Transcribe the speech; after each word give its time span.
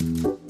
Máquina 0.00 0.49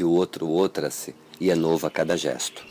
um 0.00 0.04
de 0.04 0.04
outro 0.04 0.48
outra-se, 0.48 1.14
e 1.38 1.50
é 1.50 1.54
novo 1.54 1.86
a 1.86 1.90
cada 1.90 2.16
gesto. 2.16 2.64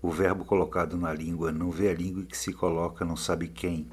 O 0.00 0.08
verbo 0.08 0.44
colocado 0.44 0.96
na 0.96 1.12
língua 1.12 1.50
não 1.50 1.68
vê 1.68 1.88
a 1.88 1.94
língua 1.94 2.24
que 2.24 2.36
se 2.36 2.52
coloca 2.52 3.04
não 3.04 3.16
sabe 3.16 3.48
quem. 3.48 3.88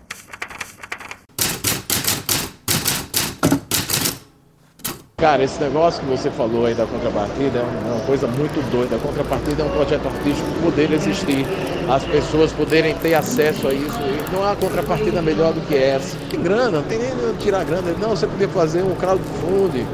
Cara, 5.18 5.44
esse 5.44 5.60
negócio 5.60 6.04
que 6.04 6.10
você 6.10 6.30
falou 6.30 6.68
aí 6.68 6.76
da 6.76 6.86
contrapartida 6.86 7.58
é 7.58 7.64
uma 7.64 8.06
coisa 8.06 8.28
muito 8.28 8.62
doida. 8.70 8.98
A 8.98 9.00
contrapartida 9.00 9.64
é 9.64 9.66
um 9.66 9.72
projeto 9.72 10.06
artístico 10.06 10.48
poder 10.62 10.92
existir, 10.92 11.48
as 11.90 12.04
pessoas 12.04 12.54
poderem 12.54 12.94
ter 13.00 13.16
acesso 13.16 13.68
a 13.68 13.74
isso. 13.74 13.98
E 14.02 14.36
não 14.36 14.46
há 14.46 14.56
contrapartida 14.56 15.20
melhor 15.20 15.52
do 15.52 15.62
que 15.62 15.76
essa. 15.76 16.16
Que 16.30 16.38
grana, 16.38 16.70
não 16.80 16.84
tem 16.84 17.00
nem 17.00 17.12
tirar 17.40 17.64
grana. 17.64 17.92
Não, 17.94 18.12
você 18.12 18.28
podia 18.28 18.50
fazer 18.50 18.84
um 18.84 18.94
crowdfunding. 18.94 19.88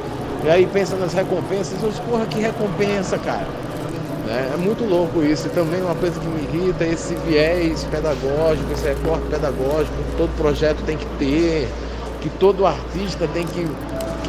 E 0.44 0.50
aí 0.50 0.66
pensa 0.66 0.95
nas 0.95 1.14
recompensas. 1.14 1.81
Eu 1.81 1.92
porra, 2.03 2.25
que 2.25 2.39
recompensa, 2.39 3.17
cara. 3.17 3.47
Né? 4.25 4.52
É 4.53 4.58
muito 4.58 4.83
louco 4.83 5.23
isso. 5.23 5.48
E 5.48 5.50
também 5.50 5.81
uma 5.81 5.95
coisa 5.95 6.20
que 6.20 6.28
me 6.28 6.42
irrita 6.42 6.83
é 6.83 6.94
esse 6.94 7.16
viés 7.28 7.83
pedagógico, 7.86 8.72
esse 8.73 8.88
recorte 8.88 9.28
pedagógico 9.28 9.95
que 9.95 10.17
todo 10.17 10.30
projeto 10.38 10.83
tem 10.86 10.98
que 10.98 11.06
ter, 11.17 11.70
que 12.22 12.30
todo 12.30 12.66
artista 12.66 13.28
tem 13.33 13.45
que 13.45 13.67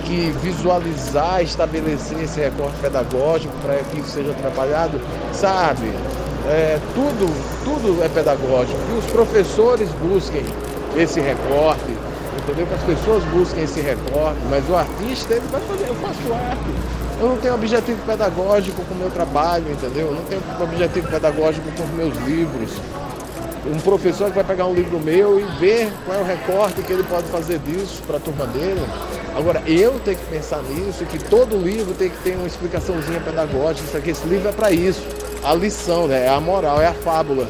que 0.05 0.31
visualizar, 0.43 1.43
estabelecer 1.43 2.21
esse 2.23 2.41
recorte 2.41 2.77
pedagógico 2.81 3.53
para 3.63 3.77
que 3.85 4.01
isso 4.01 4.11
seja 4.11 4.33
trabalhado, 4.35 5.01
sabe? 5.33 5.93
É, 6.49 6.79
tudo, 6.95 7.33
tudo 7.65 8.03
é 8.03 8.09
pedagógico. 8.09 8.79
Que 8.87 8.99
os 8.99 9.07
professores 9.07 9.89
busquem 10.03 10.45
esse 10.97 11.21
recorte, 11.21 11.97
entendeu? 12.43 12.67
Que 12.67 12.75
as 12.75 12.83
pessoas 12.83 13.25
busquem 13.25 13.65
esse 13.65 13.81
recorte, 13.81 14.39
mas 14.51 14.69
o 14.69 14.77
artista 14.77 15.35
ele 15.35 15.47
vai 15.51 15.61
fazer, 15.61 15.89
eu 15.89 15.95
faço 15.97 16.33
arte. 16.33 16.63
Eu 17.21 17.29
não 17.29 17.37
tenho 17.37 17.55
objetivo 17.55 18.03
pedagógico 18.05 18.83
com 18.85 18.95
o 18.95 18.97
meu 18.97 19.11
trabalho, 19.11 19.71
entendeu? 19.71 20.09
Eu 20.09 20.15
não 20.15 20.25
tenho 20.25 20.43
objetivo 20.61 21.09
pedagógico 21.09 21.71
com 21.77 21.85
os 21.85 21.91
meus 21.91 22.17
livros. 22.27 22.71
Um 23.65 23.79
professor 23.79 24.29
que 24.29 24.35
vai 24.35 24.45
pegar 24.45 24.67
um 24.67 24.75
livro 24.75 24.99
meu 24.99 25.39
e 25.39 25.45
ver 25.61 25.93
qual 26.05 26.19
é 26.19 26.21
o 26.21 26.25
recorte 26.25 26.83
que 26.83 26.93
ele 26.93 27.05
pode 27.05 27.29
fazer 27.29 27.61
disso 27.61 28.03
para 28.07 28.17
a 28.17 28.21
turma 28.21 28.45
dele 28.49 28.81
Agora, 29.35 29.63
eu 29.67 29.99
tenho 30.01 30.19
que 30.19 30.27
pensar 30.27 30.63
nisso, 30.63 31.07
que 31.07 31.19
todo 31.19 31.57
livro 31.57 31.95
tem 31.95 32.11
que 32.11 32.19
ter 32.19 32.37
uma 32.37 32.47
explicaçãozinha 32.47 33.19
pedagógica, 33.21 33.87
isso 33.87 33.97
aqui, 33.97 34.11
esse 34.11 34.27
livro 34.27 34.49
é 34.49 34.53
para 34.53 34.71
isso. 34.71 35.03
A 35.43 35.55
lição, 35.55 36.07
né? 36.07 36.27
É 36.27 36.29
a 36.29 36.39
moral, 36.39 36.81
é 36.81 36.87
a 36.87 36.93
fábula. 36.93 37.49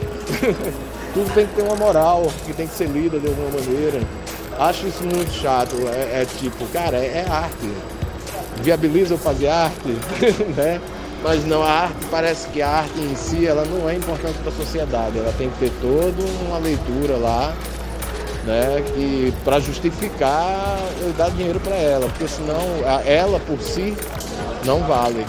Tudo 1.12 1.34
tem 1.34 1.46
que 1.46 1.54
ter 1.54 1.62
uma 1.62 1.74
moral, 1.74 2.32
que 2.46 2.52
tem 2.52 2.68
que 2.68 2.74
ser 2.74 2.86
lida 2.86 3.18
de 3.18 3.26
alguma 3.26 3.50
maneira. 3.50 4.00
Acho 4.62 4.86
isso 4.86 5.02
muito 5.02 5.32
chato. 5.32 5.74
É, 5.88 6.22
é 6.22 6.24
tipo, 6.38 6.64
cara, 6.66 6.96
é, 6.96 7.24
é 7.26 7.28
arte. 7.28 7.68
Viabiliza 8.62 9.14
eu 9.14 9.18
fazer 9.18 9.48
arte, 9.48 9.88
né? 10.56 10.80
Mas 11.20 11.44
não, 11.44 11.64
a 11.64 11.70
arte 11.70 12.06
parece 12.12 12.48
que 12.50 12.62
a 12.62 12.68
arte 12.68 13.00
em 13.00 13.16
si 13.16 13.44
ela 13.44 13.64
não 13.64 13.90
é 13.90 13.96
importante 13.96 14.38
para 14.38 14.50
a 14.50 14.54
sociedade. 14.54 15.18
Ela 15.18 15.32
tem 15.36 15.50
que 15.50 15.58
ter 15.58 15.72
toda 15.80 16.22
uma 16.46 16.58
leitura 16.58 17.16
lá 17.16 17.52
né, 18.44 18.82
que 18.94 19.34
para 19.42 19.58
justificar 19.58 20.78
eu 21.00 21.12
dar 21.12 21.30
dinheiro 21.30 21.58
para 21.58 21.74
ela, 21.74 22.08
porque 22.08 22.28
senão 22.28 22.60
ela 23.04 23.40
por 23.40 23.60
si 23.60 23.96
não 24.64 24.78
vale. 24.84 25.26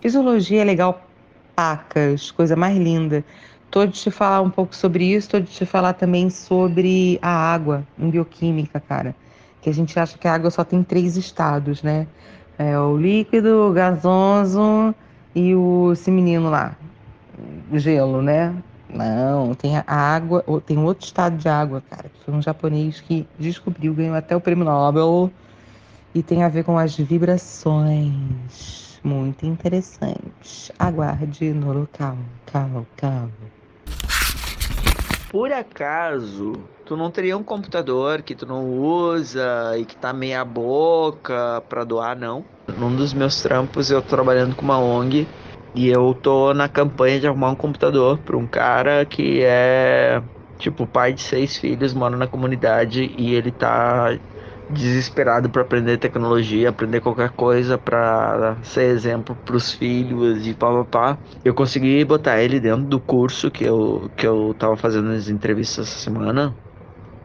Fisiologia 0.00 0.62
é 0.62 0.64
legal, 0.64 1.02
pacas, 1.54 2.30
coisa 2.30 2.56
mais 2.56 2.78
linda. 2.78 3.22
Tô 3.70 3.84
de 3.84 3.92
te 3.92 4.10
falar 4.10 4.40
um 4.40 4.50
pouco 4.50 4.74
sobre 4.74 5.04
isso, 5.04 5.28
tô 5.28 5.40
de 5.40 5.50
te 5.50 5.66
falar 5.66 5.92
também 5.92 6.30
sobre 6.30 7.18
a 7.20 7.28
água 7.28 7.86
em 7.98 8.08
bioquímica, 8.08 8.80
cara. 8.80 9.14
Que 9.60 9.68
a 9.68 9.74
gente 9.74 9.98
acha 9.98 10.16
que 10.16 10.26
a 10.26 10.32
água 10.32 10.50
só 10.50 10.64
tem 10.64 10.82
três 10.82 11.16
estados, 11.16 11.82
né? 11.82 12.06
É 12.58 12.78
o 12.78 12.96
líquido, 12.96 13.68
o 13.68 13.72
gasoso 13.72 14.94
e 15.34 15.54
o 15.54 15.92
esse 15.92 16.10
menino 16.10 16.48
lá, 16.48 16.76
gelo, 17.74 18.22
né? 18.22 18.54
Não, 18.88 19.54
tem 19.54 19.76
a 19.76 19.84
água, 19.86 20.42
tem 20.64 20.78
outro 20.78 21.04
estado 21.04 21.36
de 21.36 21.48
água, 21.48 21.82
cara, 21.90 22.08
que 22.08 22.24
foi 22.24 22.32
um 22.32 22.40
japonês 22.40 23.02
que 23.02 23.28
descobriu, 23.38 23.92
ganhou 23.92 24.16
até 24.16 24.34
o 24.34 24.40
prêmio 24.40 24.64
Nobel 24.64 25.30
e 26.14 26.22
tem 26.22 26.42
a 26.42 26.48
ver 26.48 26.64
com 26.64 26.78
as 26.78 26.96
vibrações. 26.96 28.98
Muito 29.04 29.46
interessante. 29.46 30.72
Aguarde 30.78 31.52
no 31.52 31.72
local. 31.72 32.16
Cal, 32.46 32.86
cal. 32.96 33.28
Por 35.30 35.52
acaso, 35.52 36.52
tu 36.86 36.96
não 36.96 37.10
teria 37.10 37.36
um 37.36 37.42
computador 37.42 38.22
que 38.22 38.34
tu 38.34 38.46
não 38.46 38.64
usa 38.66 39.76
e 39.78 39.84
que 39.84 39.94
tá 39.96 40.12
meia 40.12 40.42
boca 40.44 41.62
pra 41.68 41.84
doar, 41.84 42.16
não? 42.16 42.44
Num 42.78 42.96
dos 42.96 43.12
meus 43.12 43.42
trampos, 43.42 43.90
eu 43.90 44.00
tô 44.00 44.08
trabalhando 44.08 44.56
com 44.56 44.62
uma 44.62 44.78
ONG 44.78 45.26
e 45.74 45.88
eu 45.88 46.14
tô 46.14 46.54
na 46.54 46.68
campanha 46.68 47.20
de 47.20 47.26
arrumar 47.26 47.50
um 47.50 47.56
computador 47.56 48.18
para 48.18 48.36
um 48.36 48.46
cara 48.46 49.04
que 49.04 49.42
é 49.42 50.22
tipo 50.58 50.86
pai 50.86 51.12
de 51.12 51.20
seis 51.20 51.56
filhos, 51.56 51.92
mora 51.92 52.16
na 52.16 52.26
comunidade 52.26 53.14
e 53.16 53.34
ele 53.34 53.52
tá 53.52 54.18
desesperado 54.70 55.50
para 55.50 55.62
aprender 55.62 55.98
tecnologia, 55.98 56.68
aprender 56.68 57.00
qualquer 57.00 57.30
coisa 57.30 57.78
para 57.78 58.58
ser 58.62 58.84
exemplo 58.84 59.36
para 59.44 59.56
os 59.56 59.72
filhos 59.72 60.46
e 60.46 60.54
pá, 60.54 60.84
pá, 60.84 61.14
pá. 61.14 61.18
Eu 61.44 61.54
consegui 61.54 62.04
botar 62.04 62.40
ele 62.42 62.60
dentro 62.60 62.84
do 62.86 63.00
curso 63.00 63.50
que 63.50 63.64
eu 63.64 64.10
que 64.16 64.26
eu 64.26 64.54
tava 64.58 64.76
fazendo 64.76 65.08
nas 65.08 65.28
entrevistas 65.28 65.88
essa 65.88 65.98
semana. 65.98 66.58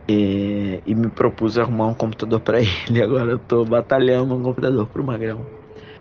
E, 0.08 0.82
e 0.86 0.96
me 0.96 1.10
propus 1.10 1.58
arrumar 1.58 1.88
um 1.88 1.96
computador 1.96 2.40
para 2.42 2.60
ele. 2.62 3.02
Agora 3.02 3.32
eu 3.32 3.40
tô 3.40 3.66
batalhando 3.66 4.36
um 4.36 4.44
computador 4.44 4.88
pro 4.90 5.04
Magrão. 5.04 5.50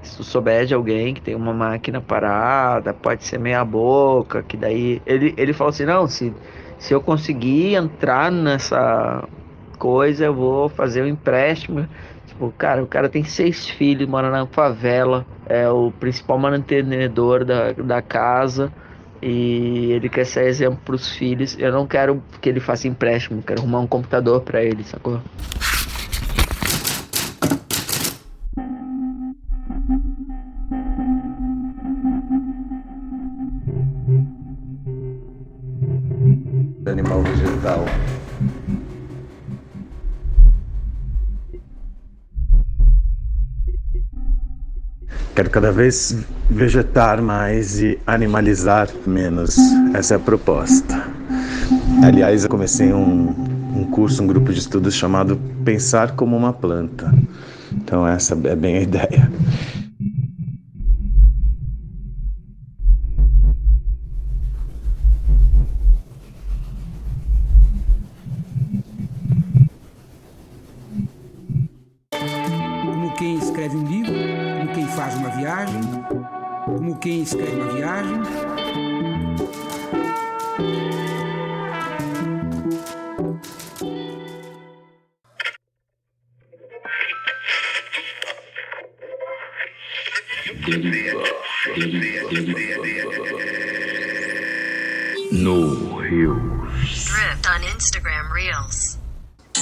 Se 0.03 0.17
tu 0.17 0.25
souber 0.25 0.67
de 0.67 0.75
alguém 0.75 1.15
que 1.15 1.23
tem 1.23 1.35
uma 1.37 1.55
máquina 1.55 2.01
parada, 2.03 2.93
pode 2.93 3.25
ser 3.25 3.39
meia 3.39 3.65
boca, 3.65 4.43
que 4.43 4.57
daí. 4.57 5.01
Ele, 5.07 5.35
ele 5.39 5.53
falou 5.53 5.71
assim, 5.71 5.85
não, 5.85 6.09
se, 6.09 6.37
se 6.79 6.93
eu 6.93 7.01
conseguir 7.03 7.75
entrar 7.77 8.31
nessa 8.33 9.29
coisa, 9.83 10.27
eu 10.27 10.35
vou 10.35 10.69
fazer 10.69 11.03
um 11.03 11.09
empréstimo. 11.09 11.89
Tipo, 12.29 12.55
cara, 12.57 12.85
o 12.85 12.87
cara 12.87 13.09
tem 13.09 13.25
seis 13.25 13.69
filhos, 13.69 14.09
mora 14.09 14.31
na 14.31 14.47
favela, 14.47 15.27
é 15.47 15.69
o 15.69 15.91
principal 15.91 16.39
mantenedor 16.39 17.45
da, 17.45 17.73
da 17.73 18.01
casa 18.01 18.73
e 19.21 19.91
ele 19.91 20.09
quer 20.09 20.25
ser 20.25 20.47
exemplo 20.47 20.79
para 20.85 20.95
os 20.95 21.11
filhos. 21.11 21.59
Eu 21.59 21.73
não 21.73 21.85
quero 21.85 22.23
que 22.41 22.49
ele 22.49 22.61
faça 22.61 22.87
empréstimo, 22.87 23.43
quero 23.43 23.61
arrumar 23.61 23.81
um 23.81 23.87
computador 23.89 24.43
para 24.43 24.63
ele, 24.63 24.85
sacou? 24.85 25.21
Quero 45.35 45.49
cada 45.49 45.73
vez 45.73 46.15
vegetar 46.51 47.23
mais 47.23 47.81
e 47.81 47.99
animalizar 48.07 48.89
menos. 49.07 49.57
Essa 49.95 50.15
é 50.15 50.17
a 50.19 50.21
proposta. 50.21 51.07
Aliás, 52.05 52.45
eu 52.45 52.51
comecei 52.51 52.93
um, 52.93 53.29
um 53.75 53.85
curso, 53.91 54.23
um 54.23 54.27
grupo 54.27 54.53
de 54.53 54.59
estudos 54.59 54.95
chamado 54.95 55.41
Pensar 55.65 56.13
como 56.17 56.37
uma 56.37 56.53
Planta. 56.53 57.13
Então, 57.73 58.07
essa 58.07 58.35
é 58.45 58.55
bem 58.55 58.77
a 58.77 58.83
ideia. 58.83 59.31
Como 77.23 77.25
quem 77.25 77.25
escreve 77.25 77.55
uma 77.55 77.73
viagem. 77.73 78.23
No 95.33 95.97
Rio. 96.01 96.35
Drift 96.83 97.47
on 97.49 97.63
Instagram 97.77 98.33
Reels. 98.33 99.02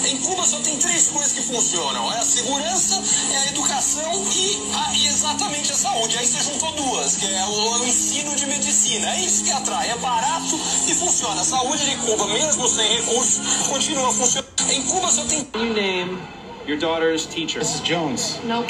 Em 0.04 0.16
Cuba 0.19 0.44
só 0.46 0.58
tem 0.60 0.76
três 0.78 1.08
coisas 1.08 1.32
que 1.32 1.42
funcionam: 1.42 2.12
é 2.12 2.19
a 2.19 2.25
segurança, 2.25 3.02
é 3.32 3.37
a 3.37 3.46
educação 3.48 4.25
e, 4.34 4.62
a, 4.75 4.94
e 4.94 5.06
exatamente 5.06 5.72
a 5.72 5.76
saúde. 5.76 6.16
Aí 6.19 6.26
você 6.26 6.42
juntou 6.42 6.72
duas, 6.72 7.16
que 7.16 7.26
é 7.26 7.44
o, 7.44 7.81
o, 7.81 7.87
ensino 7.87 8.34
de 8.34 8.46
medicina. 8.46 9.14
É 9.14 9.20
isso 9.20 9.44
que 9.44 9.50
atrai, 9.50 9.90
é 9.90 9.96
barato 9.96 10.58
e 10.88 10.94
funciona. 10.94 11.40
A 11.40 11.44
saúde 11.44 11.84
de 11.84 11.96
Cuba, 11.96 12.26
mesmo 12.28 12.66
sem 12.69 12.88
recursos, 12.96 13.66
continua 13.69 14.12
funcionando. 14.12 14.50
Em 14.70 14.82
Cuba 14.82 15.08
só 15.08 15.25
tem. 15.25 15.40
You 15.54 15.75
name 15.75 16.19
your 16.66 16.78
daughter's 16.78 17.26
teacher. 17.26 17.60
Mrs. 17.60 17.84
Jones. 17.84 18.44
No. 18.44 18.62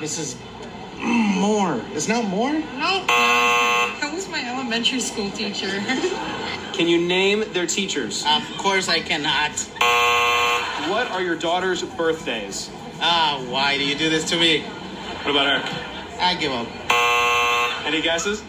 Mrs. 0.00 0.36
Moore. 0.98 1.80
Is 1.94 2.08
now 2.08 2.22
Moore? 2.22 2.54
No. 2.54 3.04
That 3.06 4.10
was 4.12 4.28
my 4.28 4.42
elementary 4.48 5.00
school 5.00 5.30
teacher. 5.30 5.70
Can 6.72 6.88
you 6.88 7.06
name 7.06 7.44
their 7.52 7.66
teachers? 7.66 8.24
Of 8.26 8.58
course 8.58 8.88
I 8.88 9.00
cannot. 9.00 9.52
What 10.88 11.10
are 11.10 11.20
your 11.20 11.34
daughter's 11.34 11.82
birthdays? 11.82 12.70
Ah, 13.00 13.44
why 13.48 13.76
do 13.76 13.84
you 13.84 13.96
do 13.96 14.08
this 14.08 14.22
to 14.30 14.36
me? 14.36 14.62
What 14.62 15.30
about 15.32 15.46
her? 15.46 16.18
I 16.20 16.36
give 16.36 16.52
up. 16.52 16.68
Any 17.84 18.00
guesses? 18.00 18.44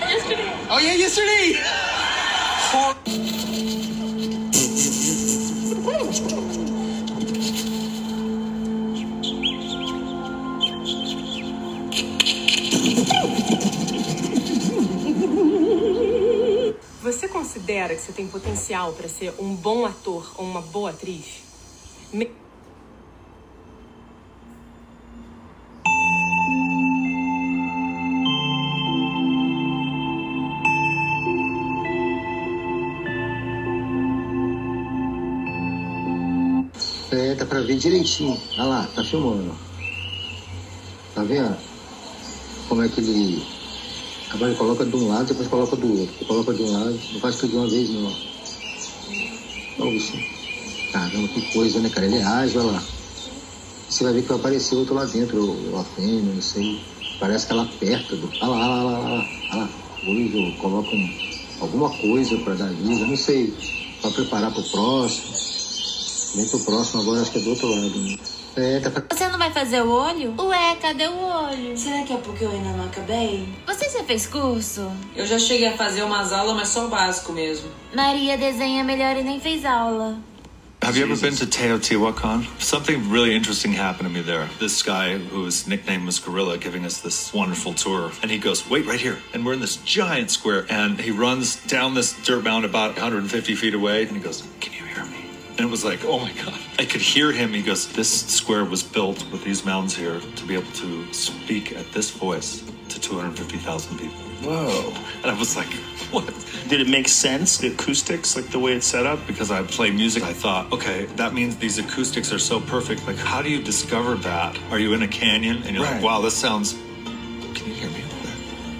Yesterday. 0.00 0.52
Oh 0.70 0.78
yeah, 0.78 0.94
yesterday. 0.94 1.58
Você 17.02 17.26
considera 17.26 17.96
que 17.96 18.00
você 18.00 18.12
tem 18.12 18.28
potencial 18.28 18.92
para 18.92 19.08
ser 19.08 19.34
um 19.40 19.56
bom 19.56 19.84
ator 19.84 20.32
ou 20.38 20.44
uma 20.44 20.62
boa 20.62 20.90
atriz? 20.90 21.41
É, 37.10 37.34
tá 37.34 37.46
pra 37.46 37.62
ver 37.62 37.76
direitinho. 37.78 38.38
Olha 38.58 38.64
lá, 38.66 38.86
tá 38.88 39.02
filmando. 39.02 39.56
Tá 41.14 41.24
vendo? 41.24 41.56
Como 42.68 42.82
é 42.82 42.88
que 42.90 43.00
ele. 43.00 43.42
Agora 44.28 44.50
ele 44.50 44.58
coloca 44.58 44.84
de 44.84 44.96
um 44.96 45.08
lado, 45.08 45.28
depois 45.28 45.48
coloca 45.48 45.76
do 45.76 46.00
outro. 46.00 46.14
Ele 46.16 46.26
coloca 46.26 46.52
de 46.52 46.62
um 46.62 46.72
lado, 46.72 47.00
não 47.10 47.20
faz 47.20 47.36
tudo 47.36 47.50
de 47.50 47.56
uma 47.56 47.68
vez 47.68 47.88
não. 47.88 48.14
Olha 49.78 49.88
o 49.88 49.92
bichinho. 49.92 50.41
Caramba, 50.92 51.28
que 51.28 51.52
coisa, 51.52 51.80
né, 51.80 51.88
cara? 51.88 52.06
Ele 52.06 52.18
é 52.18 52.22
ágil, 52.22 52.60
olha 52.60 52.72
lá. 52.72 52.82
Você 53.88 54.04
vai 54.04 54.12
ver 54.12 54.22
que 54.22 54.28
vai 54.28 54.38
aparecer 54.38 54.76
outro 54.76 54.94
lá 54.94 55.04
dentro, 55.04 55.56
a 55.76 55.84
fêmea, 55.84 56.34
não 56.34 56.42
sei. 56.42 56.80
Parece 57.18 57.46
que 57.46 57.52
ela 57.52 57.62
aperta 57.62 58.16
do. 58.16 58.28
Olha 58.40 58.46
lá, 58.46 58.56
olha 58.56 58.82
lá, 58.84 58.98
olha 59.00 59.08
lá, 59.08 59.28
olha 59.52 59.62
lá. 59.62 59.68
Coisa, 60.04 60.38
ou 60.38 60.52
coloca 60.56 60.88
um, 60.88 61.18
alguma 61.60 61.90
coisa 61.90 62.36
pra 62.38 62.54
dar 62.54 62.68
vida, 62.68 63.06
não 63.06 63.16
sei. 63.16 63.54
Pra 64.00 64.10
preparar 64.10 64.52
pro 64.52 64.62
próximo. 64.64 65.32
Vem 66.34 66.48
pro 66.48 66.60
próximo 66.60 67.02
agora, 67.02 67.20
acho 67.20 67.30
que 67.30 67.38
é 67.38 67.42
do 67.42 67.50
outro 67.50 67.68
lado. 67.68 67.98
Né? 67.98 68.18
É, 68.56 68.80
tá 68.80 68.90
pra... 68.90 69.16
Você 69.16 69.28
não 69.28 69.38
vai 69.38 69.50
fazer 69.52 69.82
o 69.82 69.90
olho? 69.90 70.34
Ué, 70.38 70.76
cadê 70.76 71.06
o 71.08 71.16
olho? 71.16 71.76
Será 71.76 72.02
que 72.02 72.12
é 72.12 72.16
porque 72.16 72.44
eu 72.44 72.50
ainda 72.50 72.70
não 72.70 72.86
acabei? 72.86 73.48
Você 73.66 73.88
já 73.90 74.04
fez 74.04 74.26
curso? 74.26 74.90
Eu 75.14 75.26
já 75.26 75.38
cheguei 75.38 75.68
a 75.68 75.76
fazer 75.76 76.02
umas 76.02 76.32
aulas, 76.32 76.56
mas 76.56 76.68
só 76.68 76.86
o 76.86 76.88
básico 76.88 77.32
mesmo. 77.32 77.70
Maria 77.94 78.36
desenha 78.36 78.82
melhor 78.82 79.16
e 79.16 79.22
nem 79.22 79.40
fez 79.40 79.64
aula. 79.64 80.18
Have 80.82 80.96
you 80.96 81.04
ever 81.04 81.16
been 81.16 81.36
to 81.36 81.46
Teotihuacan? 81.46 82.60
Something 82.60 83.08
really 83.08 83.36
interesting 83.36 83.72
happened 83.72 84.08
to 84.08 84.12
me 84.12 84.20
there. 84.20 84.48
This 84.58 84.82
guy, 84.82 85.16
whose 85.16 85.68
nickname 85.68 86.04
was 86.04 86.18
Gorilla, 86.18 86.58
giving 86.58 86.84
us 86.84 87.00
this 87.00 87.32
wonderful 87.32 87.72
tour. 87.72 88.10
And 88.20 88.32
he 88.32 88.38
goes, 88.38 88.68
Wait 88.68 88.84
right 88.84 88.98
here. 88.98 89.18
And 89.32 89.46
we're 89.46 89.52
in 89.52 89.60
this 89.60 89.76
giant 89.76 90.32
square. 90.32 90.66
And 90.68 91.00
he 91.00 91.12
runs 91.12 91.64
down 91.66 91.94
this 91.94 92.20
dirt 92.24 92.42
mound 92.42 92.64
about 92.64 92.94
150 92.94 93.54
feet 93.54 93.74
away. 93.74 94.02
And 94.02 94.16
he 94.16 94.18
goes, 94.18 94.42
Can 94.58 94.72
you 94.72 94.84
hear 94.84 95.04
me? 95.04 95.24
And 95.50 95.60
it 95.60 95.70
was 95.70 95.84
like, 95.84 96.04
oh 96.04 96.18
my 96.18 96.32
God. 96.32 96.58
I 96.80 96.84
could 96.84 97.00
hear 97.00 97.30
him. 97.30 97.52
He 97.52 97.62
goes, 97.62 97.86
This 97.92 98.10
square 98.10 98.64
was 98.64 98.82
built 98.82 99.24
with 99.30 99.44
these 99.44 99.64
mounds 99.64 99.94
here 99.94 100.18
to 100.18 100.46
be 100.46 100.54
able 100.54 100.72
to 100.72 101.12
speak 101.12 101.76
at 101.76 101.92
this 101.92 102.10
voice 102.10 102.64
to 102.88 103.00
250,000 103.00 103.98
people. 104.00 104.31
Whoa. 104.42 104.92
And 105.22 105.30
I 105.30 105.38
was 105.38 105.56
like, 105.56 105.72
What? 106.10 106.26
Did 106.68 106.80
it 106.80 106.88
make 106.88 107.08
sense, 107.08 107.58
the 107.58 107.68
acoustics, 107.68 108.34
like 108.36 108.46
the 108.46 108.58
way 108.58 108.72
it's 108.72 108.86
set 108.86 109.06
up? 109.06 109.18
Because 109.26 109.50
I 109.50 109.62
play 109.62 109.90
music, 109.90 110.22
I 110.22 110.32
thought, 110.32 110.72
okay, 110.72 111.04
that 111.16 111.32
means 111.34 111.56
these 111.56 111.78
acoustics 111.78 112.32
are 112.32 112.38
so 112.38 112.60
perfect. 112.60 113.06
Like, 113.06 113.16
how 113.16 113.42
do 113.42 113.50
you 113.50 113.62
discover 113.62 114.14
that? 114.16 114.58
Are 114.70 114.78
you 114.78 114.94
in 114.94 115.02
a 115.02 115.08
canyon 115.08 115.62
and 115.64 115.74
you're 115.76 115.84
Right. 115.84 115.94
like, 115.94 116.02
wow, 116.02 116.20
this 116.20 116.34
sounds. 116.34 116.74
Can 117.54 117.66
you 117.68 117.74
hear 117.74 117.90
me? 117.90 118.01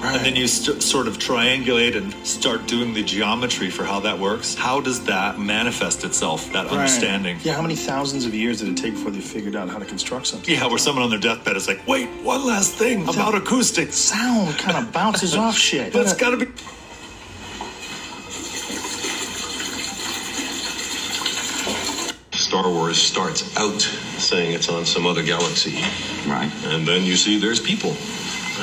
Right. 0.03 0.17
And 0.17 0.27
then 0.27 0.35
you 0.35 0.49
st- 0.49 0.83
sort 0.83 1.07
of 1.07 1.19
triangulate 1.19 1.97
and 1.97 2.13
start 2.27 2.67
doing 2.67 2.93
the 2.93 3.05
geometry 3.05 3.71
for 3.71 3.85
how 3.85 4.01
that 4.01 4.19
works. 4.19 4.57
How 4.57 4.81
does 4.81 5.05
that 5.05 5.39
manifest 5.39 6.03
itself, 6.03 6.53
that 6.53 6.65
Right. 6.67 6.73
understanding? 6.73 7.39
Yeah, 7.45 7.55
how 7.55 7.63
many 7.63 7.77
thousands 7.77 8.25
of 8.27 8.35
years 8.35 8.59
did 8.61 8.69
it 8.71 8.77
take 8.77 8.95
before 8.95 9.13
they 9.13 9.21
figured 9.21 9.55
out 9.55 9.69
how 9.69 9.79
to 9.79 9.85
construct 9.85 10.27
something? 10.27 10.53
Yeah, 10.53 10.67
where 10.67 10.79
someone 10.79 11.05
on 11.05 11.11
their 11.11 11.21
deathbed 11.21 11.57
is 11.57 11.69
like, 11.69 11.87
wait, 11.87 12.09
one 12.25 12.45
last 12.45 12.73
thing 12.75 13.09
about 13.09 13.37
acoustics. 13.37 13.95
Sound 13.97 14.59
kind 14.59 14.77
of 14.77 14.93
bounces 14.99 15.37
off 15.37 15.57
shit. 15.57 15.93
That's 15.93 16.15
gotta 16.15 16.37
be. 16.37 16.47
Star 22.33 22.69
Wars 22.71 22.99
starts 23.01 23.57
out 23.57 23.81
saying 24.19 24.53
it's 24.53 24.69
on 24.69 24.85
some 24.85 25.07
other 25.07 25.23
galaxy. 25.23 25.75
Right. 26.29 26.51
And 26.67 26.87
then 26.87 27.05
you 27.05 27.17
see 27.17 27.39
there's 27.39 27.61
people. 27.61 27.95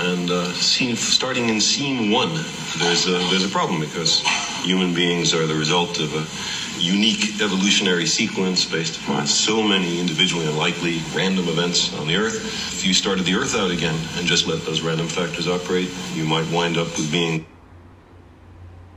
And 0.02 0.32
uh, 0.32 0.54
scene, 0.54 0.96
starting 0.96 1.50
in 1.50 1.60
scene 1.60 2.10
one, 2.10 2.34
there's 2.78 3.06
a, 3.06 3.20
there's 3.30 3.44
a 3.44 3.50
problem 3.50 3.82
because 3.82 4.22
human 4.64 4.94
beings 4.94 5.34
are 5.34 5.46
the 5.46 5.56
result 5.56 6.00
of 6.00 6.14
a 6.16 6.82
unique 6.82 7.42
evolutionary 7.42 8.06
sequence 8.06 8.64
based 8.64 9.02
upon 9.02 9.28
so 9.28 9.62
many 9.62 10.00
individually 10.00 10.48
unlikely 10.48 11.02
random 11.14 11.50
events 11.50 11.94
on 12.00 12.08
the 12.08 12.16
Earth. 12.16 12.38
If 12.74 12.86
you 12.86 12.94
started 12.94 13.26
the 13.26 13.36
Earth 13.36 13.56
out 13.56 13.72
again 13.72 14.00
and 14.16 14.26
just 14.26 14.48
let 14.48 14.64
those 14.66 14.82
random 14.82 15.08
factors 15.08 15.50
operate, 15.50 15.90
you 16.14 16.24
might 16.24 16.50
wind 16.50 16.78
up 16.78 16.88
with 16.88 17.12
being 17.12 17.46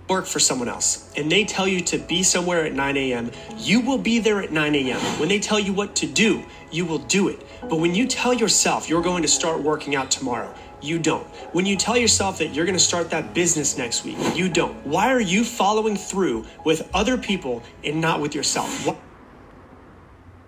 work 0.09 0.26
for 0.26 0.40
someone 0.40 0.68
else 0.68 1.11
and 1.16 1.32
they 1.32 1.42
tell 1.42 1.66
you 1.66 1.80
to 1.80 1.97
be 1.97 2.23
somewhere 2.23 2.64
at 2.64 2.75
9 2.75 2.97
a.m., 2.97 3.30
you 3.56 3.80
will 3.80 3.99
be 3.99 4.18
there 4.18 4.42
at 4.42 4.52
9 4.52 4.75
a.m. 4.75 5.00
When 5.18 5.28
they 5.28 5.40
tell 5.40 5.59
you 5.59 5.73
what 5.73 5.97
to 5.97 6.06
do, 6.06 6.44
you 6.71 6.85
will 6.85 6.99
do 6.99 7.28
it. 7.28 7.40
But 7.62 7.76
when 7.76 7.94
you 7.94 8.06
tell 8.06 8.35
yourself 8.35 8.88
you're 8.88 9.02
going 9.02 9.23
to 9.23 9.28
start 9.28 9.62
working 9.62 9.97
out 9.97 10.11
tomorrow, 10.11 10.54
you 10.83 10.99
don't. 10.99 11.27
When 11.53 11.65
you 11.67 11.77
tell 11.77 11.97
yourself 11.97 12.39
that 12.39 12.55
you're 12.55 12.67
going 12.67 12.79
to 12.79 12.83
start 12.85 13.11
that 13.11 13.33
business 13.35 13.77
next 13.79 14.05
week, 14.05 14.17
you 14.35 14.49
don't. 14.49 14.75
Why 14.87 15.12
are 15.12 15.21
you 15.21 15.45
following 15.45 15.97
through 15.97 16.45
with 16.65 16.83
other 16.93 17.17
people 17.17 17.62
and 17.85 18.01
not 18.01 18.21
with 18.21 18.35
yourself? 18.35 18.69
Why- 18.87 18.97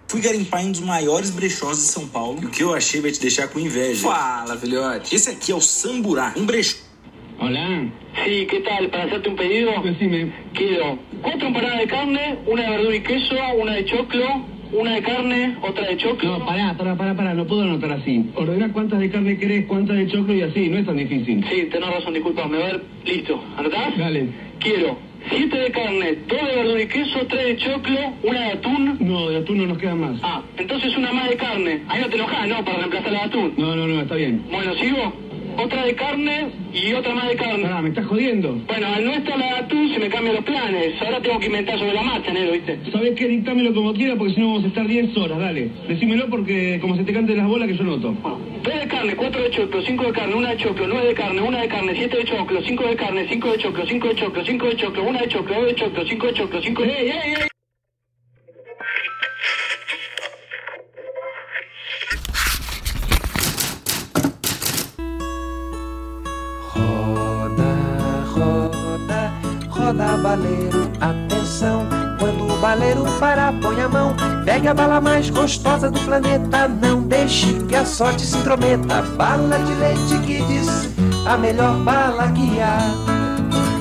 Fui 0.06 0.20
garimpar 0.20 0.62
em 0.62 0.68
um 0.68 0.72
dos 0.72 0.80
maiores 0.80 1.30
brechós 1.30 1.78
de 1.78 1.84
São 1.84 2.06
Paulo. 2.06 2.38
E 2.42 2.46
o 2.46 2.50
que 2.50 2.62
eu 2.62 2.74
achei 2.74 3.00
vai 3.00 3.10
te 3.10 3.20
deixar 3.20 3.48
com 3.48 3.58
inveja. 3.58 4.02
Fala, 4.06 4.56
filhote. 4.56 5.14
Esse 5.14 5.30
aqui 5.30 5.50
é 5.50 5.54
o 5.54 5.60
Samburá, 5.60 6.32
um 6.36 6.44
brechó. 6.46 6.76
Hola. 7.40 7.90
Sí, 8.22 8.46
¿qué 8.48 8.60
tal? 8.60 8.88
Para 8.90 9.04
hacerte 9.04 9.28
un 9.28 9.34
pedido. 9.34 9.72
Decime. 9.82 10.32
Quiero 10.54 10.98
cuatro 11.20 11.48
empanadas 11.48 11.78
de 11.78 11.86
carne, 11.88 12.38
una 12.46 12.62
de 12.62 12.70
verdura 12.70 12.96
y 12.96 13.02
queso, 13.02 13.34
una 13.60 13.72
de 13.72 13.84
choclo, 13.86 14.46
una 14.74 14.94
de 14.94 15.02
carne, 15.02 15.56
otra 15.62 15.86
de 15.86 15.96
choclo. 15.96 16.38
No, 16.38 16.44
pará, 16.44 16.74
pará, 16.76 16.96
pará, 16.96 17.14
pará, 17.14 17.34
no 17.34 17.46
puedo 17.46 17.62
anotar 17.62 17.92
así. 17.92 18.30
Ordena 18.34 18.72
cuántas 18.72 18.98
de 18.98 19.10
carne 19.10 19.38
querés, 19.38 19.66
cuántas 19.66 19.96
de 19.96 20.08
choclo 20.08 20.34
y 20.34 20.42
así, 20.42 20.68
no 20.68 20.78
es 20.78 20.86
tan 20.86 20.96
difícil. 20.96 21.44
Sí, 21.48 21.68
tenés 21.70 21.88
razón, 21.88 22.14
disculpame. 22.14 22.56
A 22.56 22.66
ver, 22.66 22.82
listo. 23.04 23.42
¿Anotás? 23.56 23.96
Dale. 23.96 24.28
Quiero 24.58 24.98
siete 25.28 25.56
de 25.56 25.70
carne, 25.70 26.18
dos 26.28 26.48
de 26.48 26.56
verdura 26.56 26.82
y 26.82 26.86
queso, 26.86 27.26
tres 27.28 27.46
de 27.46 27.56
choclo, 27.56 27.98
una 28.22 28.40
de 28.40 28.52
atún. 28.52 28.96
No, 29.00 29.28
de 29.28 29.38
atún 29.38 29.58
no 29.58 29.66
nos 29.66 29.78
queda 29.78 29.94
más. 29.94 30.18
Ah, 30.22 30.42
entonces 30.56 30.96
una 30.96 31.12
más 31.12 31.28
de 31.28 31.36
carne. 31.36 31.82
Ahí 31.88 32.02
no 32.02 32.08
te 32.08 32.16
enojas, 32.16 32.48
¿no? 32.48 32.64
Para 32.64 32.78
reemplazar 32.78 33.12
la 33.12 33.18
de 33.20 33.24
atún. 33.24 33.54
No, 33.56 33.74
no, 33.74 33.86
no, 33.86 34.00
está 34.00 34.14
bien. 34.16 34.44
Bueno, 34.50 34.74
¿sigo? 34.74 35.12
Otra 35.56 35.84
de 35.84 35.94
carne 35.94 36.48
y 36.72 36.92
otra 36.92 37.14
más 37.14 37.28
de 37.28 37.36
carne. 37.36 37.62
Pará, 37.62 37.82
¿me 37.82 37.88
estás 37.90 38.06
jodiendo? 38.06 38.54
Bueno, 38.66 38.86
al 38.88 39.04
no 39.04 39.12
estar 39.12 39.38
la 39.38 39.46
de 39.46 39.52
atún 39.52 39.92
se 39.92 39.98
me 39.98 40.08
cambian 40.08 40.34
los 40.36 40.44
planes. 40.44 41.00
Ahora 41.00 41.20
tengo 41.20 41.38
que 41.38 41.46
inventar 41.46 41.78
sobre 41.78 41.94
la 41.94 42.02
marcha, 42.02 42.32
negro, 42.32 42.52
¿viste? 42.52 42.78
¿Sabes 42.90 43.14
qué? 43.14 43.28
Dictámelo 43.28 43.72
como 43.74 43.92
quiera 43.94 44.16
porque 44.16 44.34
si 44.34 44.40
no 44.40 44.48
vamos 44.48 44.64
a 44.64 44.68
estar 44.68 44.86
10 44.86 45.16
horas, 45.16 45.38
dale. 45.38 45.70
Decímelo 45.88 46.28
porque 46.28 46.78
como 46.80 46.96
se 46.96 47.04
te 47.04 47.12
canten 47.12 47.36
las 47.36 47.46
bolas 47.46 47.68
que 47.68 47.76
yo 47.76 47.84
noto. 47.84 48.12
Bueno, 48.12 48.38
tres 48.62 48.80
de 48.80 48.88
carne, 48.88 49.16
cuatro 49.16 49.42
de 49.42 49.50
choclo, 49.50 49.82
cinco 49.82 50.04
de 50.04 50.12
carne, 50.12 50.34
una 50.34 50.50
de 50.50 50.56
choclo, 50.56 50.86
nueve 50.88 51.08
de 51.08 51.14
carne, 51.14 51.40
una 51.40 51.60
de 51.60 51.68
carne, 51.68 51.92
siete 51.94 52.16
de 52.18 52.24
choclo, 52.24 52.60
cinco 52.62 52.84
de 52.86 52.96
carne, 52.96 53.26
cinco 53.28 53.52
de 53.52 53.58
choclo, 53.58 53.86
cinco 53.86 54.08
de 54.08 54.14
choclo, 54.16 54.44
cinco 54.44 54.66
de 54.66 54.76
choclo, 54.76 55.04
una 55.04 55.20
de 55.20 55.28
choclo, 55.28 55.54
dos 55.54 55.66
de 55.66 55.74
choclo, 55.74 56.04
cinco 56.06 56.26
de 56.26 56.34
choclo, 56.34 56.62
cinco 56.62 56.82
de... 56.82 56.88
¡Ey, 56.88 57.08
ey, 57.10 57.34
ey! 57.40 57.53
Quando 72.74 72.82
o 72.82 72.86
baleiro 72.86 73.04
parar, 73.20 73.52
põe 73.60 73.80
a 73.80 73.88
mão. 73.88 74.16
Pegue 74.44 74.66
a 74.66 74.74
bala 74.74 75.00
mais 75.00 75.30
gostosa 75.30 75.88
do 75.92 76.00
planeta. 76.00 76.66
Não 76.66 77.02
deixe 77.02 77.54
que 77.68 77.76
a 77.76 77.84
sorte 77.84 78.26
se 78.26 78.36
intrometa. 78.36 79.00
Bala 79.16 79.58
de 79.60 79.74
leite 79.74 80.18
que 80.26 80.42
diz 80.42 80.88
a 81.24 81.36
melhor 81.36 81.76
bala 81.84 82.32
que 82.32 82.60
há. 82.60 82.78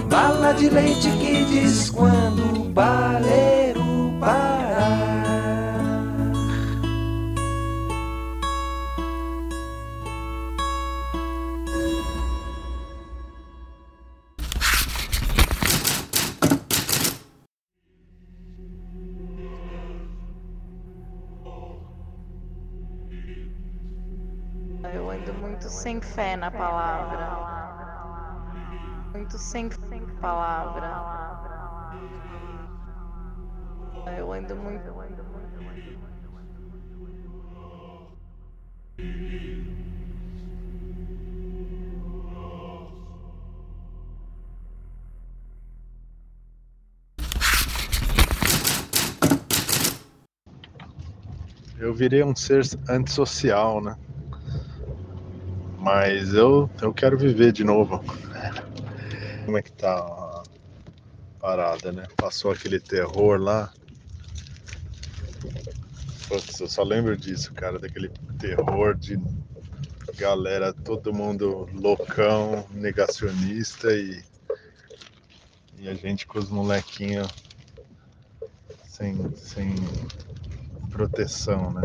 Bala 0.07 0.53
de 0.53 0.69
leite 0.69 1.09
que 1.09 1.43
diz 1.43 1.89
quando 1.89 2.61
o 2.61 2.69
baleiro 2.69 4.13
parar. 4.19 4.72
Sem 25.83 25.99
fé 25.99 26.37
na 26.37 26.49
palavra. 26.49 27.27
Muito 29.11 29.37
sem 29.37 29.69
sem 29.69 30.05
palavra. 30.21 30.87
Eu 34.17 34.31
ando 34.31 34.55
muito. 34.55 34.93
Eu 51.77 51.93
virei 51.93 52.23
um 52.23 52.33
ser 52.33 52.63
antissocial, 52.87 53.81
né? 53.81 53.97
Mas 55.83 56.33
eu, 56.33 56.69
eu 56.81 56.93
quero 56.93 57.17
viver 57.17 57.51
de 57.51 57.65
novo. 57.65 58.01
Como 59.43 59.57
é 59.57 59.61
que 59.61 59.73
tá 59.73 59.97
a 59.97 60.43
parada, 61.37 61.91
né? 61.91 62.07
Passou 62.15 62.51
aquele 62.51 62.79
terror 62.79 63.37
lá. 63.37 63.69
Putz, 66.29 66.57
eu 66.61 66.69
só 66.69 66.83
lembro 66.83 67.17
disso, 67.17 67.53
cara, 67.53 67.77
daquele 67.77 68.07
terror 68.39 68.95
de 68.95 69.19
galera, 70.15 70.71
todo 70.71 71.13
mundo 71.13 71.67
loucão, 71.73 72.65
negacionista 72.71 73.91
e, 73.91 74.23
e 75.79 75.89
a 75.89 75.93
gente 75.95 76.25
com 76.25 76.39
os 76.39 76.49
molequinhos 76.49 77.27
sem, 78.85 79.35
sem 79.35 79.75
proteção, 80.89 81.73
né? 81.73 81.81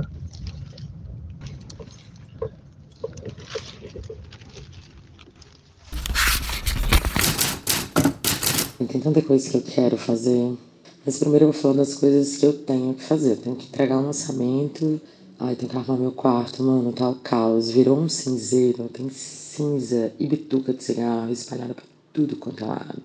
Tem 8.87 9.01
tanta 9.01 9.21
coisa 9.21 9.51
que 9.51 9.57
eu 9.57 9.63
quero 9.63 9.99
fazer. 9.99 10.57
Mas 11.05 11.19
primeiro 11.19 11.47
eu 11.47 11.53
vou 11.53 11.61
falar 11.61 11.79
das 11.79 11.95
coisas 11.95 12.37
que 12.37 12.47
eu 12.47 12.53
tenho 12.53 12.95
que 12.95 13.03
fazer. 13.03 13.33
Eu 13.33 13.37
tenho 13.37 13.57
que 13.57 13.67
entregar 13.67 13.99
um 13.99 14.07
lançamento. 14.07 15.01
Ai, 15.37 15.57
tenho 15.57 15.69
que 15.69 15.77
arrumar 15.77 15.99
meu 15.99 16.13
quarto, 16.13 16.63
mano. 16.63 16.93
Tá 16.93 17.11
o 17.11 17.17
caos. 17.17 17.71
Virou 17.71 17.99
um 17.99 18.09
cinzeiro. 18.09 18.89
Tem 18.89 19.11
cinza 19.11 20.13
e 20.17 20.29
bituca 20.29 20.73
de 20.73 20.85
cigarro 20.85 21.33
espalhada 21.33 21.75
pra 21.75 21.85
tudo 22.13 22.37
quanto 22.37 22.63
é 22.63 22.69
lado. 22.69 23.03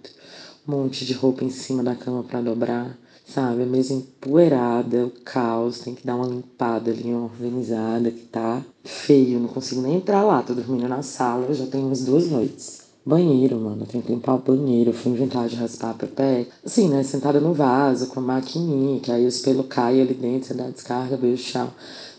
Um 0.67 0.73
monte 0.73 1.05
de 1.05 1.13
roupa 1.13 1.43
em 1.43 1.49
cima 1.49 1.81
da 1.81 1.95
cama 1.95 2.23
pra 2.23 2.39
dobrar. 2.39 2.95
Sabe? 3.25 3.63
A 3.63 3.65
mesa 3.65 3.93
empoeirada, 3.93 5.07
o 5.07 5.11
caos. 5.25 5.79
Tem 5.79 5.95
que 5.95 6.05
dar 6.05 6.17
uma 6.17 6.27
limpada 6.27 6.91
ali, 6.91 7.11
uma 7.11 7.23
organizada 7.23 8.11
que 8.11 8.25
tá 8.25 8.63
feio. 8.83 9.39
Não 9.39 9.47
consigo 9.47 9.81
nem 9.81 9.95
entrar 9.95 10.23
lá. 10.23 10.43
Tô 10.43 10.53
dormindo 10.53 10.87
na 10.87 11.01
sala. 11.01 11.51
Já 11.51 11.65
tem 11.65 11.83
umas 11.83 12.05
duas 12.05 12.29
noites. 12.29 12.82
Banheiro, 13.05 13.59
mano, 13.59 13.85
tem 13.85 14.01
que 14.01 14.13
limpar 14.13 14.35
o 14.35 14.39
banheiro. 14.39 14.93
Fui 14.93 15.11
inventar 15.11 15.49
de 15.49 15.57
raspar 15.57 15.93
pé. 15.95 16.47
Assim, 16.65 16.87
né? 16.87 17.03
Sentada 17.03 17.39
no 17.41 17.53
vaso, 17.53 18.07
com 18.07 18.21
a 18.21 18.23
maquininha, 18.23 19.01
que 19.01 19.11
aí 19.11 19.25
os 19.25 19.41
pelos 19.41 19.67
caem 19.67 20.01
ali 20.01 20.13
dentro, 20.13 20.47
você 20.47 20.53
dá 20.53 20.69
descarga, 20.69 21.17
beijo, 21.17 21.43
tchau. 21.43 21.69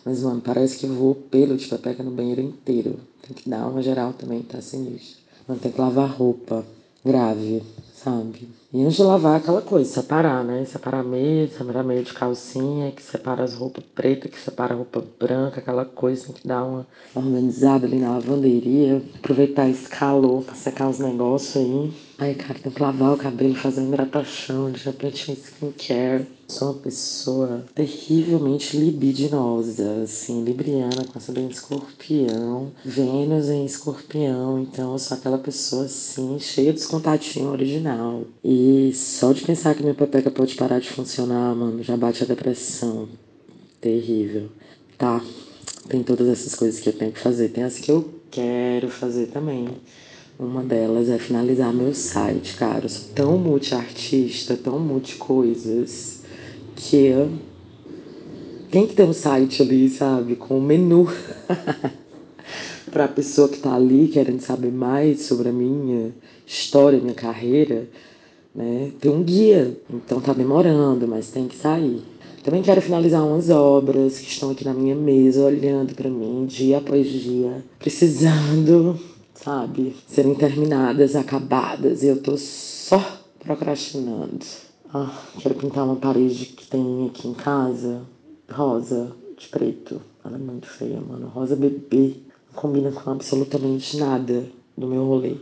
Mas, 0.04 0.22
mano, 0.22 0.42
parece 0.42 0.76
que 0.76 0.86
voou 0.86 1.14
pelo 1.14 1.56
de 1.56 1.66
pepeca 1.66 2.02
no 2.02 2.10
banheiro 2.10 2.42
inteiro. 2.42 3.00
Tem 3.26 3.34
que 3.34 3.48
dar 3.48 3.66
uma 3.66 3.82
geral 3.82 4.12
também, 4.12 4.42
tá 4.42 4.60
sinistro. 4.60 5.16
Mano, 5.48 5.58
tem 5.58 5.72
que 5.72 5.80
lavar 5.80 6.10
roupa. 6.10 6.62
Grave, 7.02 7.62
E 8.72 8.82
antes 8.82 8.96
de 8.96 9.02
lavar, 9.02 9.36
aquela 9.36 9.62
coisa, 9.62 9.90
separar, 9.90 10.44
né? 10.44 10.64
Separar 10.64 11.02
meio, 11.02 11.48
separar 11.48 11.82
meio 11.82 12.02
de 12.02 12.12
calcinha, 12.12 12.90
que 12.90 13.02
separa 13.02 13.42
as 13.42 13.54
roupas 13.54 13.84
pretas, 13.94 14.30
que 14.30 14.38
separa 14.38 14.74
a 14.74 14.76
roupa 14.76 15.02
branca, 15.18 15.60
aquela 15.60 15.84
coisa, 15.84 16.32
que 16.32 16.46
dar 16.46 16.64
uma 16.64 16.86
organizada 17.14 17.86
ali 17.86 17.98
na 17.98 18.10
lavanderia. 18.10 19.02
Aproveitar 19.16 19.68
esse 19.68 19.88
calor 19.88 20.42
pra 20.42 20.54
secar 20.54 20.88
os 20.88 20.98
negócios 20.98 21.56
aí. 21.56 21.92
Aí, 22.18 22.34
cara, 22.34 22.58
tem 22.58 22.72
que 22.72 22.82
lavar 22.82 23.14
o 23.14 23.16
cabelo, 23.16 23.54
fazer 23.54 23.80
uma 23.80 23.88
hidratação, 23.88 24.70
de 24.70 24.84
repente 24.84 25.30
um 25.30 25.34
skincare. 25.34 26.26
Sou 26.54 26.70
uma 26.70 26.80
pessoa 26.82 27.64
terrivelmente 27.74 28.76
libidinosa, 28.76 30.02
assim, 30.04 30.44
libriana, 30.44 31.04
com 31.04 31.18
ascendente 31.18 31.54
escorpião, 31.54 32.70
Vênus 32.84 33.48
em 33.48 33.66
escorpião, 33.66 34.60
então 34.60 34.92
eu 34.92 34.98
sou 35.00 35.16
aquela 35.16 35.36
pessoa 35.36 35.86
assim, 35.86 36.38
cheia 36.38 36.72
dos 36.72 36.86
contatinhos 36.86 37.50
original. 37.50 38.22
E 38.44 38.92
só 38.94 39.32
de 39.32 39.42
pensar 39.42 39.74
que 39.74 39.82
minha 39.82 39.96
pepeca 39.96 40.30
pode 40.30 40.54
parar 40.54 40.78
de 40.78 40.90
funcionar, 40.90 41.56
mano, 41.56 41.82
já 41.82 41.96
bate 41.96 42.22
a 42.22 42.26
depressão. 42.26 43.08
Terrível. 43.80 44.48
Tá, 44.96 45.20
tem 45.88 46.04
todas 46.04 46.28
essas 46.28 46.54
coisas 46.54 46.78
que 46.78 46.88
eu 46.88 46.92
tenho 46.92 47.10
que 47.10 47.18
fazer, 47.18 47.48
tem 47.48 47.64
as 47.64 47.80
que 47.80 47.90
eu 47.90 48.08
quero 48.30 48.88
fazer 48.90 49.26
também. 49.26 49.66
Uma 50.38 50.62
delas 50.62 51.08
é 51.08 51.18
finalizar 51.18 51.74
meu 51.74 51.92
site, 51.92 52.54
cara. 52.54 52.84
Eu 52.84 52.88
sou 52.88 53.08
tão 53.12 53.38
multi-artista, 53.38 54.56
tão 54.56 54.78
multi-coisas, 54.78 56.22
que 56.88 57.12
tem 58.70 58.86
que 58.86 58.94
ter 58.94 59.04
um 59.04 59.12
site 59.12 59.62
ali, 59.62 59.88
sabe? 59.88 60.36
Com 60.36 60.58
um 60.58 60.62
menu. 60.62 61.08
pra 62.90 63.08
pessoa 63.08 63.48
que 63.48 63.58
tá 63.58 63.74
ali 63.74 64.08
querendo 64.08 64.40
saber 64.40 64.70
mais 64.70 65.22
sobre 65.22 65.48
a 65.48 65.52
minha 65.52 66.12
história, 66.46 67.00
minha 67.00 67.14
carreira, 67.14 67.88
né? 68.54 68.92
Ter 69.00 69.08
um 69.08 69.22
guia. 69.22 69.76
Então 69.92 70.20
tá 70.20 70.32
demorando, 70.32 71.08
mas 71.08 71.30
tem 71.30 71.48
que 71.48 71.56
sair. 71.56 72.02
Também 72.42 72.62
quero 72.62 72.82
finalizar 72.82 73.26
umas 73.26 73.48
obras 73.48 74.18
que 74.18 74.28
estão 74.28 74.50
aqui 74.50 74.64
na 74.64 74.74
minha 74.74 74.94
mesa, 74.94 75.44
olhando 75.44 75.94
para 75.94 76.10
mim 76.10 76.44
dia 76.46 76.78
após 76.78 77.08
dia, 77.08 77.64
precisando 77.78 78.98
sabe? 79.44 79.94
Serem 80.08 80.34
terminadas, 80.34 81.14
acabadas, 81.14 82.02
e 82.02 82.06
eu 82.06 82.20
tô 82.22 82.36
só 82.38 83.20
procrastinando. 83.40 84.44
Ah, 84.96 85.10
quero 85.40 85.56
pintar 85.56 85.84
uma 85.84 85.96
parede 85.96 86.46
que 86.46 86.68
tem 86.68 87.08
aqui 87.08 87.26
em 87.26 87.34
casa, 87.34 88.02
rosa, 88.48 89.10
de 89.36 89.48
preto. 89.48 90.00
Ela 90.24 90.36
é 90.36 90.38
muito 90.38 90.68
feia, 90.68 91.00
mano. 91.00 91.26
Rosa 91.26 91.56
bebê. 91.56 92.14
Não 92.46 92.62
combina 92.62 92.92
com 92.92 93.10
absolutamente 93.10 93.96
nada 93.96 94.46
do 94.78 94.86
meu 94.86 95.04
rolê. 95.04 95.34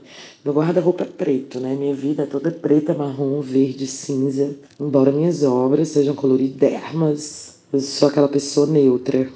Meu 0.43 0.55
guarda-roupa 0.55 1.03
é 1.03 1.07
preto, 1.07 1.61
né? 1.61 1.75
Minha 1.75 1.95
vida 1.95 2.23
é 2.23 2.27
toda 2.27 2.51
preta, 2.51 2.95
marrom, 2.95 3.43
verde, 3.43 3.87
cinza. 3.87 4.57
Embora 4.81 5.13
minhas 5.13 5.43
obras 5.43 5.89
sejam 5.89 6.15
coloridermas, 6.15 7.59
eu 7.71 7.81
sou 7.81 8.09
aquela 8.09 8.29
pessoa 8.29 8.67
neutra. 8.67 9.31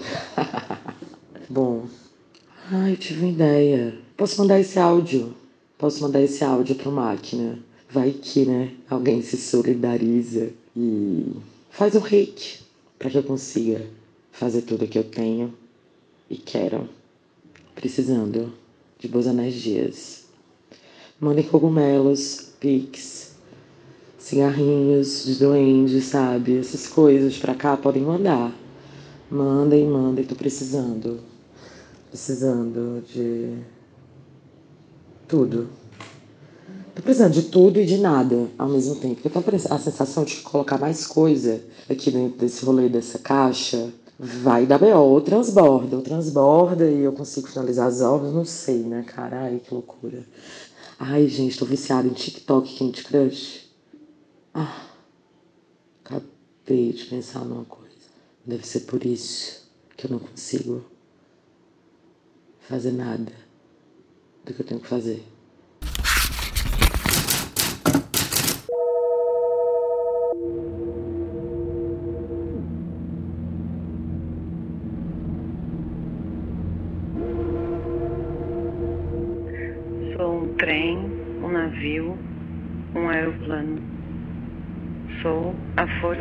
Bom, 1.46 1.84
ai, 2.72 2.92
eu 2.92 2.96
tive 2.96 3.20
uma 3.20 3.32
ideia. 3.32 3.98
Posso 4.16 4.40
mandar 4.40 4.58
esse 4.58 4.78
áudio? 4.78 5.34
Posso 5.76 6.02
mandar 6.02 6.22
esse 6.22 6.42
áudio 6.42 6.74
para 6.74 6.90
máquina? 6.90 7.65
Vai 7.88 8.10
que, 8.10 8.44
né? 8.44 8.72
Alguém 8.90 9.22
se 9.22 9.36
solidariza 9.36 10.50
e 10.76 11.36
faz 11.70 11.94
um 11.94 12.00
reiki 12.00 12.60
para 12.98 13.08
que 13.10 13.18
eu 13.18 13.22
consiga 13.22 13.86
fazer 14.32 14.62
tudo 14.62 14.88
que 14.88 14.98
eu 14.98 15.04
tenho 15.04 15.54
e 16.28 16.36
quero, 16.36 16.88
precisando 17.74 18.52
de 18.98 19.08
boas 19.08 19.26
energias. 19.26 20.24
Mandem 21.20 21.44
cogumelos, 21.44 22.48
pix, 22.58 23.36
cigarrinhos 24.18 25.24
de 25.24 25.36
duende, 25.36 26.00
sabe? 26.00 26.58
Essas 26.58 26.88
coisas 26.88 27.38
pra 27.38 27.54
cá 27.54 27.76
podem 27.76 28.02
mandar. 28.02 28.52
Mandem, 29.30 29.86
mandem, 29.86 30.24
tô 30.24 30.34
precisando. 30.34 31.20
Precisando 32.10 33.02
de 33.06 33.56
tudo. 35.28 35.68
Tô 36.96 37.02
precisando 37.02 37.34
de 37.34 37.42
tudo 37.42 37.78
e 37.78 37.84
de 37.84 37.98
nada 37.98 38.48
ao 38.56 38.70
mesmo 38.70 38.96
tempo. 38.96 39.28
Tô 39.28 39.38
a 39.38 39.78
sensação 39.78 40.24
de 40.24 40.36
colocar 40.36 40.78
mais 40.78 41.06
coisa 41.06 41.62
aqui 41.90 42.10
dentro 42.10 42.38
desse 42.38 42.64
rolê 42.64 42.88
dessa 42.88 43.18
caixa 43.18 43.92
vai 44.18 44.64
dar 44.64 44.78
B.O. 44.78 44.98
ou 44.98 45.20
transborda, 45.20 45.94
ou 45.94 46.00
transborda 46.00 46.90
e 46.90 47.00
eu 47.00 47.12
consigo 47.12 47.48
finalizar 47.48 47.86
as 47.88 48.00
obras, 48.00 48.32
não 48.32 48.46
sei, 48.46 48.78
né, 48.78 49.02
cara? 49.02 49.42
Ai, 49.42 49.60
que 49.62 49.74
loucura. 49.74 50.24
Ai, 50.98 51.28
gente, 51.28 51.58
tô 51.58 51.66
viciada 51.66 52.08
em 52.08 52.14
TikTok, 52.14 52.78
Candy 52.78 53.04
Crush. 53.04 53.68
Ah, 54.54 54.86
acabei 56.02 56.94
de 56.94 57.04
pensar 57.04 57.44
numa 57.44 57.66
coisa. 57.66 57.92
Deve 58.42 58.66
ser 58.66 58.80
por 58.80 59.04
isso 59.04 59.68
que 59.98 60.06
eu 60.06 60.12
não 60.12 60.18
consigo 60.18 60.82
fazer 62.60 62.92
nada 62.92 63.32
do 64.46 64.54
que 64.54 64.60
eu 64.62 64.66
tenho 64.66 64.80
que 64.80 64.88
fazer. 64.88 65.35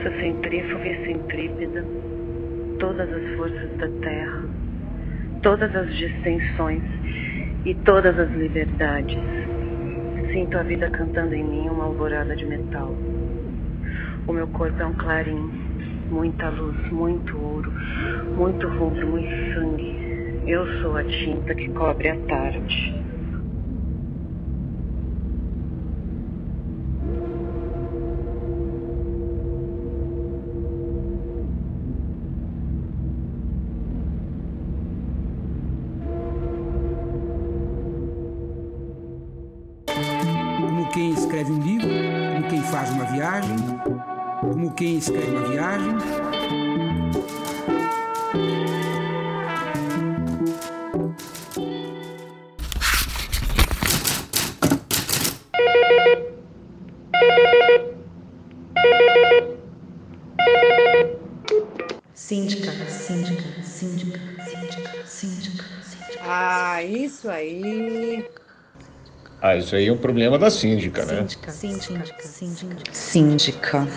Força 0.05 0.11
centrífuga 0.19 0.87
e 0.87 1.05
centrípeda, 1.05 1.83
todas 2.79 3.11
as 3.11 3.35
forças 3.35 3.71
da 3.77 3.87
Terra, 4.01 4.43
todas 5.41 5.75
as 5.75 5.95
distensões 5.95 6.83
e 7.65 7.73
todas 7.73 8.17
as 8.19 8.31
liberdades. 8.31 9.17
Sinto 10.31 10.57
a 10.57 10.63
vida 10.63 10.89
cantando 10.91 11.33
em 11.33 11.43
mim 11.43 11.69
uma 11.69 11.85
alvorada 11.85 12.35
de 12.35 12.45
metal. 12.45 12.93
O 14.27 14.33
meu 14.33 14.47
corpo 14.47 14.79
é 14.81 14.85
um 14.85 14.93
clarim, 14.93 15.49
muita 16.11 16.49
luz, 16.49 16.91
muito 16.91 17.37
ouro, 17.37 17.71
muito 18.37 18.67
rubro, 18.67 19.07
muito 19.07 19.53
sangue. 19.53 20.41
Eu 20.45 20.67
sou 20.81 20.97
a 20.97 21.03
tinta 21.03 21.55
que 21.55 21.69
cobre 21.69 22.09
a 22.09 22.15
tarde. 22.27 23.04
Uma 44.95 45.41
viagem. 45.49 45.93
Síndica, 62.13 62.71
síndica, 62.87 63.43
síndica, 63.63 64.19
síndica, 64.45 65.05
síndica, 65.05 65.65
síndica. 65.83 66.21
Ah, 66.21 66.81
isso 66.81 67.29
aí. 67.29 68.25
Ah, 69.41 69.57
isso 69.57 69.75
aí 69.75 69.87
é 69.87 69.91
um 69.91 69.97
problema 69.97 70.39
da 70.39 70.49
síndica, 70.49 71.05
né? 71.05 71.27
Síndica, 71.27 71.51
síndica, 71.51 72.23
síndica. 72.23 72.93
Síndica. 72.93 73.87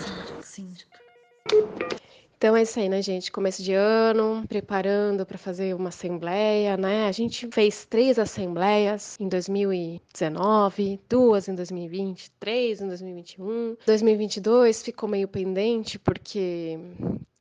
Então 2.38 2.56
é 2.56 2.62
isso 2.62 2.78
aí, 2.78 2.88
né, 2.88 3.02
gente? 3.02 3.32
Começo 3.32 3.60
de 3.64 3.72
ano, 3.72 4.44
preparando 4.48 5.26
para 5.26 5.36
fazer 5.36 5.74
uma 5.74 5.88
assembleia, 5.88 6.76
né? 6.76 7.08
A 7.08 7.12
gente 7.12 7.48
fez 7.50 7.84
três 7.84 8.16
assembleias 8.16 9.16
em 9.18 9.28
2019, 9.28 11.00
duas 11.08 11.48
em 11.48 11.54
2020, 11.56 12.30
três 12.38 12.80
em 12.80 12.86
2021. 12.86 13.76
2022 13.84 14.82
ficou 14.84 15.08
meio 15.08 15.26
pendente 15.26 15.98
porque 15.98 16.78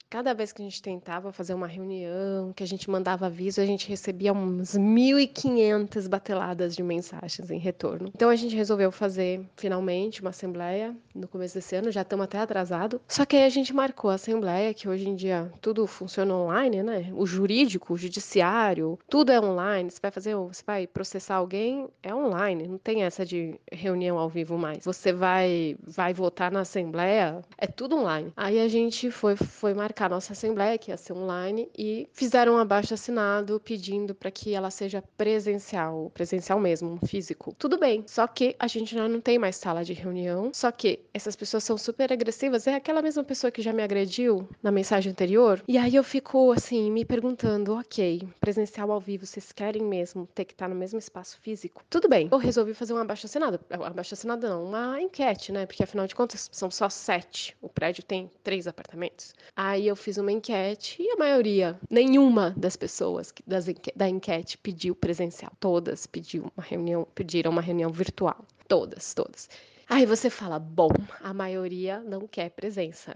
Cada 0.09 0.33
vez 0.33 0.53
que 0.53 0.61
a 0.61 0.65
gente 0.65 0.81
tentava 0.81 1.33
fazer 1.33 1.53
uma 1.53 1.67
reunião, 1.67 2.53
que 2.53 2.63
a 2.63 2.67
gente 2.67 2.89
mandava 2.89 3.25
aviso, 3.25 3.59
a 3.59 3.65
gente 3.65 3.89
recebia 3.89 4.31
umas 4.31 4.77
1.500 4.77 6.07
bateladas 6.07 6.75
de 6.75 6.81
mensagens 6.81 7.51
em 7.51 7.59
retorno. 7.59 8.09
Então 8.15 8.29
a 8.29 8.35
gente 8.35 8.55
resolveu 8.55 8.89
fazer 8.89 9.41
finalmente 9.57 10.21
uma 10.21 10.29
assembleia 10.29 10.95
no 11.13 11.27
começo 11.27 11.55
desse 11.55 11.75
ano, 11.75 11.91
já 11.91 12.03
estamos 12.03 12.23
até 12.23 12.39
atrasado. 12.39 13.01
Só 13.05 13.25
que 13.25 13.35
aí 13.35 13.43
a 13.43 13.49
gente 13.49 13.73
marcou 13.73 14.09
a 14.09 14.13
assembleia, 14.13 14.73
que 14.73 14.87
hoje 14.87 15.09
em 15.09 15.15
dia 15.15 15.51
tudo 15.59 15.85
funciona 15.85 16.33
online, 16.33 16.81
né? 16.81 17.11
O 17.13 17.25
jurídico, 17.25 17.93
o 17.93 17.97
judiciário, 17.97 18.97
tudo 19.09 19.33
é 19.33 19.41
online. 19.41 19.91
Você 19.91 19.99
vai 20.01 20.11
fazer, 20.11 20.35
você 20.35 20.63
vai 20.65 20.87
processar 20.87 21.35
alguém, 21.35 21.89
é 22.01 22.15
online, 22.15 22.65
não 22.65 22.77
tem 22.77 23.03
essa 23.03 23.25
de 23.25 23.59
reunião 23.69 24.17
ao 24.17 24.29
vivo 24.29 24.57
mais. 24.57 24.85
Você 24.85 25.11
vai 25.11 25.75
vai 25.85 26.13
votar 26.13 26.49
na 26.49 26.61
assembleia, 26.61 27.41
é 27.57 27.67
tudo 27.67 27.97
online. 27.97 28.31
Aí 28.37 28.57
a 28.61 28.69
gente 28.69 29.11
foi 29.11 29.35
foi 29.35 29.73
marcar 29.73 29.96
marcar 29.97 30.10
nossa 30.12 30.33
assembleia, 30.33 30.77
que 30.77 30.91
ia 30.91 30.97
ser 30.97 31.13
online, 31.13 31.67
e 31.75 32.07
fizeram 32.13 32.53
um 32.53 32.57
abaixo 32.60 32.93
assinado 32.93 33.60
pedindo 33.60 34.13
para 34.13 34.29
que 34.29 34.53
ela 34.53 34.69
seja 34.69 35.03
presencial, 35.17 36.12
presencial 36.13 36.60
mesmo, 36.60 36.99
físico. 37.07 37.55
Tudo 37.57 37.79
bem, 37.79 38.03
só 38.05 38.27
que 38.27 38.55
a 38.60 38.67
gente 38.67 38.93
já 38.93 39.10
não 39.10 39.19
tem 39.19 39.39
mais 39.39 39.55
sala 39.55 39.83
de 39.83 39.93
reunião, 39.93 40.51
só 40.53 40.71
que 40.71 40.99
essas 41.12 41.36
pessoas 41.36 41.63
são 41.63 41.79
super 41.79 42.13
agressivas, 42.13 42.67
é 42.67 42.75
aquela 42.75 43.01
mesma 43.01 43.23
pessoa 43.23 43.49
que 43.49 43.60
já 43.60 43.73
me 43.73 43.81
agrediu 43.81 44.47
na 44.62 44.71
mensagem 44.71 45.12
anterior, 45.12 45.63
e 45.67 45.79
aí 45.79 45.95
eu 45.95 46.03
fico 46.03 46.51
assim, 46.51 46.91
me 46.91 47.03
perguntando, 47.03 47.73
ok, 47.73 48.21
presencial 48.39 48.91
ao 48.91 48.99
vivo, 48.99 49.25
vocês 49.25 49.51
querem 49.51 49.81
mesmo 49.81 50.27
ter 50.36 50.45
que 50.45 50.53
estar 50.53 50.69
no 50.69 50.75
mesmo 50.75 50.99
espaço 50.99 51.39
físico? 51.41 51.83
Tudo 51.89 52.07
bem, 52.07 52.29
eu 52.31 52.38
resolvi 52.38 52.75
fazer 52.75 52.93
um 52.93 52.97
abaixo 52.97 53.25
assinado, 53.25 53.60
abaixo 53.71 54.13
assinado 54.13 54.47
não, 54.47 54.65
uma 54.65 55.01
enquete, 55.01 55.51
né, 55.51 55.65
porque 55.65 55.83
afinal 55.83 56.05
de 56.05 56.13
contas 56.13 56.49
são 56.51 56.69
só 56.69 56.88
sete, 56.88 57.57
o 57.60 57.67
prédio 57.67 58.03
tem 58.03 58.29
três 58.43 58.67
apartamentos. 58.67 59.33
Aí 59.55 59.87
eu 59.88 59.95
fiz 59.95 60.17
uma 60.17 60.32
enquete 60.32 61.02
e 61.02 61.12
a 61.12 61.17
maioria, 61.17 61.80
nenhuma 61.89 62.54
das 62.58 62.76
pessoas 62.76 63.34
das, 63.45 63.65
da 63.95 64.08
enquete 64.08 64.58
pediu 64.58 64.95
presencial. 64.95 65.52
Todas 65.60 66.06
pediu 66.06 66.52
uma 66.56 66.63
reunião, 66.65 67.08
pediram 67.15 67.52
uma 67.52 67.62
reunião 67.62 67.91
virtual. 67.91 68.45
Todas, 68.67 69.13
todas. 69.13 69.50
Aí 69.89 70.06
você 70.06 70.30
fala, 70.30 70.60
bom, 70.60 70.89
a 71.23 71.34
maioria 71.34 72.02
não 72.02 72.28
quer 72.28 72.50
presença, 72.50 73.15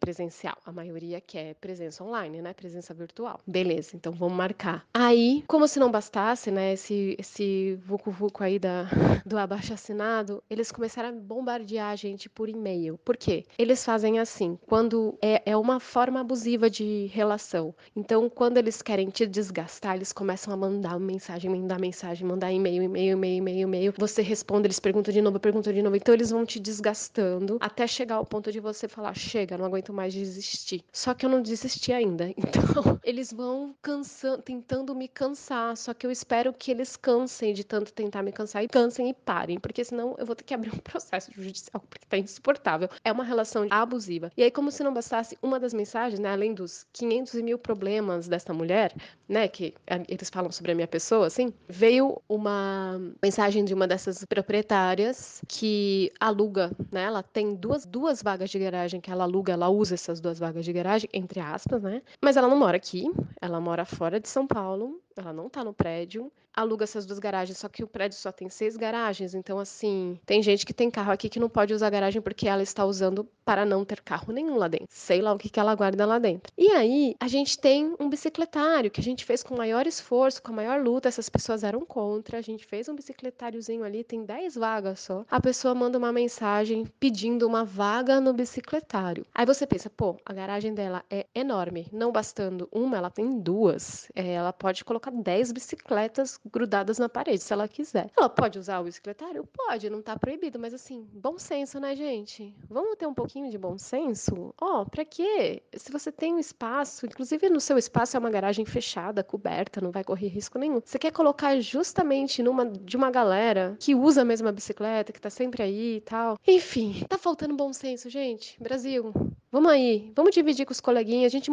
presencial, 0.00 0.56
a 0.64 0.72
maioria 0.72 1.20
quer 1.20 1.54
presença 1.56 2.02
online, 2.02 2.40
né? 2.40 2.54
Presença 2.54 2.94
virtual. 2.94 3.38
Beleza, 3.46 3.94
então 3.94 4.12
vamos 4.12 4.34
marcar. 4.34 4.86
Aí, 4.94 5.44
como 5.46 5.68
se 5.68 5.78
não 5.78 5.90
bastasse, 5.90 6.50
né, 6.50 6.72
esse, 6.72 7.16
esse 7.18 7.78
vucu-vucu 7.84 8.42
aí 8.42 8.58
da, 8.58 8.86
do 9.26 9.36
abaixo 9.36 9.74
assinado, 9.74 10.42
eles 10.48 10.72
começaram 10.72 11.10
a 11.10 11.12
bombardear 11.12 11.90
a 11.90 11.96
gente 11.96 12.30
por 12.30 12.48
e-mail. 12.48 12.98
Por 13.04 13.16
quê? 13.18 13.44
Eles 13.58 13.84
fazem 13.84 14.18
assim, 14.18 14.58
quando 14.66 15.18
é, 15.20 15.42
é 15.44 15.56
uma 15.56 15.78
forma 15.78 16.20
abusiva 16.20 16.70
de 16.70 17.10
relação. 17.12 17.74
Então, 17.94 18.30
quando 18.30 18.56
eles 18.56 18.80
querem 18.80 19.10
te 19.10 19.26
desgastar, 19.26 19.96
eles 19.96 20.14
começam 20.14 20.54
a 20.54 20.56
mandar 20.56 20.98
mensagem, 20.98 21.50
mandar 21.50 21.78
mensagem, 21.78 22.26
mandar 22.26 22.50
e-mail, 22.50 22.82
e-mail, 22.82 23.12
e-mail, 23.12 23.36
e-mail, 23.36 23.60
e-mail. 23.60 23.94
Você 23.98 24.22
responde, 24.22 24.66
eles 24.66 24.80
perguntam 24.80 25.12
de 25.12 25.20
novo, 25.20 25.38
perguntam 25.38 25.74
de 25.74 25.82
novo 25.82 26.05
então 26.06 26.14
eles 26.14 26.30
vão 26.30 26.46
te 26.46 26.60
desgastando 26.60 27.58
até 27.60 27.84
chegar 27.84 28.14
ao 28.14 28.24
ponto 28.24 28.52
de 28.52 28.60
você 28.60 28.86
falar: 28.86 29.12
chega, 29.12 29.58
não 29.58 29.64
aguento 29.64 29.92
mais 29.92 30.14
desistir. 30.14 30.84
Só 30.92 31.12
que 31.12 31.26
eu 31.26 31.30
não 31.30 31.42
desisti 31.42 31.92
ainda. 31.92 32.32
Então 32.76 33.00
eles 33.02 33.32
vão 33.32 33.74
cansando, 33.82 34.42
tentando 34.42 34.94
me 34.94 35.08
cansar. 35.08 35.76
Só 35.76 35.92
que 35.92 36.06
eu 36.06 36.10
espero 36.10 36.52
que 36.52 36.70
eles 36.70 36.96
cansem 36.96 37.52
de 37.52 37.64
tanto 37.64 37.92
tentar 37.92 38.22
me 38.22 38.30
cansar 38.30 38.62
e 38.62 38.68
cansem 38.68 39.08
e 39.08 39.14
parem, 39.14 39.58
porque 39.58 39.84
senão 39.84 40.14
eu 40.18 40.26
vou 40.26 40.36
ter 40.36 40.44
que 40.44 40.54
abrir 40.54 40.72
um 40.72 40.78
processo 40.78 41.32
judicial, 41.34 41.82
porque 41.88 42.06
tá 42.06 42.18
insuportável. 42.18 42.88
É 43.04 43.10
uma 43.10 43.24
relação 43.24 43.66
abusiva. 43.70 44.30
E 44.36 44.42
aí, 44.42 44.50
como 44.50 44.70
se 44.70 44.84
não 44.84 44.92
bastasse 44.92 45.36
uma 45.42 45.58
das 45.58 45.72
mensagens, 45.74 46.20
né, 46.20 46.30
além 46.30 46.54
dos 46.54 46.86
500 46.92 47.34
mil 47.42 47.58
problemas 47.58 48.28
dessa 48.28 48.52
mulher, 48.52 48.94
né, 49.28 49.48
que 49.48 49.74
é, 49.86 50.02
eles 50.08 50.30
falam 50.30 50.52
sobre 50.52 50.72
a 50.72 50.74
minha 50.74 50.88
pessoa, 50.88 51.26
assim, 51.26 51.52
veio 51.68 52.20
uma 52.28 53.00
mensagem 53.22 53.64
de 53.64 53.74
uma 53.74 53.88
dessas 53.88 54.24
proprietárias 54.24 55.40
que 55.48 55.95
aluga, 56.20 56.70
né? 56.90 57.04
Ela 57.04 57.22
tem 57.22 57.54
duas, 57.54 57.84
duas 57.86 58.22
vagas 58.22 58.50
de 58.50 58.58
garagem 58.58 59.00
que 59.00 59.10
ela 59.10 59.24
aluga, 59.24 59.52
ela 59.52 59.68
usa 59.68 59.94
essas 59.94 60.20
duas 60.20 60.38
vagas 60.38 60.64
de 60.64 60.72
garagem, 60.72 61.08
entre 61.12 61.40
aspas, 61.40 61.82
né? 61.82 62.02
Mas 62.20 62.36
ela 62.36 62.48
não 62.48 62.58
mora 62.58 62.76
aqui, 62.76 63.10
ela 63.40 63.60
mora 63.60 63.84
fora 63.84 64.20
de 64.20 64.28
São 64.28 64.46
Paulo, 64.46 65.00
ela 65.16 65.32
não 65.32 65.48
tá 65.48 65.64
no 65.64 65.72
prédio 65.72 66.30
aluga 66.56 66.84
essas 66.84 67.04
duas 67.04 67.18
garagens, 67.18 67.58
só 67.58 67.68
que 67.68 67.84
o 67.84 67.86
prédio 67.86 68.18
só 68.18 68.32
tem 68.32 68.48
seis 68.48 68.76
garagens, 68.76 69.34
então 69.34 69.58
assim, 69.58 70.18
tem 70.24 70.42
gente 70.42 70.64
que 70.64 70.72
tem 70.72 70.90
carro 70.90 71.12
aqui 71.12 71.28
que 71.28 71.38
não 71.38 71.50
pode 71.50 71.74
usar 71.74 71.90
garagem 71.90 72.22
porque 72.22 72.48
ela 72.48 72.62
está 72.62 72.84
usando 72.84 73.28
para 73.44 73.64
não 73.64 73.84
ter 73.84 74.00
carro 74.00 74.32
nenhum 74.32 74.56
lá 74.56 74.66
dentro. 74.66 74.86
Sei 74.88 75.20
lá 75.20 75.32
o 75.32 75.38
que, 75.38 75.50
que 75.50 75.60
ela 75.60 75.74
guarda 75.74 76.06
lá 76.06 76.18
dentro. 76.18 76.52
E 76.56 76.70
aí, 76.70 77.14
a 77.20 77.28
gente 77.28 77.58
tem 77.58 77.94
um 78.00 78.08
bicicletário 78.08 78.90
que 78.90 79.00
a 79.00 79.04
gente 79.04 79.24
fez 79.24 79.42
com 79.42 79.54
maior 79.54 79.86
esforço, 79.86 80.42
com 80.42 80.52
a 80.52 80.56
maior 80.56 80.82
luta, 80.82 81.08
essas 81.08 81.28
pessoas 81.28 81.62
eram 81.62 81.84
contra, 81.84 82.38
a 82.38 82.40
gente 82.40 82.64
fez 82.64 82.88
um 82.88 82.94
bicicletáriozinho 82.94 83.84
ali, 83.84 84.02
tem 84.02 84.24
10 84.24 84.54
vagas 84.54 85.00
só. 85.00 85.24
A 85.30 85.40
pessoa 85.40 85.74
manda 85.74 85.98
uma 85.98 86.12
mensagem 86.12 86.86
pedindo 86.98 87.46
uma 87.46 87.64
vaga 87.64 88.20
no 88.20 88.32
bicicletário. 88.32 89.26
Aí 89.34 89.44
você 89.44 89.66
pensa, 89.66 89.90
pô, 89.90 90.16
a 90.24 90.32
garagem 90.32 90.74
dela 90.74 91.04
é 91.10 91.26
enorme, 91.34 91.86
não 91.92 92.10
bastando 92.10 92.68
uma, 92.72 92.96
ela 92.96 93.10
tem 93.10 93.38
duas. 93.38 94.10
É, 94.14 94.32
ela 94.32 94.52
pode 94.52 94.84
colocar 94.84 95.05
10 95.10 95.52
bicicletas 95.52 96.38
grudadas 96.50 96.98
na 96.98 97.08
parede, 97.08 97.42
se 97.42 97.52
ela 97.52 97.68
quiser. 97.68 98.10
Ela 98.16 98.28
pode 98.28 98.58
usar 98.58 98.80
o 98.80 98.84
bicicletário? 98.84 99.46
Pode, 99.46 99.90
não 99.90 100.02
tá 100.02 100.18
proibido, 100.18 100.58
mas 100.58 100.74
assim, 100.74 101.08
bom 101.12 101.38
senso, 101.38 101.78
né, 101.80 101.94
gente? 101.94 102.54
Vamos 102.68 102.96
ter 102.96 103.06
um 103.06 103.14
pouquinho 103.14 103.50
de 103.50 103.58
bom 103.58 103.78
senso? 103.78 104.54
Ó, 104.60 104.82
oh, 104.82 104.86
pra 104.86 105.04
quê? 105.04 105.62
Se 105.74 105.90
você 105.90 106.10
tem 106.10 106.34
um 106.34 106.38
espaço, 106.38 107.06
inclusive 107.06 107.48
no 107.48 107.60
seu 107.60 107.78
espaço 107.78 108.16
é 108.16 108.20
uma 108.20 108.30
garagem 108.30 108.64
fechada, 108.64 109.22
coberta, 109.22 109.80
não 109.80 109.90
vai 109.90 110.04
correr 110.04 110.28
risco 110.28 110.58
nenhum. 110.58 110.80
Você 110.84 110.98
quer 110.98 111.12
colocar 111.12 111.58
justamente 111.60 112.42
numa 112.42 112.66
de 112.66 112.96
uma 112.96 113.10
galera 113.10 113.76
que 113.78 113.94
usa 113.94 114.22
a 114.22 114.24
mesma 114.24 114.52
bicicleta, 114.52 115.12
que 115.12 115.20
tá 115.20 115.30
sempre 115.30 115.62
aí 115.62 115.96
e 115.96 116.00
tal. 116.00 116.38
Enfim, 116.46 117.04
tá 117.08 117.18
faltando 117.18 117.54
bom 117.54 117.72
senso, 117.72 118.08
gente. 118.08 118.60
Brasil, 118.62 119.12
Vamos 119.50 119.70
aí, 119.70 120.12
vamos 120.14 120.34
dividir 120.34 120.66
com 120.66 120.72
os 120.72 120.80
coleguinhas. 120.80 121.32
A 121.32 121.36
gente 121.36 121.50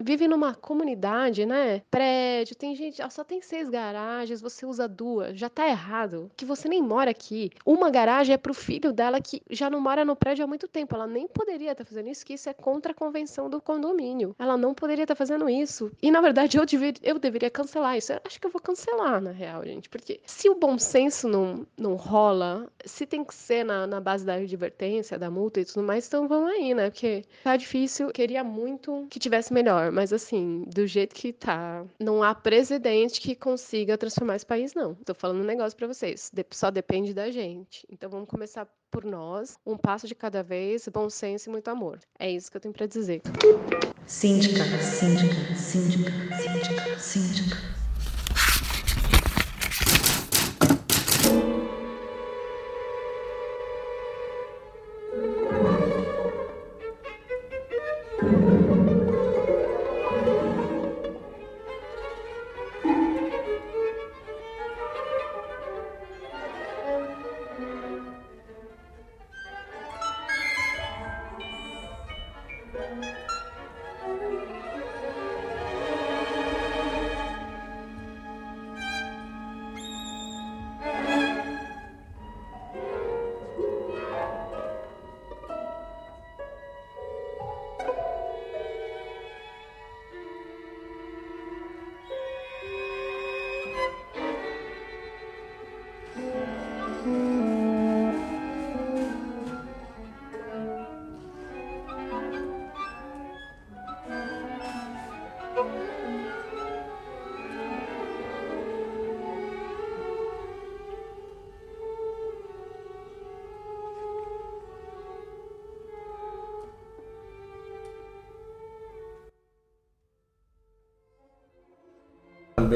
vive 0.00 0.26
numa 0.26 0.54
comunidade, 0.54 1.44
né? 1.44 1.82
Prédio, 1.90 2.56
tem 2.56 2.74
gente, 2.74 3.02
só 3.10 3.22
tem 3.22 3.42
seis 3.42 3.68
garagens, 3.68 4.40
você 4.40 4.64
usa 4.64 4.88
duas, 4.88 5.38
já 5.38 5.50
tá 5.50 5.68
errado. 5.68 6.30
Que 6.36 6.44
você 6.44 6.68
nem 6.68 6.82
mora 6.82 7.10
aqui. 7.10 7.50
Uma 7.64 7.90
garagem 7.90 8.34
é 8.34 8.38
pro 8.38 8.54
filho 8.54 8.92
dela 8.92 9.20
que 9.20 9.42
já 9.50 9.68
não 9.68 9.78
mora 9.80 10.04
no 10.04 10.16
prédio 10.16 10.42
há 10.42 10.48
muito 10.48 10.66
tempo. 10.66 10.94
Ela 10.94 11.06
nem 11.06 11.28
poderia 11.28 11.72
estar 11.72 11.84
tá 11.84 11.88
fazendo 11.88 12.08
isso, 12.08 12.24
que 12.24 12.32
isso 12.32 12.48
é 12.48 12.54
contra 12.54 12.92
a 12.92 12.94
convenção 12.94 13.50
do 13.50 13.60
condomínio. 13.60 14.34
Ela 14.38 14.56
não 14.56 14.72
poderia 14.72 15.04
estar 15.04 15.14
tá 15.14 15.18
fazendo 15.18 15.48
isso. 15.48 15.92
E 16.02 16.10
na 16.10 16.22
verdade 16.22 16.56
eu, 16.56 16.64
dever, 16.64 16.94
eu 17.02 17.18
deveria 17.18 17.50
cancelar 17.50 17.96
isso. 17.96 18.12
Eu 18.12 18.20
acho 18.24 18.40
que 18.40 18.46
eu 18.46 18.50
vou 18.50 18.60
cancelar, 18.60 19.20
na 19.20 19.32
real, 19.32 19.64
gente. 19.64 19.90
Porque 19.90 20.18
se 20.24 20.48
o 20.48 20.54
bom 20.54 20.78
senso 20.78 21.28
não, 21.28 21.66
não 21.76 21.94
rola, 21.94 22.66
se 22.86 23.04
tem 23.06 23.22
que 23.22 23.34
ser 23.34 23.64
na, 23.64 23.86
na 23.86 24.00
base 24.00 24.24
da 24.24 24.34
advertência, 24.34 25.18
da 25.18 25.30
multa 25.30 25.60
e 25.60 25.64
tudo 25.64 25.82
mais, 25.82 26.06
então 26.06 26.26
vamos 26.26 26.50
aí, 26.50 26.74
né? 26.74 26.88
Porque 26.88 27.22
Tá 27.42 27.56
difícil, 27.56 28.10
queria 28.10 28.44
muito 28.44 29.06
que 29.10 29.18
tivesse 29.18 29.52
melhor, 29.52 29.90
mas 29.90 30.12
assim, 30.12 30.64
do 30.66 30.86
jeito 30.86 31.14
que 31.14 31.32
tá, 31.32 31.84
não 32.00 32.22
há 32.22 32.34
presidente 32.34 33.20
que 33.20 33.34
consiga 33.34 33.98
transformar 33.98 34.36
esse 34.36 34.46
país, 34.46 34.74
não. 34.74 34.94
Tô 34.94 35.14
falando 35.14 35.40
um 35.40 35.46
negócio 35.46 35.76
para 35.76 35.86
vocês, 35.86 36.30
só 36.52 36.70
depende 36.70 37.12
da 37.12 37.30
gente. 37.30 37.86
Então 37.90 38.08
vamos 38.08 38.28
começar 38.28 38.66
por 38.90 39.04
nós, 39.04 39.58
um 39.66 39.76
passo 39.76 40.06
de 40.06 40.14
cada 40.14 40.42
vez, 40.42 40.88
bom 40.88 41.10
senso 41.10 41.48
e 41.48 41.52
muito 41.52 41.68
amor. 41.68 41.98
É 42.18 42.30
isso 42.30 42.50
que 42.50 42.56
eu 42.56 42.60
tenho 42.60 42.72
para 42.72 42.86
dizer. 42.86 43.22
Síndica, 44.06 44.62
síndica, 44.80 45.54
síndica, 45.56 46.10
síndica, 46.38 46.98
síndica. 46.98 47.73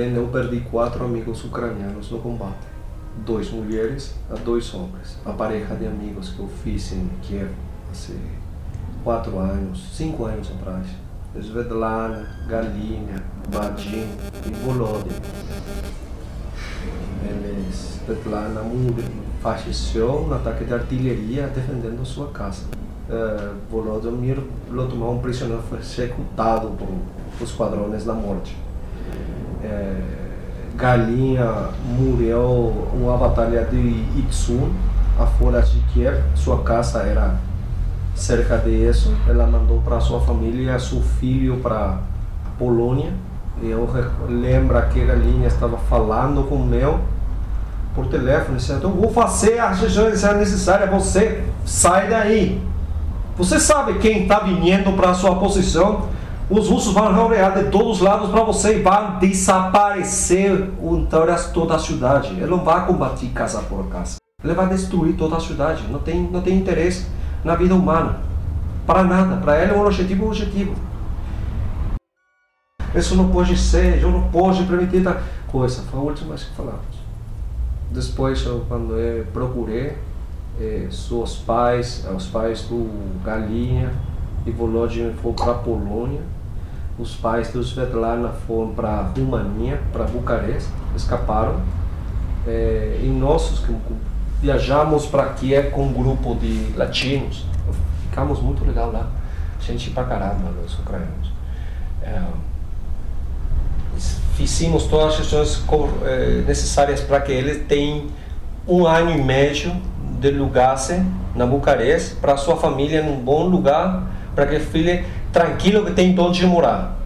Eu 0.07 0.29
perdi 0.29 0.61
quatro 0.61 1.05
amigos 1.05 1.45
ucranianos 1.45 2.11
no 2.11 2.19
combate. 2.21 2.67
Duas 3.25 3.51
mulheres 3.51 4.15
e 4.33 4.39
dois 4.41 4.73
homens. 4.73 5.19
A 5.25 5.33
pareja 5.33 5.75
de 5.75 5.87
amigos 5.87 6.31
que 6.31 6.39
eu 6.39 6.49
fiz 6.63 6.93
em 6.93 7.09
Kiev 7.21 7.51
há 7.91 9.03
quatro 9.03 9.39
anos, 9.39 9.97
cinco 9.97 10.25
anos 10.25 10.51
atrás. 10.53 10.87
Svetlana, 11.37 12.29
Galina, 12.49 13.23
Vadim 13.51 14.07
e 14.47 14.51
Volodin. 14.65 15.11
Eles, 17.29 18.01
Svetlana 18.05 18.63
faleceu 19.41 20.27
no 20.29 20.35
ataque 20.35 20.65
de 20.65 20.75
artilharia 20.75 21.49
defendendo 21.49 22.05
sua 22.07 22.29
casa. 22.29 22.63
Uh, 23.09 23.57
Volodymyr 23.69 24.39
Lotumão, 24.71 25.17
um 25.17 25.19
prisioneiro, 25.19 25.63
foi 25.69 25.79
executado 25.79 26.71
por 26.71 26.89
os 27.43 27.53
quadrões 27.53 28.05
da 28.05 28.13
morte 28.13 28.68
Galinha 30.79 31.71
morreu 31.99 32.89
uma 32.95 33.17
batalha 33.17 33.65
de 33.65 34.07
Itsun, 34.17 34.71
a 35.19 35.27
fora 35.27 35.61
de 35.61 35.81
Kiev. 35.93 36.23
Sua 36.37 36.63
casa 36.63 37.01
era 37.01 37.35
cerca 38.15 38.57
de 38.59 38.71
isso. 38.71 39.13
Ela 39.29 39.45
mandou 39.45 39.81
para 39.81 39.99
sua 39.99 40.21
família 40.21 40.79
seu 40.79 41.01
filho 41.01 41.57
para 41.57 41.99
Polônia. 42.57 43.13
E 43.61 43.69
eu 43.69 43.91
lembro 44.29 44.81
que 44.91 45.03
a 45.03 45.07
Galinha 45.07 45.49
estava 45.49 45.77
falando 45.77 46.49
com 46.49 46.55
o 46.55 46.65
meu 46.65 47.01
por 47.93 48.07
telefone, 48.07 48.59
dizendo, 48.59 48.79
então 48.79 48.93
vou 48.93 49.11
fazer 49.11 49.59
a 49.59 49.75
sessão 49.75 50.39
necessária, 50.39 50.87
você 50.87 51.43
sai 51.65 52.09
daí. 52.09 52.63
Você 53.37 53.59
sabe 53.59 53.95
quem 53.95 54.23
está 54.23 54.39
vindo 54.39 54.97
para 54.97 55.11
a 55.11 55.15
sua 55.15 55.35
posição? 55.41 56.07
Os 56.51 56.67
russos 56.67 56.95
vão 56.95 57.13
rodear 57.13 57.53
de 57.53 57.71
todos 57.71 57.99
os 57.99 58.01
lados 58.01 58.31
para 58.31 58.43
você 58.43 58.79
e 58.79 58.83
vai 58.83 59.19
desaparecer 59.19 60.71
toda 61.53 61.75
a 61.75 61.79
cidade. 61.79 62.31
Ele 62.31 62.47
não 62.47 62.65
vai 62.65 62.87
combater 62.87 63.29
casa 63.29 63.61
por 63.61 63.87
casa. 63.89 64.17
Ele 64.43 64.55
vai 64.55 64.67
destruir 64.67 65.15
toda 65.15 65.37
a 65.37 65.41
cidade. 65.41 65.87
Não 65.91 65.99
tem, 65.99 66.23
não 66.23 66.41
tem 66.41 66.57
interesse 66.57 67.07
na 67.45 67.55
vida 67.55 67.75
humana. 67.75 68.21
Para 68.87 69.05
nada. 69.05 69.37
Para 69.37 69.63
ele, 69.63 69.73
o 69.75 69.85
objetivo 69.85 70.23
é 70.23 70.27
um 70.27 70.29
objetivo. 70.29 70.75
Isso 72.95 73.15
não 73.15 73.29
pode 73.29 73.55
ser, 73.55 74.03
eu 74.03 74.11
não 74.11 74.31
posso 74.31 74.65
permitir 74.65 75.03
tal 75.03 75.19
coisa. 75.49 75.83
Foi 75.83 76.01
a 76.01 76.03
última 76.03 76.35
que 76.35 76.57
falamos. 76.57 76.81
Depois, 77.91 78.43
eu, 78.47 78.65
quando 78.67 78.97
eu 78.97 79.27
procurei, 79.35 79.99
eh, 80.59 80.89
seus 80.91 81.37
pais, 81.37 82.07
os 82.17 82.27
pais 82.27 82.63
do 82.63 82.89
Galinha 83.23 83.93
e 84.47 84.51
Volodymyr 84.51 85.13
foram 85.17 85.35
para 85.35 85.53
a 85.53 85.57
Polônia 85.57 86.23
os 86.99 87.15
pais 87.15 87.53
do 87.53 87.61
Svetlana 87.63 88.31
foram 88.47 88.73
para 88.73 88.89
a 88.89 89.03
România, 89.03 89.81
para 89.93 90.05
Bucareste, 90.05 90.71
escaparam. 90.97 91.61
É, 92.47 93.01
e 93.03 93.07
nós 93.07 93.63
viajamos 94.41 95.07
para 95.07 95.27
Kiev 95.35 95.71
com 95.71 95.87
um 95.87 95.93
grupo 95.93 96.35
de 96.35 96.73
latinos. 96.77 97.45
Ficamos 98.09 98.41
muito 98.41 98.65
legal 98.65 98.91
lá. 98.91 99.07
Gente 99.61 99.91
pra 99.91 100.05
caramba, 100.05 100.51
os 100.65 100.79
ucranianos. 100.79 101.33
É, 102.03 102.21
fizemos 104.35 104.85
todas 104.85 105.15
as 105.15 105.17
questões 105.17 105.65
é, 106.05 106.43
necessárias 106.47 107.01
para 107.01 107.21
que 107.21 107.33
eles 107.33 107.67
tenham 107.67 108.07
um 108.67 108.87
ano 108.87 109.11
e 109.11 109.23
meio 109.23 109.77
deslocasse 110.21 111.03
na 111.35 111.47
Bucareste 111.47 112.17
para 112.17 112.37
sua 112.37 112.57
família 112.57 113.03
num 113.03 113.21
bom 113.21 113.47
lugar, 113.47 114.03
para 114.35 114.47
que 114.47 114.59
filho 114.59 115.05
tranquilo 115.39 115.85
que 115.85 115.93
tem 115.93 116.19
onde 116.19 116.45
morar. 116.45 116.97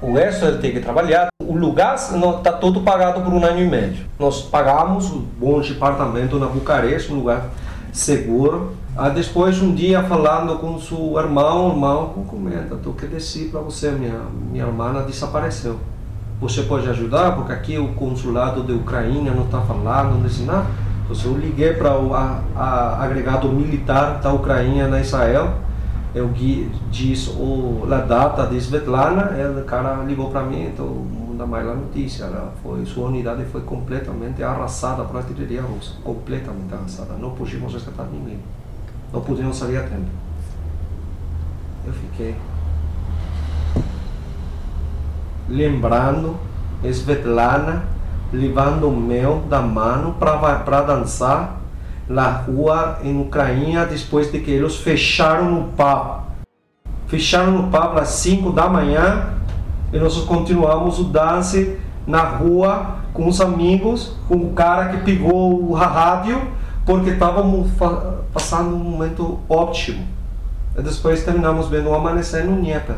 O 0.00 0.14
resto 0.14 0.46
ele 0.46 0.58
tem 0.58 0.72
que 0.72 0.80
trabalhar. 0.80 1.28
O 1.44 1.54
lugar 1.54 1.94
está 1.94 2.52
todo 2.52 2.80
pagado 2.80 3.20
por 3.20 3.32
um 3.32 3.44
ano 3.44 3.60
e 3.60 3.66
meio. 3.66 3.96
Nós 4.18 4.40
pagamos 4.42 5.10
um 5.10 5.26
bom 5.38 5.60
apartamento 5.60 6.38
na 6.38 6.46
Bucareste, 6.46 7.12
um 7.12 7.16
lugar 7.16 7.50
seguro. 7.92 8.74
Aí 8.96 9.12
depois, 9.12 9.60
um 9.60 9.74
dia, 9.74 10.02
falando 10.04 10.58
com 10.58 10.80
seu 10.80 11.18
irmão, 11.18 11.68
o 11.68 11.72
irmão 11.72 12.08
comenta, 12.26 12.76
estou 12.76 12.94
que 12.94 13.06
descer 13.06 13.50
para 13.50 13.60
você, 13.60 13.90
minha, 13.90 14.22
minha 14.50 14.64
irmã 14.64 15.04
desapareceu. 15.06 15.78
Você 16.40 16.62
pode 16.62 16.88
ajudar? 16.88 17.34
Porque 17.34 17.52
aqui 17.52 17.78
o 17.78 17.88
consulado 17.88 18.62
da 18.62 18.72
Ucrânia 18.72 19.32
não 19.32 19.44
está 19.44 19.60
falando, 19.60 20.22
não 20.22 20.46
nada. 20.46 20.66
Então, 21.04 21.30
eu 21.30 21.38
liguei 21.38 21.74
para 21.74 21.98
o 21.98 22.14
a, 22.14 22.40
a, 22.54 23.04
agregado 23.04 23.48
militar 23.48 24.18
da 24.20 24.32
Ucrânia 24.32 24.88
na 24.88 25.00
Israel, 25.00 25.65
eu 26.16 26.32
disse 26.90 27.28
o, 27.28 27.86
a 27.92 27.98
data 27.98 28.46
de 28.46 28.56
Svetlana, 28.56 29.32
o 29.60 29.64
cara 29.64 30.02
ligou 30.02 30.30
para 30.30 30.42
mim, 30.44 30.68
então 30.68 30.86
manda 30.86 31.44
mais 31.44 31.68
a 31.68 31.74
notícia. 31.74 32.26
Foi, 32.62 32.86
sua 32.86 33.08
unidade 33.08 33.44
foi 33.44 33.60
completamente 33.60 34.42
arrasada 34.42 35.04
pela 35.04 35.18
artilharia 35.18 35.60
russa, 35.60 35.92
completamente 36.02 36.72
arrasada. 36.72 37.12
Não 37.20 37.32
pudimos 37.32 37.70
resgatar 37.74 38.04
ninguém, 38.04 38.38
não 39.12 39.20
pudemos 39.20 39.58
sair 39.58 39.76
a 39.76 39.82
tempo. 39.82 40.08
Eu 41.86 41.92
fiquei 41.92 42.34
lembrando 45.50 46.34
Svetlana 46.82 47.84
levando 48.32 48.88
o 48.88 48.96
mel 48.96 49.42
da 49.50 49.60
mão 49.60 50.14
para 50.14 50.80
dançar 50.80 51.60
na 52.08 52.28
rua 52.28 52.98
em 53.02 53.20
Ucrânia 53.20 53.84
depois 53.84 54.30
de 54.30 54.40
que 54.40 54.50
eles 54.50 54.76
fecharam 54.76 55.50
no 55.50 55.64
pub. 55.68 56.26
Fecharam 57.06 57.52
no 57.52 57.62
pub 57.64 57.98
às 57.98 58.08
5 58.08 58.52
da 58.52 58.68
manhã 58.68 59.34
e 59.92 59.98
nós 59.98 60.16
continuamos 60.24 60.98
o 60.98 61.04
dance 61.04 61.78
na 62.06 62.22
rua 62.22 62.96
com 63.12 63.26
os 63.28 63.40
amigos, 63.40 64.16
com 64.28 64.36
o 64.36 64.52
cara 64.52 64.90
que 64.90 65.04
pegou 65.04 65.70
o 65.70 65.72
rádio 65.72 66.40
porque 66.84 67.10
estávamos 67.10 67.68
passando 68.32 68.74
um 68.74 68.78
momento 68.78 69.40
ótimo. 69.48 70.06
E 70.78 70.82
depois 70.82 71.24
terminamos 71.24 71.68
vendo 71.68 71.90
o 71.90 71.94
amanhecer 71.94 72.44
no 72.44 72.56
Niepa 72.56 72.96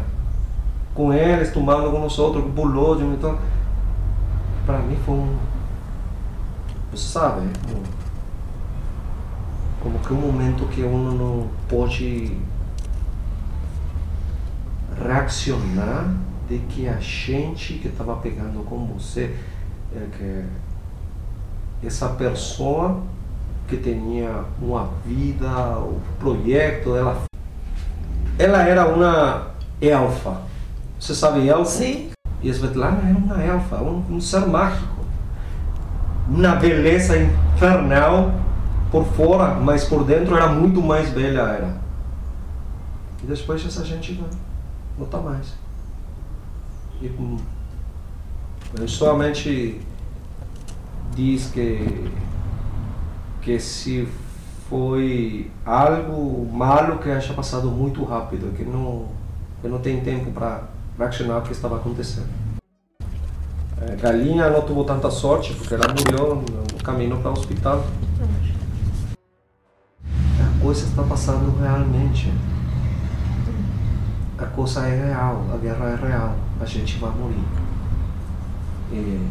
com 0.95 1.13
eles, 1.13 1.53
tomando 1.53 1.91
com 1.91 2.01
nós 2.01 2.19
outros, 2.19 2.45
bolou, 2.45 3.01
então 3.01 3.39
para 4.67 4.79
mim 4.79 4.99
foi 5.07 5.15
um 5.15 5.37
sabe 6.95 7.43
um, 7.43 7.98
como 9.83 9.99
que 9.99 10.13
um 10.13 10.21
momento 10.21 10.67
que 10.67 10.83
uno 10.83 11.13
não 11.13 11.49
pode 11.69 12.37
reaccionar 15.03 16.15
de 16.49 16.59
que 16.61 16.89
a 16.89 16.99
gente 16.99 17.75
que 17.75 17.89
estava 17.89 18.17
pegando 18.17 18.65
com 18.65 18.87
você 18.87 19.37
é 19.95 20.07
que 20.17 21.87
essa 21.87 22.09
pessoa 22.11 23.01
que 23.69 23.77
tinha 23.77 24.45
uma 24.61 24.89
vida, 25.05 25.79
um 25.79 26.01
projeto, 26.19 26.97
ela 26.97 27.23
ela 28.39 28.63
era 28.63 28.87
uma 28.87 29.49
elfa 29.81 30.49
você 30.99 31.15
sabe 31.15 31.49
elfa? 31.49 31.65
Sim. 31.65 32.11
E 32.43 32.51
a 32.51 32.53
Svetlana 32.53 33.09
era 33.09 33.17
uma 33.17 33.43
elfa, 33.43 33.77
um, 33.77 34.05
um 34.11 34.21
ser 34.21 34.47
mágico. 34.47 34.99
Uma 36.29 36.57
beleza 36.57 37.17
infernal 37.17 38.33
por 38.91 39.05
fora, 39.05 39.55
mas 39.55 39.85
por 39.85 40.05
dentro 40.05 40.37
era 40.37 40.49
muito 40.49 40.81
mais 40.81 41.11
bela 41.11 41.51
era. 41.51 41.77
E 43.23 43.27
depois 43.27 43.65
essa 43.65 43.85
gente 43.85 44.13
não, 44.15 44.29
não 44.99 45.07
está 45.07 45.19
mais. 45.19 45.55
E 47.01 47.07
ele 47.07 48.89
somente 48.89 49.81
diz 51.15 51.51
que 51.51 52.11
que 53.41 53.59
se 53.59 54.07
foi 54.69 55.51
algo 55.65 56.47
malo 56.53 56.99
que 56.99 57.11
acha 57.11 57.33
passado 57.33 57.71
muito 57.71 58.05
rápido, 58.05 58.55
que 58.55 58.65
não 58.65 59.07
que 59.63 59.69
não 59.69 59.79
tem 59.79 60.01
tempo 60.01 60.31
para 60.31 60.65
reaccionar 60.99 61.39
o 61.39 61.43
que 61.43 61.53
estava 61.53 61.77
acontecendo. 61.77 62.29
É, 63.81 63.97
Galinha 63.97 64.51
não 64.51 64.63
teve 64.63 64.85
tanta 64.85 65.11
sorte 65.11 65.55
porque 65.55 65.75
ela 65.75 65.87
morreu 65.89 66.45
no 66.73 66.83
caminho 66.83 67.17
para 67.19 67.31
o 67.31 67.33
hospital. 67.33 67.85
A 70.59 70.61
coisa 70.61 70.87
está 70.87 71.05
passando 71.05 71.57
realmente. 71.61 72.33
A 74.37 74.45
coisa 74.45 74.89
é 74.89 75.07
real, 75.07 75.45
a 75.55 75.57
guerra 75.57 75.87
é 75.87 76.07
real, 76.09 76.35
a 76.61 76.65
gente 76.65 76.99
vai 76.99 77.13
morrer. 77.13 77.45
E 78.93 79.29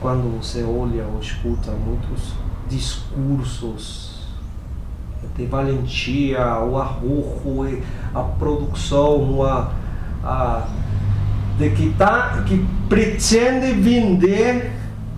quando 0.00 0.40
você 0.40 0.62
olha 0.62 1.04
ou 1.06 1.18
escuta 1.18 1.72
muitos 1.72 2.34
discursos 2.68 4.28
de 5.36 5.44
valentia, 5.46 6.60
o 6.60 6.78
arrojo, 6.78 7.82
a 8.14 8.22
produção, 8.22 9.42
a 9.42 9.72
ah, 10.24 10.68
de 11.58 11.70
que, 11.70 11.90
tá, 11.94 12.44
que 12.46 12.64
pretende 12.88 13.72
vender 13.72 14.72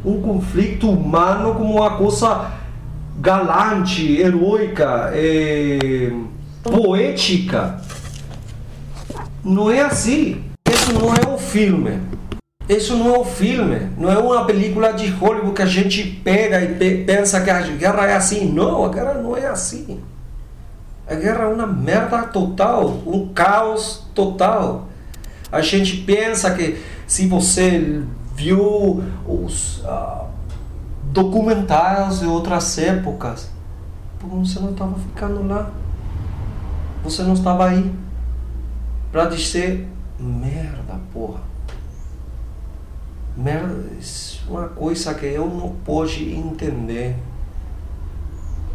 um 0.05 0.23
conflito 0.23 0.89
humano 0.89 1.55
como 1.55 1.77
uma 1.77 1.91
coisa 1.97 2.58
galante, 3.19 4.21
heroica, 4.21 5.11
é, 5.13 6.11
poética. 6.63 7.81
Não 9.45 9.71
é 9.71 9.81
assim. 9.81 10.45
Isso 10.71 10.93
não 10.93 11.15
é 11.15 11.29
um 11.29 11.39
filme. 11.39 12.01
Isso 12.69 12.97
não 12.97 13.15
é 13.15 13.19
um 13.19 13.25
filme. 13.25 13.91
Não 13.97 14.11
é 14.11 14.19
uma 14.19 14.45
película 14.45 14.93
de 14.93 15.09
Hollywood 15.09 15.55
que 15.55 15.63
a 15.63 15.67
gente 15.67 16.05
pega 16.05 16.63
e 16.63 16.75
pe 16.75 17.05
pensa 17.05 17.41
que 17.41 17.51
a 17.51 17.61
guerra 17.63 18.07
é 18.07 18.15
assim. 18.15 18.53
Não, 18.53 18.85
a 18.85 18.89
guerra 18.91 19.15
não 19.15 19.37
é 19.37 19.47
assim. 19.47 20.01
A 21.09 21.15
guerra 21.15 21.45
é 21.45 21.47
uma 21.47 21.67
merda 21.67 22.23
total, 22.25 23.03
um 23.07 23.29
caos 23.29 24.07
total. 24.15 24.89
A 25.51 25.63
gente 25.63 25.97
pensa 25.99 26.51
que 26.51 26.79
se 27.07 27.27
você 27.27 28.03
viu 28.37 29.03
os 29.27 29.79
uh, 29.79 30.28
documentários 31.13 32.21
de 32.21 32.27
outras 32.27 32.79
épocas, 32.79 33.51
você 34.21 34.59
não 34.61 34.71
estava 34.71 34.99
ficando 34.99 35.47
lá. 35.47 35.71
Você 37.03 37.23
não 37.23 37.35
estava 37.35 37.67
aí 37.67 37.95
para 39.11 39.27
dizer 39.27 39.89
merda, 40.19 41.01
porra. 41.13 41.41
Merda, 43.37 43.73
é 43.73 44.51
uma 44.51 44.69
coisa 44.69 45.15
que 45.15 45.27
eu 45.27 45.47
não 45.49 45.77
posso 45.85 46.21
entender 46.21 47.17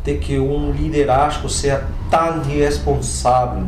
de 0.04 0.18
que 0.18 0.40
um 0.40 0.72
liderazgo 0.72 1.50
seja 1.50 1.86
tão 2.10 2.42
irresponsável 2.50 3.68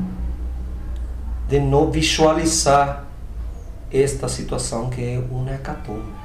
de 1.47 1.59
não 1.59 1.91
visualizar 1.91 3.05
esta 3.91 4.27
situação 4.27 4.89
que 4.89 5.01
é 5.01 5.23
uma 5.29 5.51
hecatombe. 5.51 6.24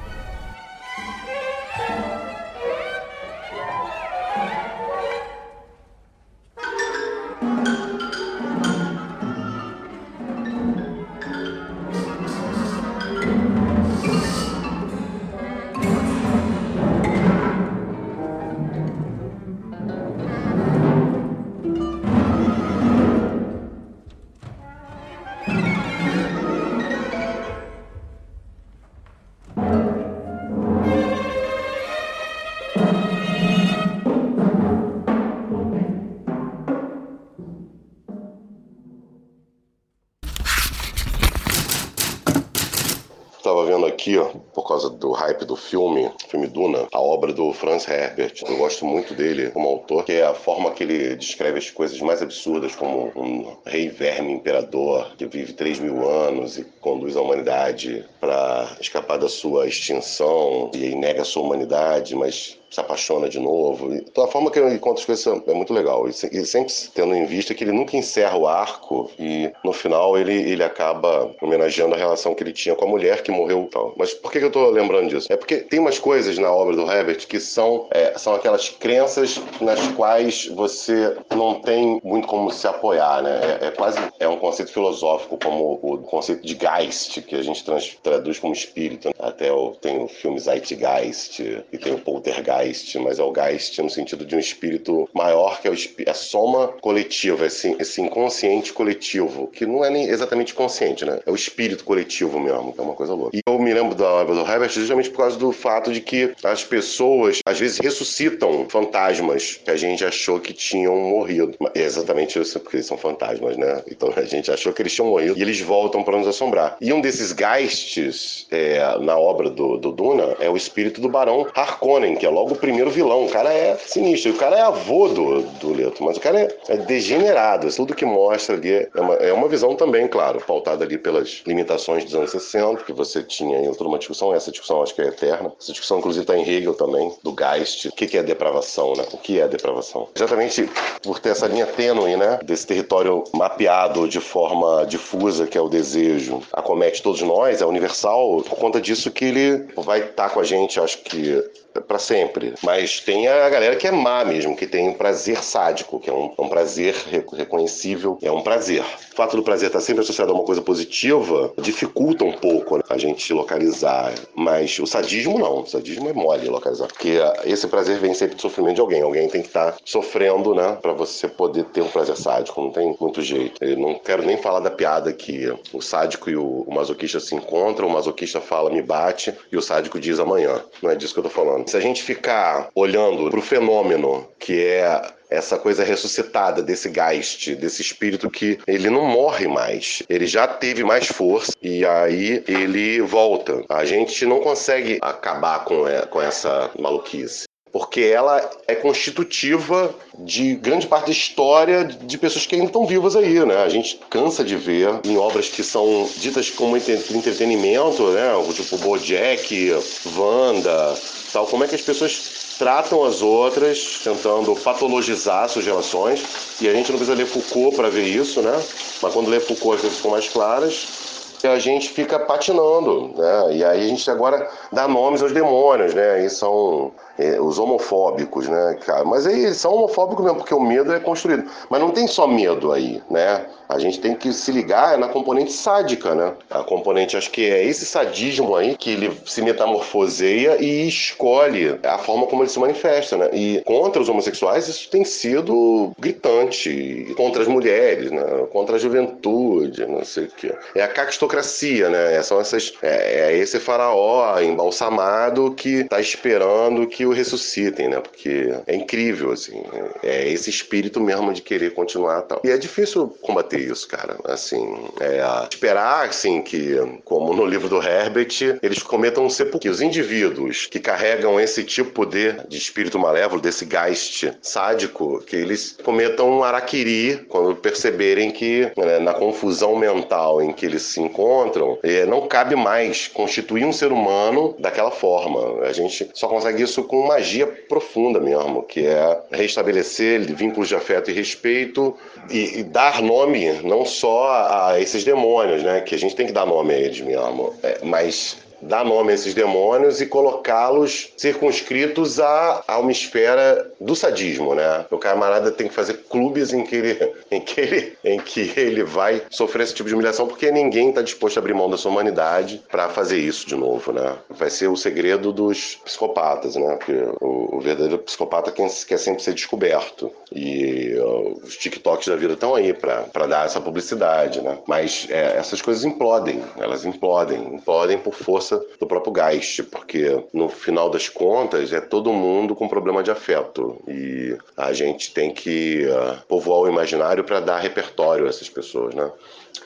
Gosto 48.81 48.87
muito 48.87 49.15
dele 49.15 49.51
como 49.51 49.69
autor, 49.69 50.05
que 50.05 50.13
é 50.13 50.25
a 50.25 50.35
forma 50.35 50.71
que 50.71 50.83
ele 50.83 51.17
descreve 51.17 51.59
as 51.59 51.71
coisas 51.71 52.01
mais 52.01 52.23
absurdas, 52.23 52.75
como 52.75 53.13
um 53.15 53.57
rei 53.67 53.89
verme 53.89 54.33
imperador 54.33 55.15
que 55.17 55.27
vive 55.27 55.53
3 55.53 55.81
mil 55.81 56.09
anos 56.09 56.59
e 56.59 56.65
conduz 56.81 57.17
a 57.17 57.21
humanidade 57.21 58.05
para 58.21 58.77
escapar 58.81 59.19
da 59.19 59.29
sua 59.29 59.67
extinção 59.67 60.71
e 60.75 60.95
nega 60.95 61.23
a 61.23 61.25
sua 61.25 61.43
humanidade, 61.43 62.15
mas 62.15 62.59
se 62.71 62.81
apaixona 62.81 63.29
de 63.29 63.39
novo. 63.39 63.93
E, 63.95 64.05
a 64.21 64.27
forma 64.27 64.51
que 64.51 64.59
ele 64.59 64.79
conta 64.79 65.01
as 65.01 65.07
coisas 65.07 65.27
é 65.47 65.55
muito 65.55 65.73
legal. 65.73 66.09
E, 66.09 66.13
sempre 66.13 66.73
tendo 66.95 67.15
em 67.15 67.27
vista 67.27 67.55
que 67.55 67.65
ele 67.65 67.73
nunca 67.73 67.97
encerra 67.97 68.37
o 68.37 68.47
arco 68.47 69.11
e 69.19 69.51
no 69.65 69.73
final 69.73 70.17
ele, 70.17 70.35
ele 70.35 70.63
acaba 70.63 71.35
homenageando 71.41 71.95
a 71.95 71.99
relação 71.99 72.35
que 72.35 72.43
ele 72.43 72.53
tinha 72.53 72.75
com 72.75 72.85
a 72.85 72.89
mulher 72.89 73.23
que 73.23 73.31
morreu 73.31 73.65
e 73.65 73.71
tal. 73.71 73.95
Mas 73.97 74.15
por 74.15 74.31
que, 74.31 74.39
que 74.39 74.45
eu 74.45 74.51
tô 74.51 74.71
lembrando 74.71 75.09
disso? 75.09 75.27
É 75.31 75.37
porque 75.37 75.59
tem 75.59 75.81
umas 75.81 75.99
coisas 75.99 76.39
na 76.39 76.51
obra 76.51 76.77
do 76.77 76.91
Herbert 76.91 77.27
que 77.27 77.41
são, 77.41 77.89
é, 77.91 78.17
são 78.17 78.35
aquelas 78.35 78.69
crenças 78.69 79.41
nas 79.61 79.81
quais 79.93 80.47
você 80.47 81.17
não 81.35 81.61
tem 81.61 82.01
muito 82.05 82.29
como 82.29 82.51
se 82.51 82.67
apoiar, 82.67 83.23
né? 83.23 83.59
É, 83.61 83.67
é 83.67 83.71
quase 83.71 83.99
é 84.19 84.29
um 84.29 84.37
conceito 84.37 84.73
filosófico 84.73 85.39
como 85.43 85.79
o 85.83 85.99
conceito 85.99 86.47
de 86.47 86.55
Geist, 86.55 87.21
que 87.23 87.35
a 87.35 87.43
gente 87.43 87.65
trans, 87.65 87.97
traduz 88.03 88.39
como 88.39 88.53
espírito. 88.53 89.11
Até 89.19 89.53
o, 89.53 89.73
tem 89.73 90.03
o 90.03 90.09
filme 90.09 90.39
Zeitgeist 90.39 91.41
e 91.41 91.79
tem 91.79 91.95
o 91.95 91.99
Poltergeist, 91.99 92.60
mas 93.01 93.19
é 93.19 93.23
o 93.23 93.33
Geist 93.33 93.81
no 93.83 93.91
sentido 93.91 94.25
de 94.25 94.37
um 94.37 94.39
espírito 94.39 95.09
maior 95.15 95.61
que 95.61 95.69
é, 95.69 95.71
o, 95.71 95.75
é 95.75 96.11
a 96.11 96.15
soma 96.15 96.69
coletiva, 96.81 97.47
esse, 97.47 97.77
esse 97.79 98.01
inconsciente 98.01 98.73
coletivo, 98.73 99.47
que 99.49 99.67
não 99.67 99.85
é 99.85 99.91
nem 99.91 100.09
exatamente 100.09 100.55
consciente, 100.55 101.05
né? 101.05 101.21
É 101.25 101.31
o 101.31 101.35
espírito 101.35 101.85
coletivo 101.85 102.39
mesmo, 102.39 102.73
que 102.73 102.81
é 102.81 102.83
uma 102.83 102.95
coisa 102.95 103.15
louca. 103.15 103.37
E 103.37 103.41
eu 103.47 103.59
me 103.59 103.73
lembro 103.73 103.95
da 103.95 104.09
obra 104.09 104.35
do 104.35 104.41
Herbert 104.41 104.71
justamente 104.71 105.11
por 105.11 105.19
causa 105.19 105.39
do 105.39 105.53
fato 105.53 105.93
de 105.93 106.01
que 106.01 106.33
as 106.43 106.65
pessoas 106.65 107.41
às 107.45 107.59
vezes 107.59 107.79
ressuscitam 107.79 108.67
fantasmas 108.69 109.61
que 109.65 109.71
a 109.71 109.77
gente 109.77 110.05
achou 110.05 110.41
que 110.41 110.53
tinham 110.53 110.97
morrido. 110.97 111.55
É 111.75 111.83
exatamente 111.83 112.39
isso, 112.39 112.59
porque 112.61 112.77
eles 112.77 112.87
são 112.87 112.97
fantasmas, 112.97 113.57
né? 113.57 113.83
Então 113.91 114.13
a 114.17 114.23
gente 114.23 114.51
achou 114.51 114.73
que 114.73 114.83
eles 114.83 114.93
tinham 114.93 115.09
morrido 115.09 115.39
e 115.39 115.43
eles 115.43 115.61
voltam 115.61 116.03
para 116.03 116.19
nos 116.19 116.29
assombrar. 116.29 116.77
E 116.81 116.93
um 116.93 117.01
desses 117.01 117.33
Geists 117.33 118.47
é, 118.51 118.99
na 118.99 119.19
obra 119.19 119.51
do, 119.51 119.77
do 119.77 119.93
Duna 119.93 120.37
é 120.41 120.49
o 120.49 120.57
espírito 120.57 121.01
do 121.01 121.09
Barão 121.09 121.47
Harkonnen, 121.55 122.17
que 122.17 122.27
é 122.27 122.29
logo 122.29 122.50
o 122.53 122.57
primeiro 122.57 122.91
vilão. 122.91 123.25
O 123.25 123.29
cara 123.29 123.53
é 123.53 123.77
sinistro. 123.77 124.33
O 124.33 124.37
cara 124.37 124.57
é 124.57 124.63
avô 124.63 125.09
do, 125.09 125.43
do 125.43 125.73
Leto, 125.73 126.03
mas 126.03 126.17
o 126.17 126.21
cara 126.21 126.41
é, 126.41 126.57
é 126.69 126.77
degenerado. 126.77 127.73
Tudo 127.75 127.95
que 127.95 128.05
mostra 128.05 128.57
ali 128.57 128.89
é 128.95 129.01
uma, 129.01 129.15
é 129.15 129.33
uma 129.33 129.49
visão 129.49 129.75
também, 129.75 130.07
claro, 130.09 130.41
pautada 130.41 130.85
ali 130.85 130.99
pelas 130.99 131.43
limitações 131.47 132.05
dos 132.05 132.15
anos 132.15 132.31
60, 132.31 132.85
que 132.85 132.93
você 132.93 133.23
tinha 133.23 133.59
em 133.59 133.69
outra 133.69 133.87
uma 133.87 133.99
discussão. 133.99 134.35
Essa 134.35 134.51
discussão 134.51 134.83
acho 134.83 134.95
que 134.95 135.03
é 135.03 135.07
eterna. 135.07 135.53
Essa 135.61 135.73
discussão, 135.73 135.99
inclusive, 135.99 136.23
está 136.23 136.37
em 136.37 136.49
Hegel 136.49 136.75
também, 136.75 137.13
do 137.23 137.35
Geist. 137.35 137.89
O 137.89 137.93
que 137.93 138.17
é 138.17 138.23
depravação, 138.23 138.95
né? 138.95 139.05
O 139.13 139.19
que 139.19 139.41
é 139.41 139.49
depravação? 139.49 140.09
Exatamente 140.15 140.69
por 141.03 141.19
ter 141.19 141.31
essa 141.31 141.47
linha 141.47 141.67
tênue, 141.67 142.17
né? 142.17 142.39
Desse 142.45 142.67
território 142.67 143.25
mapeado 143.35 144.09
de 144.09 144.21
forma 144.21 144.85
difusa, 144.87 145.47
que 145.47 145.57
é 145.57 145.61
o 145.61 145.69
desejo, 145.69 146.43
acomete 146.53 147.03
todos 147.03 147.23
nós, 147.23 147.61
é 147.61 147.67
universal, 147.67 148.43
por 148.43 148.59
conta 148.59 148.81
disso 148.81 149.11
que 149.11 149.25
ele 149.25 149.67
vai 149.77 150.01
estar 150.01 150.29
tá 150.29 150.31
com 150.31 150.41
a 150.41 150.45
gente, 150.45 150.81
acho 150.81 150.99
que 150.99 151.43
para 151.87 151.99
sempre. 151.99 152.55
Mas 152.63 153.01
tem 153.01 153.29
a 153.29 153.49
galera 153.49 153.77
que 153.77 153.87
é 153.87 153.91
má 153.91 154.25
mesmo, 154.25 154.57
que 154.57 154.67
tem 154.67 154.89
um 154.89 154.95
prazer 154.95 155.43
sádico, 155.43 156.01
que 156.01 156.11
é 156.11 156.13
um, 156.13 156.33
um 156.39 156.49
prazer 156.49 156.95
reconhecível, 157.37 158.19
é 158.23 158.31
um 158.31 158.43
prazer. 158.43 158.83
O 159.13 159.17
fato 159.17 159.37
do 159.37 159.43
prazer 159.43 159.69
estar 159.69 159.81
sempre 159.81 160.03
associado 160.03 160.33
a 160.33 160.35
uma 160.35 160.45
coisa 160.45 160.63
positiva 160.63 161.53
dificulta 161.61 162.25
um 162.25 162.33
pouco 162.33 162.77
né, 162.77 162.83
a 162.89 162.99
gente 162.99 163.33
localizar. 163.33 164.13
Mas 164.35 164.79
o 164.79 164.87
sadismo 164.87 165.39
não, 165.39 165.61
o 165.61 165.67
sadismo 165.67 166.09
é 166.09 166.13
mole 166.13 166.49
localizar, 166.49 166.89
porque 166.89 167.19
esse 167.45 167.67
prazer 167.67 167.99
vem 167.99 168.15
sempre 168.15 168.37
do 168.37 168.43
sofrimento 168.43 168.77
de 168.77 168.81
alguém. 168.81 169.03
Alguém 169.03 169.29
tem 169.29 169.43
que 169.43 169.49
estar 169.49 169.77
sofrendo, 169.85 170.55
né, 170.55 170.79
para 170.81 170.93
você 170.93 171.29
poder 171.29 171.65
ter 171.67 171.83
um 171.83 171.89
prazer 171.89 172.17
sádico. 172.17 172.61
Não 172.61 172.71
tem 172.71 172.97
muito 173.01 173.23
jeito. 173.23 173.63
Eu 173.63 173.77
não 173.77 173.99
quero 173.99 174.23
nem 174.23 174.37
falar 174.37 174.61
da 174.61 174.71
piada 174.71 175.13
que 175.13 175.53
o 175.73 175.81
sádico 175.81 176.31
e 176.31 176.37
o, 176.37 176.65
o 176.67 176.75
masoquista 176.75 177.21
se 177.21 177.35
encontram, 177.35 177.89
o 177.89 177.93
masoquista 177.93 178.41
fala 178.41 178.71
me 178.71 178.83
bate 178.83 179.35
e 179.51 179.57
o 179.57 179.63
sádico 179.63 180.01
diz 180.01 180.19
amanhã. 180.19 180.63
Não 180.83 180.91
é 180.91 180.95
disso 180.95 181.13
que 181.13 181.21
eu 181.21 181.25
tô 181.25 181.31
falando. 181.31 181.60
Se 181.67 181.77
a 181.77 181.81
gente 181.81 182.03
ficar 182.03 182.69
olhando 182.75 183.31
para 183.31 183.39
o 183.39 183.43
fenômeno 183.43 184.27
que 184.39 184.65
é 184.65 185.01
essa 185.31 185.57
coisa 185.57 185.85
ressuscitada 185.85 186.61
desse 186.61 186.91
Geist, 186.91 187.55
desse 187.55 187.81
espírito 187.81 188.29
que 188.29 188.59
ele 188.67 188.91
não 188.91 189.05
morre 189.07 189.47
mais. 189.47 190.03
Ele 190.09 190.27
já 190.27 190.47
teve 190.49 190.83
mais 190.83 191.07
força 191.07 191.53
e 191.63 191.87
aí 191.87 192.43
ele 192.49 193.01
volta. 193.01 193.65
A 193.69 193.85
gente 193.85 194.27
não 194.27 194.41
consegue 194.41 194.99
acabar 195.01 195.65
com, 195.65 195.87
é, 195.87 196.05
com 196.07 196.21
essa 196.21 196.71
maluquice 196.79 197.50
porque 197.73 198.01
ela 198.01 198.49
é 198.67 198.75
constitutiva 198.75 199.95
de 200.19 200.55
grande 200.57 200.87
parte 200.87 201.07
da 201.07 201.13
história 201.13 201.85
de 201.85 202.19
pessoas 202.19 202.47
que 202.47 202.55
ainda 202.55 202.67
estão 202.67 202.87
vivas 202.87 203.15
aí, 203.15 203.45
né? 203.45 203.63
A 203.63 203.69
gente 203.69 204.01
cansa 204.11 204.43
de 204.43 204.57
ver 204.57 205.01
em 205.05 205.17
obras 205.17 205.49
que 205.49 205.63
são 205.63 206.09
ditas 206.17 206.51
como 206.51 206.77
entretenimento, 206.77 208.03
né? 208.09 208.33
Tipo 208.55 208.79
Bojack, 208.79 209.73
Wanda, 210.17 210.95
tal, 211.33 211.47
como 211.47 211.65
é 211.65 211.69
que 211.69 211.75
as 211.77 211.83
pessoas 211.83 212.57
tratam 212.59 213.05
as 213.05 213.23
outras, 213.23 214.01
tentando 214.05 214.55
patologizar 214.57 215.49
suas 215.49 215.65
relações. 215.65 216.23
E 216.61 216.69
a 216.69 216.75
gente 216.75 216.91
não 216.91 216.99
precisa 216.99 217.17
ler 217.17 217.27
Foucault 217.27 217.75
para 217.77 217.89
ver 217.89 218.05
isso, 218.05 218.43
né? 218.43 218.53
Mas 219.01 219.15
quando 219.15 219.31
lê 219.31 219.41
Foucault 219.41 219.77
as 219.77 219.81
coisas 219.81 219.97
ficam 219.97 220.11
mais 220.11 220.29
claras 220.29 221.11
a 221.49 221.59
gente 221.59 221.91
fica 221.91 222.19
patinando, 222.19 223.15
né? 223.17 223.57
E 223.57 223.65
aí 223.65 223.85
a 223.85 223.89
gente 223.89 224.11
agora 224.11 224.49
dá 224.73 224.87
nomes 224.87 225.23
aos 225.23 225.33
demônios, 225.33 225.95
né? 225.95 226.13
Aí 226.13 226.31
são 226.31 226.93
é, 227.21 227.39
os 227.39 227.59
homofóbicos, 227.59 228.49
né, 228.49 228.79
cara? 228.87 229.05
Mas 229.05 229.27
aí 229.27 229.45
eles 229.45 229.59
são 229.59 229.75
homofóbicos 229.75 230.25
mesmo, 230.25 230.39
porque 230.39 230.55
o 230.55 230.61
medo 230.61 230.93
é 230.93 230.99
construído. 230.99 231.45
Mas 231.69 231.81
não 231.81 231.91
tem 231.91 232.07
só 232.07 232.27
medo 232.27 232.73
aí, 232.73 233.03
né? 233.11 233.45
A 233.69 233.79
gente 233.79 234.01
tem 234.01 234.17
que 234.17 234.33
se 234.33 234.51
ligar 234.51 234.99
na 234.99 235.07
componente 235.07 235.53
sádica, 235.53 236.15
né? 236.15 236.33
A 236.51 236.65
componente, 236.65 237.17
acho 237.17 237.31
que 237.31 237.45
é 237.45 237.65
esse 237.65 237.85
sadismo 237.85 238.57
aí 238.57 238.75
que 238.77 238.91
ele 238.91 239.13
se 239.25 239.43
metamorfoseia 239.43 240.57
e 240.61 240.89
escolhe 240.89 241.79
a 241.85 241.99
forma 241.99 242.27
como 242.27 242.43
ele 242.43 242.51
se 242.51 242.59
manifesta, 242.59 243.17
né? 243.17 243.29
E 243.33 243.63
contra 243.65 244.01
os 244.01 244.09
homossexuais 244.09 244.67
isso 244.67 244.91
tem 244.91 245.05
sido 245.05 245.93
gritante, 245.99 247.13
contra 247.17 247.43
as 247.43 247.49
mulheres, 247.49 248.11
né? 248.11 248.25
Contra 248.51 248.77
a 248.77 248.79
juventude, 248.79 249.87
não 249.87 250.05
sei 250.05 250.25
o 250.25 250.29
quê. 250.29 250.53
É 250.75 250.83
a 250.83 250.89
caquistocracia, 250.89 251.89
né? 251.89 252.21
São 252.23 252.41
essas, 252.41 252.73
é, 252.83 253.31
é 253.31 253.37
esse 253.37 253.61
faraó 253.61 254.41
embalsamado 254.41 255.53
que 255.53 255.85
tá 255.85 256.01
esperando 256.01 256.87
que 256.87 257.07
o 257.11 257.15
ressuscitem, 257.15 257.89
né? 257.89 258.01
Porque 258.01 258.55
é 258.67 258.75
incrível, 258.75 259.33
assim. 259.33 259.63
É 260.03 260.29
esse 260.29 260.51
espírito 260.51 261.01
mesmo 261.01 261.33
de 261.33 261.43
querer 261.43 261.75
continuar 261.75 262.23
tal. 262.23 262.41
E 262.45 262.51
é 262.51 262.57
difícil 262.57 263.09
combater 263.21 263.59
isso, 263.59 263.87
cara. 263.89 264.17
Assim, 264.25 264.89
é, 265.01 265.21
esperar, 265.51 266.09
assim, 266.09 266.43
que, 266.43 266.77
como 267.05 267.35
no 267.35 267.45
livro 267.45 267.69
do 267.69 267.83
Herbert, 267.83 268.59
eles 268.63 268.83
cometam 268.83 269.25
um 269.25 269.31
sepulcro. 269.31 269.61
Que 269.61 269.69
os 269.69 269.81
indivíduos 269.81 270.67
que 270.67 270.79
carregam 270.79 271.41
esse 271.41 271.65
tipo 271.65 272.07
de, 272.07 272.33
de 272.49 272.57
espírito 272.57 272.99
malévolo, 272.99 273.41
desse 273.41 273.67
geist 273.67 274.31
sádico, 274.41 275.21
que 275.27 275.37
eles 275.37 275.77
cometam 275.83 276.31
um 276.31 276.45
araquiri 276.45 277.27
quando 277.29 277.57
perceberem 277.57 278.31
que, 278.31 278.71
né, 278.77 278.99
na 278.99 279.13
confusão 279.15 279.77
mental 279.77 280.41
em 280.41 280.53
que 280.53 280.65
eles 280.65 280.83
se 280.83 281.01
encontram, 281.01 281.79
é, 281.83 282.07
não 282.07 282.27
cabe 282.27 282.57
mais 282.57 283.09
constituir 283.09 283.65
um 283.65 283.73
ser 283.73 283.93
humano 283.93 284.55
daquela 284.59 284.91
forma. 284.91 285.65
A 285.65 285.73
gente 285.73 286.09
só 286.15 286.29
consegue 286.29 286.63
isso 286.63 286.85
com 286.91 287.07
magia 287.07 287.47
profunda 287.47 288.19
mesmo, 288.19 288.65
que 288.65 288.85
é 288.85 289.17
restabelecer 289.31 290.23
vínculos 290.35 290.69
de 290.69 290.75
afeto 290.75 291.09
e 291.09 291.15
respeito 291.15 291.97
e, 292.29 292.59
e 292.59 292.63
dar 292.65 293.01
nome 293.01 293.49
não 293.63 293.85
só 293.85 294.29
a 294.73 294.81
esses 294.81 295.05
demônios, 295.05 295.63
né? 295.63 295.83
Que 295.83 295.95
a 295.95 295.99
gente 295.99 296.17
tem 296.17 296.27
que 296.27 296.33
dar 296.33 296.45
nome 296.45 296.75
a 296.75 296.77
eles 296.77 297.01
mesmo, 297.01 297.55
é, 297.63 297.79
mas 297.85 298.39
dar 298.63 298.85
nome 298.85 299.13
a 299.13 299.15
esses 299.15 299.35
demônios 299.35 300.01
e 300.01 300.07
colocá-los 300.07 301.13
circunscritos 301.17 302.21
à, 302.21 302.63
a 302.67 302.79
uma 302.79 302.93
esfera 302.93 303.71
do 303.81 303.95
sadismo, 303.97 304.55
né? 304.55 304.85
O 304.91 304.99
camarada 304.99 305.51
tem 305.51 305.69
que 305.69 305.75
fazer 305.75 306.05
clubes 306.09 306.53
em 306.53 306.65
que 306.65 306.77
ele, 306.77 307.13
em 307.31 307.41
que 307.41 307.61
ele, 307.61 307.99
em 308.05 308.21
que 308.21 308.53
ele 308.57 308.85
vai 308.85 309.23
sofrer 309.31 309.65
esse 309.65 309.75
tipo 309.75 309.89
de 309.89 309.95
humilhação 309.95 310.27
porque 310.27 310.51
ninguém 310.51 310.91
está 310.91 311.03
disposto 311.03 311.37
a 311.37 311.41
abrir 311.41 311.55
mão 311.55 311.71
da 311.71 311.77
sua 311.77 311.91
humanidade 311.91 312.63
para 312.71 312.89
fazer 312.89 313.19
isso 313.19 313.47
de 313.47 313.57
novo, 313.57 313.93
né? 313.93 314.17
Vai 314.29 314.51
ser 314.51 314.69
o 314.69 314.77
segredo 314.77 315.33
dos 315.33 315.77
psicopatas, 315.85 316.57
né? 316.57 316.77
Porque 316.77 316.93
o, 317.21 317.57
o 317.57 317.61
verdadeiro 317.61 317.99
psicopata 317.99 318.51
quer, 318.53 318.69
quer 318.87 318.99
sempre 318.99 319.23
ser 319.23 319.35
descoberto 319.35 320.11
e 320.33 320.95
os 321.43 321.57
TikToks 321.57 322.09
da 322.09 322.17
vida 322.17 322.35
estão 322.35 322.55
aí 322.55 322.73
para 322.73 323.27
dar 323.27 323.47
essa 323.47 323.61
publicidade, 323.61 324.41
né? 324.41 324.59
Mas 324.67 325.07
é, 325.11 325.37
essas 325.37 325.61
coisas 325.61 325.85
implodem, 325.85 326.43
elas 326.59 326.85
implodem, 326.85 327.55
implodem 327.55 327.99
por 327.99 328.15
força 328.15 328.50
força 328.51 328.67
do 328.79 328.87
próprio 328.87 329.13
Geist, 329.13 329.63
porque 329.65 330.25
no 330.33 330.49
final 330.49 330.91
das 330.91 331.09
contas 331.09 331.73
é 331.73 331.81
todo 331.81 332.13
mundo 332.13 332.55
com 332.55 332.69
problema 332.69 333.03
de 333.03 333.11
afeto 333.11 333.81
e 333.87 334.37
a 334.57 334.73
gente 334.73 335.15
tem 335.15 335.33
que 335.33 335.87
uh, 335.87 336.21
povoar 336.27 336.61
o 336.61 336.69
imaginário 336.69 337.23
para 337.23 337.41
dar 337.41 337.59
repertório 337.59 338.27
a 338.27 338.29
essas 338.29 338.49
pessoas, 338.49 338.95
né? 338.95 339.11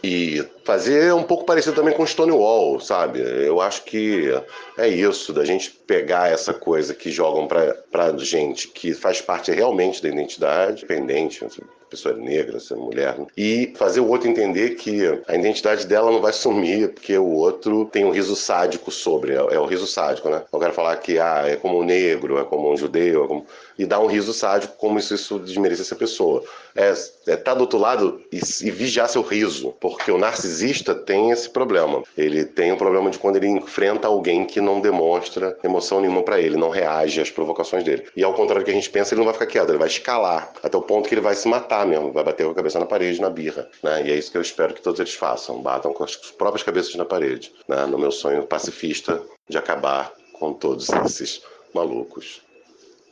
E 0.03 0.45
fazer 0.65 1.15
um 1.15 1.23
pouco 1.23 1.45
parecido 1.45 1.77
também 1.77 1.95
com 1.95 2.07
Stonewall, 2.07 2.79
sabe? 2.81 3.21
Eu 3.21 3.61
acho 3.61 3.85
que 3.85 4.31
é 4.77 4.89
isso, 4.89 5.33
da 5.33 5.45
gente 5.45 5.71
pegar 5.71 6.31
essa 6.31 6.53
coisa 6.53 6.95
que 6.95 7.11
jogam 7.11 7.47
pra 7.47 8.17
gente, 8.19 8.69
que 8.69 8.93
faz 8.93 9.21
parte 9.21 9.51
realmente 9.51 10.03
da 10.03 10.09
identidade, 10.09 10.85
independente, 10.85 11.47
pessoa 11.95 12.15
é 12.15 12.19
negra, 12.19 12.59
se 12.61 12.73
é 12.73 12.77
mulher, 12.77 13.19
né? 13.19 13.27
e 13.37 13.73
fazer 13.77 14.01
o 14.01 14.09
outro 14.09 14.29
entender 14.29 14.71
que 14.71 15.01
a 15.27 15.35
identidade 15.35 15.87
dela 15.87 16.11
não 16.11 16.21
vai 16.21 16.33
sumir 16.33 16.93
porque 16.93 17.17
o 17.17 17.27
outro 17.27 17.87
tem 17.87 18.05
um 18.05 18.11
riso 18.11 18.35
sádico 18.35 18.91
sobre, 18.91 19.33
é, 19.33 19.37
é 19.37 19.59
o 19.59 19.67
riso 19.67 19.87
sádico, 19.87 20.29
né? 20.29 20.43
Eu 20.53 20.59
quero 20.59 20.73
falar 20.73 20.97
que 20.97 21.19
ah, 21.19 21.45
é 21.47 21.57
como 21.57 21.81
um 21.81 21.85
negro, 21.85 22.39
é 22.39 22.45
como 22.45 22.73
um 22.73 22.77
judeu, 22.77 23.25
é 23.25 23.29
como... 23.29 23.47
e 23.79 23.87
dar 23.87 24.01
um 24.01 24.07
riso 24.07 24.33
sádico 24.33 24.75
como 24.77 25.01
se 25.01 25.15
isso 25.15 25.39
desmerece 25.39 25.83
essa 25.83 25.97
pessoa. 25.97 26.43
É 26.75 26.93
é 27.27 27.37
tá 27.37 27.55
do 27.55 27.63
outro 27.63 27.79
lado 27.79 28.21
e, 28.31 28.37
e 28.37 28.71
vigiar 28.71 29.09
seu 29.09 29.23
riso, 29.23 29.75
porque 29.81 30.11
o 30.11 30.19
narcisista 30.19 30.95
tem 30.95 31.31
esse 31.31 31.49
problema. 31.49 32.03
Ele 32.17 32.45
tem 32.45 32.71
o 32.71 32.75
um 32.75 32.79
problema 32.79 33.11
de 33.11 33.19
quando 33.19 33.37
ele 33.37 33.49
enfrenta 33.49 34.07
alguém 34.09 34.45
que 34.45 34.61
não 34.61 34.81
demonstra 34.81 35.57
emoção 35.63 36.01
nenhuma 36.01 36.23
para 36.23 36.41
ele, 36.41 36.57
não 36.57 36.69
reage 36.69 37.21
às 37.21 37.31
provocações 37.31 37.85
dele. 37.85 38.05
E 38.17 38.23
ao 38.23 38.35
contrário 38.35 38.63
do 38.63 38.67
que 38.67 38.71
a 38.71 38.75
gente 38.75 38.91
pensa, 38.91 39.15
ele 39.15 39.21
não 39.21 39.25
vai 39.25 39.35
ficar 39.35 39.47
quieto, 39.47 39.69
ele 39.71 39.79
vai 39.79 39.89
escalar 39.89 40.53
até 40.63 40.77
o 40.77 40.83
ponto 40.83 41.09
que 41.09 41.15
ele 41.15 41.21
vai 41.21 41.35
se 41.35 41.49
matar 41.49 41.84
mesmo, 41.85 42.13
vai 42.13 42.25
bater 42.25 42.45
com 42.45 42.53
a 42.53 42.55
cabeça 42.55 42.79
na 42.79 42.87
parede, 42.87 43.21
na 43.21 43.31
birra. 43.31 43.69
Né? 43.83 44.07
E 44.07 44.11
é 44.11 44.17
isso 44.17 44.31
que 44.31 44.37
eu 44.37 44.43
espero 44.43 44.75
que 44.75 44.83
todos 44.83 45.01
eles 45.01 45.15
façam, 45.15 45.63
batam 45.63 45.93
com 45.93 46.05
as 46.05 46.17
próprias 46.17 46.63
cabeças 46.63 46.95
na 46.95 47.05
parede, 47.05 47.53
né? 47.69 47.87
no 47.87 47.99
meu 47.99 48.11
sonho 48.11 48.47
pacifista 48.47 49.23
de 49.49 49.59
acabar 49.59 50.13
com 50.33 50.53
todos 50.53 50.89
esses 50.89 51.43
malucos. 51.75 52.43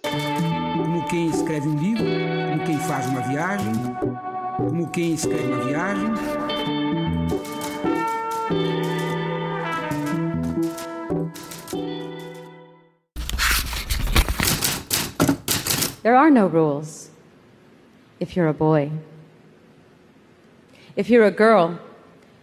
Como 0.03 1.07
quem 1.09 1.29
escreve 1.29 1.69
um 1.69 1.79
livro, 1.79 2.05
como 2.05 2.65
quem 2.67 2.79
faz 2.81 3.07
uma 3.07 3.21
viagem, 3.23 3.73
como 4.57 4.91
quem 4.91 5.15
escreve 5.15 5.47
uma 5.47 5.65
viagem. 5.65 6.13
There 16.03 16.17
are 16.17 16.33
no 16.33 16.49
rules 16.49 17.12
if 18.23 18.37
you're 18.37 18.47
a 18.47 18.55
boy. 18.55 18.89
If 20.95 21.11
you're 21.11 21.25
a 21.25 21.33
girl, 21.45 21.81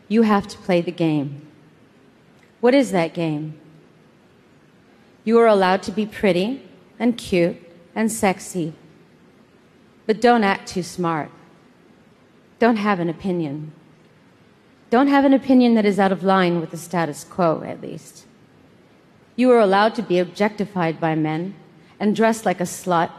you 0.10 0.24
have 0.24 0.46
to 0.50 0.58
play 0.58 0.82
the 0.82 0.92
game. 0.92 1.48
What 2.60 2.76
is 2.76 2.92
that 2.92 3.14
game? 3.14 3.58
You 5.24 5.40
are 5.40 5.48
allowed 5.48 5.82
to 5.84 5.94
be 5.94 6.06
pretty 6.06 6.68
and 7.00 7.18
cute 7.18 7.58
and 7.96 8.12
sexy, 8.12 8.74
but 10.06 10.20
don't 10.20 10.44
act 10.44 10.68
too 10.68 10.84
smart. 10.84 11.32
Don't 12.60 12.76
have 12.76 13.00
an 13.00 13.08
opinion. 13.08 13.72
Don't 14.90 15.08
have 15.08 15.24
an 15.24 15.34
opinion 15.34 15.76
that 15.76 15.86
is 15.86 15.98
out 15.98 16.12
of 16.12 16.24
line 16.24 16.60
with 16.60 16.72
the 16.72 16.78
status 16.78 17.24
quo, 17.24 17.64
at 17.64 17.80
least. 17.80 18.26
You 19.38 19.50
are 19.52 19.60
allowed 19.60 19.96
to 19.96 20.02
be 20.02 20.20
objectified 20.20 21.00
by 21.00 21.16
men 21.16 21.56
and 22.02 22.14
dress 22.14 22.46
like 22.46 22.60
a 22.60 22.64
slut 22.64 23.12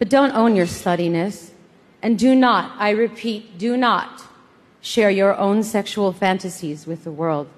but 0.00 0.08
don't 0.08 0.32
own 0.32 0.54
your 0.56 0.66
sluttiness. 0.66 1.50
And 2.02 2.18
do 2.18 2.34
not, 2.34 2.72
I 2.78 2.90
repeat, 2.90 3.58
do 3.58 3.76
not 3.76 4.24
share 4.80 5.10
your 5.10 5.36
own 5.36 5.62
sexual 5.62 6.12
fantasies 6.12 6.86
with 6.86 7.04
the 7.04 7.10
world. 7.10 7.48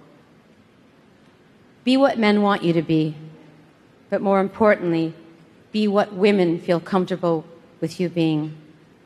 Be 1.85 1.97
what 1.97 2.19
men 2.19 2.43
want 2.43 2.63
you 2.63 2.73
to 2.73 2.83
be, 2.83 3.15
but 4.09 4.23
more 4.23 4.41
importantly, 4.41 5.15
be 5.73 5.87
what 5.87 6.13
women 6.13 6.59
feel 6.59 6.81
comfortable 6.81 7.45
with 7.81 8.01
you 8.01 8.09
being 8.09 8.57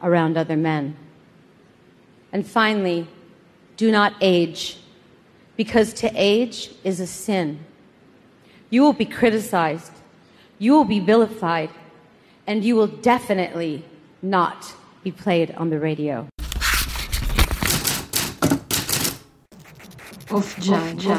around 0.02 0.36
other 0.36 0.56
men. 0.56 0.96
And 2.32 2.46
finally, 2.46 3.06
do 3.76 3.90
not 3.90 4.14
age, 4.20 4.78
because 5.56 5.92
to 5.94 6.10
age 6.14 6.70
is 6.84 7.00
a 7.00 7.06
sin. 7.06 7.58
You 8.70 8.82
will 8.82 8.92
be 8.92 9.04
criticized, 9.04 9.92
you 10.58 10.72
will 10.72 10.84
be 10.84 11.00
vilified 11.00 11.70
and 12.46 12.64
you 12.64 12.76
will 12.76 12.86
definitely 12.86 13.84
not 14.22 14.74
be 15.04 15.12
played 15.12 15.54
on 15.58 15.68
the 15.68 15.78
radio. 15.78 16.26
Off 20.30 20.60
diário. 20.60 21.12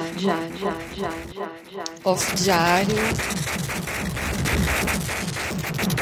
Off 2.03 2.36
diário. 2.36 2.95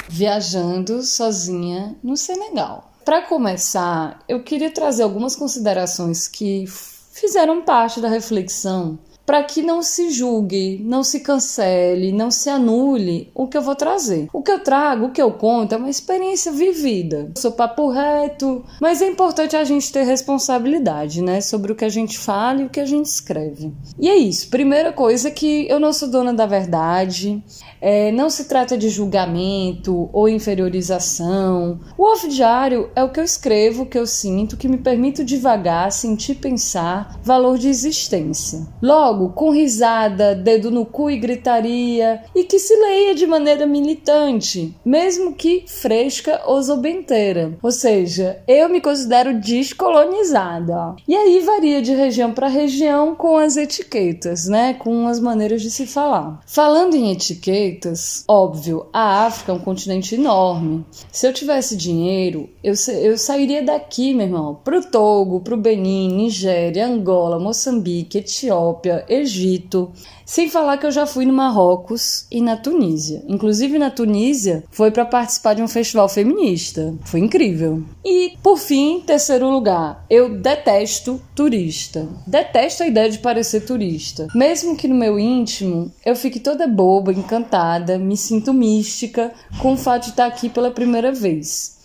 Viajando 0.08 1.04
sozinha 1.04 1.96
no 2.02 2.16
Senegal. 2.16 2.92
Para 3.04 3.24
começar, 3.24 4.24
eu 4.30 4.42
queria 4.42 4.72
trazer 4.72 5.04
algumas 5.04 5.36
considerações 5.36 6.28
que 6.28 6.66
fizeram 7.12 7.64
parte 7.64 8.00
da 8.00 8.08
reflexão 8.08 8.98
para 9.26 9.44
que 9.44 9.62
não 9.62 9.82
se 9.82 10.10
julgue, 10.10 10.82
não 10.84 11.04
se 11.04 11.22
cancele, 11.22 12.12
não 12.12 12.30
se 12.30 12.50
anule 12.50 13.32
o 13.34 13.48
que 13.48 13.58
eu 13.58 13.62
vou 13.62 13.76
trazer. 13.76 14.28
O 14.34 14.42
que 14.42 14.52
eu 14.52 14.60
trago, 14.60 15.06
o 15.06 15.12
que 15.12 15.22
eu 15.22 15.32
conto 15.32 15.74
é 15.74 15.78
uma 15.78 15.90
experiência 15.90 16.52
vivida. 16.52 17.32
Eu 17.36 17.42
sou 17.42 17.52
papo 17.52 17.90
reto, 17.90 18.64
mas 18.82 19.02
é 19.02 19.08
importante 19.08 19.56
a 19.56 19.64
gente 19.64 19.92
ter 19.92 20.04
responsabilidade, 20.04 21.22
né, 21.22 21.42
sobre 21.42 21.72
o 21.72 21.76
que 21.76 21.86
a 21.86 21.90
gente 21.90 22.18
fala 22.18 22.62
e 22.62 22.66
o 22.66 22.70
que 22.70 22.80
a 22.80 22.86
gente 22.86 23.06
escreve. 23.06 23.74
E 23.98 24.10
é 24.10 24.16
isso. 24.16 24.50
Primeira 24.50 24.92
coisa 24.92 25.30
é 25.30 25.32
que 25.32 25.68
eu 25.70 25.80
não 25.80 25.94
sou 25.94 26.10
dona 26.10 26.34
da 26.34 26.46
verdade. 26.46 27.44
É, 27.86 28.14
não 28.14 28.30
se 28.30 28.46
trata 28.46 28.78
de 28.78 28.88
julgamento 28.88 30.10
ou 30.14 30.30
inferiorização. 30.30 31.82
O 31.98 32.06
off 32.06 32.28
diário 32.30 32.90
é 32.96 33.04
o 33.04 33.10
que 33.10 33.20
eu 33.20 33.24
escrevo, 33.26 33.84
o 33.84 33.86
que 33.86 34.00
eu 34.00 34.08
sinto, 34.08 34.56
que 34.56 34.70
me 34.70 34.78
permite 34.78 35.22
devagar, 35.22 35.92
sentir, 35.92 36.36
pensar, 36.36 37.20
valor 37.22 37.58
de 37.58 37.68
existência. 37.68 38.66
Logo, 38.82 39.13
com 39.30 39.50
risada, 39.52 40.36
dedo 40.36 40.72
no 40.72 40.86
cu 40.86 41.10
e 41.10 41.18
gritaria, 41.18 42.24
e 42.36 42.44
que 42.44 42.60
se 42.60 42.76
leia 42.76 43.16
de 43.16 43.26
maneira 43.26 43.66
militante, 43.66 44.76
mesmo 44.86 45.34
que 45.34 45.66
fresca 45.68 46.42
ou 46.46 46.62
zobenteira. 46.62 47.58
Ou 47.62 47.72
seja, 47.72 48.42
eu 48.48 48.70
me 48.70 48.82
considero 48.82 49.40
descolonizada. 49.40 50.96
E 51.08 51.16
aí 51.16 51.40
varia 51.40 51.82
de 51.82 51.94
região 51.94 52.34
para 52.34 52.48
região 52.48 53.16
com 53.16 53.38
as 53.38 53.58
etiquetas, 53.58 54.48
né? 54.48 54.74
Com 54.74 55.08
as 55.08 55.20
maneiras 55.20 55.62
de 55.62 55.70
se 55.70 55.86
falar. 55.86 56.42
Falando 56.46 56.96
em 56.96 57.12
etiqueta, 57.12 57.94
Óbvio, 58.28 58.88
a 58.94 59.26
África 59.26 59.52
é 59.52 59.56
um 59.56 59.60
continente 59.60 60.16
enorme. 60.16 60.86
Se 61.12 61.28
eu 61.28 61.34
tivesse 61.34 61.76
dinheiro, 61.76 62.50
eu, 62.64 62.74
eu 63.02 63.18
sairia 63.18 63.64
daqui, 63.64 64.14
meu 64.14 64.26
irmão, 64.26 64.60
pro 64.64 64.82
Togo, 64.84 65.42
pro 65.42 65.58
Benin, 65.58 66.14
Nigéria, 66.14 66.88
Angola, 66.88 67.40
Moçambique, 67.40 68.18
Etiópia, 68.18 69.03
Egito. 69.08 69.92
Sem 70.26 70.50
falar 70.50 70.78
que 70.78 70.86
eu 70.86 70.92
já 70.92 71.06
fui 71.06 71.26
no 71.26 71.34
Marrocos 71.34 72.26
e 72.32 72.42
na 72.42 72.56
Tunísia. 72.56 73.24
Inclusive 73.28 73.78
na 73.78 73.90
Tunísia 73.90 74.64
foi 74.72 74.90
para 74.92 75.06
participar 75.06 75.54
de 75.54 75.62
um 75.62 75.68
festival 75.68 76.08
feminista. 76.08 76.94
Foi 77.04 77.20
incrível. 77.20 77.84
E 78.04 78.38
por 78.42 78.58
fim, 78.58 79.02
terceiro 79.02 79.50
lugar, 79.50 80.06
eu 80.10 80.38
detesto 80.38 81.22
turista. 81.36 82.08
Detesto 82.26 82.84
a 82.84 82.88
ideia 82.88 83.10
de 83.10 83.20
parecer 83.20 83.66
turista. 83.66 84.28
Mesmo 84.34 84.76
que 84.76 84.88
no 84.88 84.96
meu 84.96 85.20
íntimo 85.20 85.92
eu 86.06 86.16
fique 86.16 86.40
toda 86.40 86.68
boba, 86.68 87.12
encantada, 87.12 87.98
me 87.98 88.16
sinto 88.16 88.54
mística 88.54 89.32
com 89.60 89.74
o 89.74 89.78
fato 89.78 90.04
de 90.04 90.10
estar 90.12 90.26
aqui 90.26 90.50
pela 90.50 90.72
primeira 90.72 91.12
vez. 91.12 91.78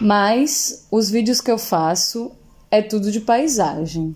Mas 0.00 0.86
os 0.90 1.10
vídeos 1.10 1.40
que 1.40 1.50
eu 1.50 1.58
faço 1.58 2.30
é 2.70 2.80
tudo 2.80 3.10
de 3.10 3.20
paisagem 3.20 4.14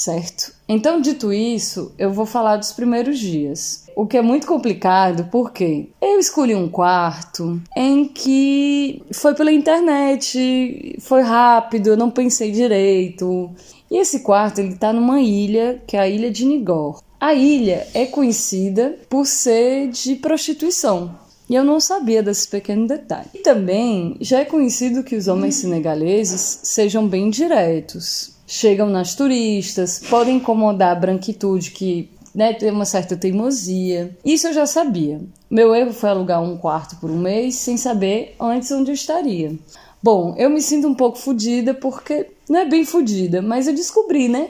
certo? 0.00 0.54
Então, 0.72 1.00
dito 1.00 1.32
isso, 1.32 1.92
eu 1.98 2.12
vou 2.12 2.24
falar 2.24 2.56
dos 2.56 2.70
primeiros 2.70 3.18
dias. 3.18 3.86
O 3.96 4.06
que 4.06 4.16
é 4.16 4.22
muito 4.22 4.46
complicado 4.46 5.26
porque 5.28 5.88
eu 6.00 6.20
escolhi 6.20 6.54
um 6.54 6.68
quarto 6.68 7.60
em 7.76 8.04
que 8.04 9.02
foi 9.12 9.34
pela 9.34 9.50
internet, 9.50 10.96
foi 11.00 11.22
rápido, 11.22 11.88
eu 11.88 11.96
não 11.96 12.08
pensei 12.08 12.52
direito. 12.52 13.50
E 13.90 13.96
esse 13.96 14.20
quarto 14.20 14.60
ele 14.60 14.76
tá 14.76 14.92
numa 14.92 15.20
ilha, 15.20 15.82
que 15.88 15.96
é 15.96 16.00
a 16.00 16.08
ilha 16.08 16.30
de 16.30 16.46
Nigor. 16.46 17.02
A 17.18 17.34
ilha 17.34 17.88
é 17.92 18.06
conhecida 18.06 18.96
por 19.08 19.26
ser 19.26 19.88
de 19.88 20.14
prostituição. 20.14 21.18
E 21.48 21.56
eu 21.56 21.64
não 21.64 21.80
sabia 21.80 22.22
desse 22.22 22.46
pequeno 22.46 22.86
detalhe. 22.86 23.26
E 23.34 23.38
também 23.38 24.16
já 24.20 24.38
é 24.38 24.44
conhecido 24.44 25.02
que 25.02 25.16
os 25.16 25.26
homens 25.26 25.56
senegaleses 25.56 26.60
sejam 26.62 27.08
bem 27.08 27.28
diretos 27.28 28.38
chegam 28.50 28.90
nas 28.90 29.14
turistas, 29.14 30.00
podem 30.10 30.36
incomodar 30.36 30.90
a 30.90 30.98
branquitude 30.98 31.70
que 31.70 32.10
né, 32.34 32.52
tem 32.52 32.72
uma 32.72 32.84
certa 32.84 33.16
teimosia. 33.16 34.16
Isso 34.24 34.48
eu 34.48 34.52
já 34.52 34.66
sabia. 34.66 35.20
Meu 35.48 35.72
erro 35.72 35.92
foi 35.92 36.10
alugar 36.10 36.42
um 36.42 36.56
quarto 36.56 36.96
por 36.96 37.10
um 37.10 37.18
mês 37.18 37.54
sem 37.54 37.76
saber 37.76 38.34
antes 38.40 38.72
onde 38.72 38.90
eu 38.90 38.94
estaria. 38.94 39.54
Bom, 40.02 40.34
eu 40.36 40.50
me 40.50 40.60
sinto 40.60 40.88
um 40.88 40.94
pouco 40.94 41.16
fodida 41.16 41.72
porque 41.74 42.26
não 42.48 42.58
é 42.58 42.64
bem 42.64 42.84
fodida, 42.84 43.40
mas 43.40 43.68
eu 43.68 43.74
descobri, 43.74 44.28
né, 44.28 44.48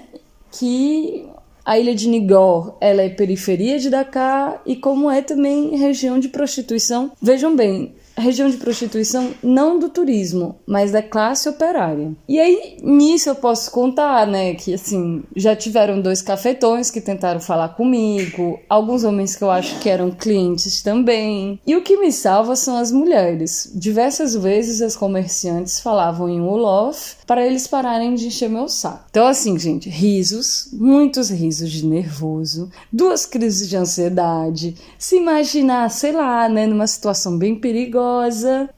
que 0.50 1.26
a 1.62 1.78
ilha 1.78 1.94
de 1.94 2.08
Nigor, 2.08 2.76
ela 2.80 3.02
é 3.02 3.10
periferia 3.10 3.78
de 3.78 3.90
Dakar 3.90 4.62
e 4.64 4.76
como 4.76 5.10
é 5.10 5.20
também 5.20 5.76
região 5.76 6.18
de 6.18 6.28
prostituição. 6.28 7.12
Vejam 7.20 7.54
bem, 7.54 7.94
região 8.16 8.48
de 8.48 8.56
prostituição 8.56 9.30
não 9.42 9.78
do 9.78 9.88
turismo, 9.88 10.56
mas 10.66 10.92
da 10.92 11.02
classe 11.02 11.48
operária. 11.48 12.12
E 12.28 12.38
aí 12.38 12.76
nisso 12.82 13.28
eu 13.28 13.34
posso 13.34 13.70
contar, 13.70 14.26
né, 14.26 14.54
que 14.54 14.74
assim, 14.74 15.22
já 15.34 15.54
tiveram 15.54 16.00
dois 16.00 16.22
cafetões 16.22 16.90
que 16.90 17.00
tentaram 17.00 17.40
falar 17.40 17.70
comigo, 17.70 18.58
alguns 18.68 19.04
homens 19.04 19.36
que 19.36 19.44
eu 19.44 19.50
acho 19.50 19.78
que 19.80 19.88
eram 19.88 20.10
clientes 20.10 20.82
também. 20.82 21.58
E 21.66 21.76
o 21.76 21.82
que 21.82 21.96
me 21.96 22.12
salva 22.12 22.56
são 22.56 22.76
as 22.76 22.92
mulheres. 22.92 23.70
Diversas 23.74 24.34
vezes 24.34 24.82
as 24.82 24.96
comerciantes 24.96 25.80
falavam 25.80 26.28
em 26.28 26.40
Wolof 26.40 27.16
para 27.26 27.46
eles 27.46 27.66
pararem 27.66 28.14
de 28.14 28.26
encher 28.26 28.48
meu 28.50 28.68
saco. 28.68 29.04
Então 29.10 29.26
assim, 29.26 29.58
gente, 29.58 29.88
risos, 29.88 30.68
muitos 30.72 31.30
risos 31.30 31.70
de 31.70 31.86
nervoso, 31.86 32.70
duas 32.92 33.24
crises 33.24 33.68
de 33.68 33.76
ansiedade, 33.76 34.74
se 34.98 35.16
imaginar, 35.16 35.88
sei 35.90 36.12
lá, 36.12 36.48
né, 36.48 36.66
numa 36.66 36.86
situação 36.86 37.38
bem 37.38 37.54
perigosa 37.54 38.09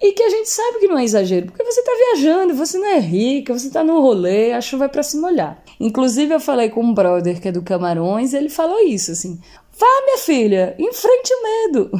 e 0.00 0.12
que 0.12 0.22
a 0.22 0.30
gente 0.30 0.48
sabe 0.48 0.78
que 0.78 0.88
não 0.88 0.98
é 0.98 1.04
exagero, 1.04 1.46
porque 1.46 1.64
você 1.64 1.82
tá 1.82 1.92
viajando, 1.96 2.54
você 2.54 2.78
não 2.78 2.86
é 2.86 2.98
rica, 2.98 3.52
você 3.52 3.70
tá 3.70 3.82
no 3.82 4.00
rolê, 4.00 4.52
a 4.52 4.60
chuva 4.60 4.84
é 4.86 4.88
pra 4.88 5.02
se 5.02 5.16
molhar. 5.18 5.62
Inclusive 5.80 6.34
eu 6.34 6.40
falei 6.40 6.68
com 6.70 6.82
um 6.82 6.94
brother 6.94 7.40
que 7.40 7.48
é 7.48 7.52
do 7.52 7.62
Camarões, 7.62 8.34
ele 8.34 8.48
falou 8.48 8.80
isso 8.80 9.12
assim: 9.12 9.38
Vá, 9.78 9.86
minha 10.04 10.18
filha, 10.18 10.76
enfrente 10.78 11.32
o 11.32 11.42
medo. 11.42 11.90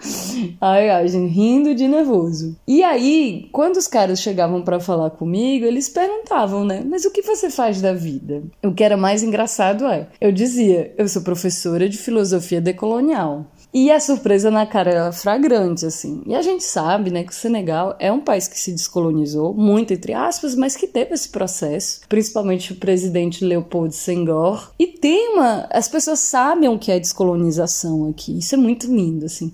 ai, 0.60 0.88
ai, 0.88 1.06
gente, 1.06 1.32
rindo 1.32 1.74
de 1.74 1.86
nervoso. 1.86 2.56
E 2.66 2.82
aí, 2.82 3.48
quando 3.52 3.76
os 3.76 3.86
caras 3.86 4.20
chegavam 4.20 4.62
para 4.62 4.80
falar 4.80 5.10
comigo, 5.10 5.66
eles 5.66 5.88
perguntavam, 5.88 6.64
né? 6.64 6.82
Mas 6.84 7.04
o 7.04 7.10
que 7.10 7.22
você 7.22 7.50
faz 7.50 7.80
da 7.80 7.92
vida? 7.92 8.42
O 8.64 8.72
que 8.72 8.82
era 8.82 8.96
mais 8.96 9.22
engraçado 9.22 9.86
é, 9.86 10.08
eu 10.20 10.32
dizia, 10.32 10.94
eu 10.96 11.06
sou 11.08 11.22
professora 11.22 11.88
de 11.88 11.98
filosofia 11.98 12.60
decolonial. 12.60 13.46
E 13.72 13.90
a 13.90 14.00
surpresa 14.00 14.50
na 14.50 14.66
cara 14.66 14.90
era 14.90 15.12
flagrante, 15.12 15.86
assim. 15.86 16.22
E 16.26 16.34
a 16.34 16.42
gente 16.42 16.64
sabe, 16.64 17.10
né, 17.10 17.22
que 17.22 17.30
o 17.30 17.34
Senegal 17.34 17.94
é 18.00 18.12
um 18.12 18.20
país 18.20 18.48
que 18.48 18.58
se 18.58 18.72
descolonizou, 18.72 19.54
muito 19.54 19.92
entre 19.92 20.12
aspas, 20.12 20.56
mas 20.56 20.74
que 20.74 20.88
teve 20.88 21.14
esse 21.14 21.28
processo, 21.28 22.00
principalmente 22.08 22.72
o 22.72 22.76
presidente 22.76 23.44
Leopoldo 23.44 23.94
Senghor. 23.94 24.72
E 24.76 24.88
tem 24.88 25.34
uma. 25.34 25.68
As 25.70 25.88
pessoas 25.88 26.18
sabem 26.18 26.68
o 26.68 26.78
que 26.78 26.90
é 26.90 26.98
descolonização 26.98 28.08
aqui. 28.08 28.38
Isso 28.38 28.56
é 28.56 28.58
muito 28.58 28.88
lindo, 28.88 29.26
assim. 29.26 29.52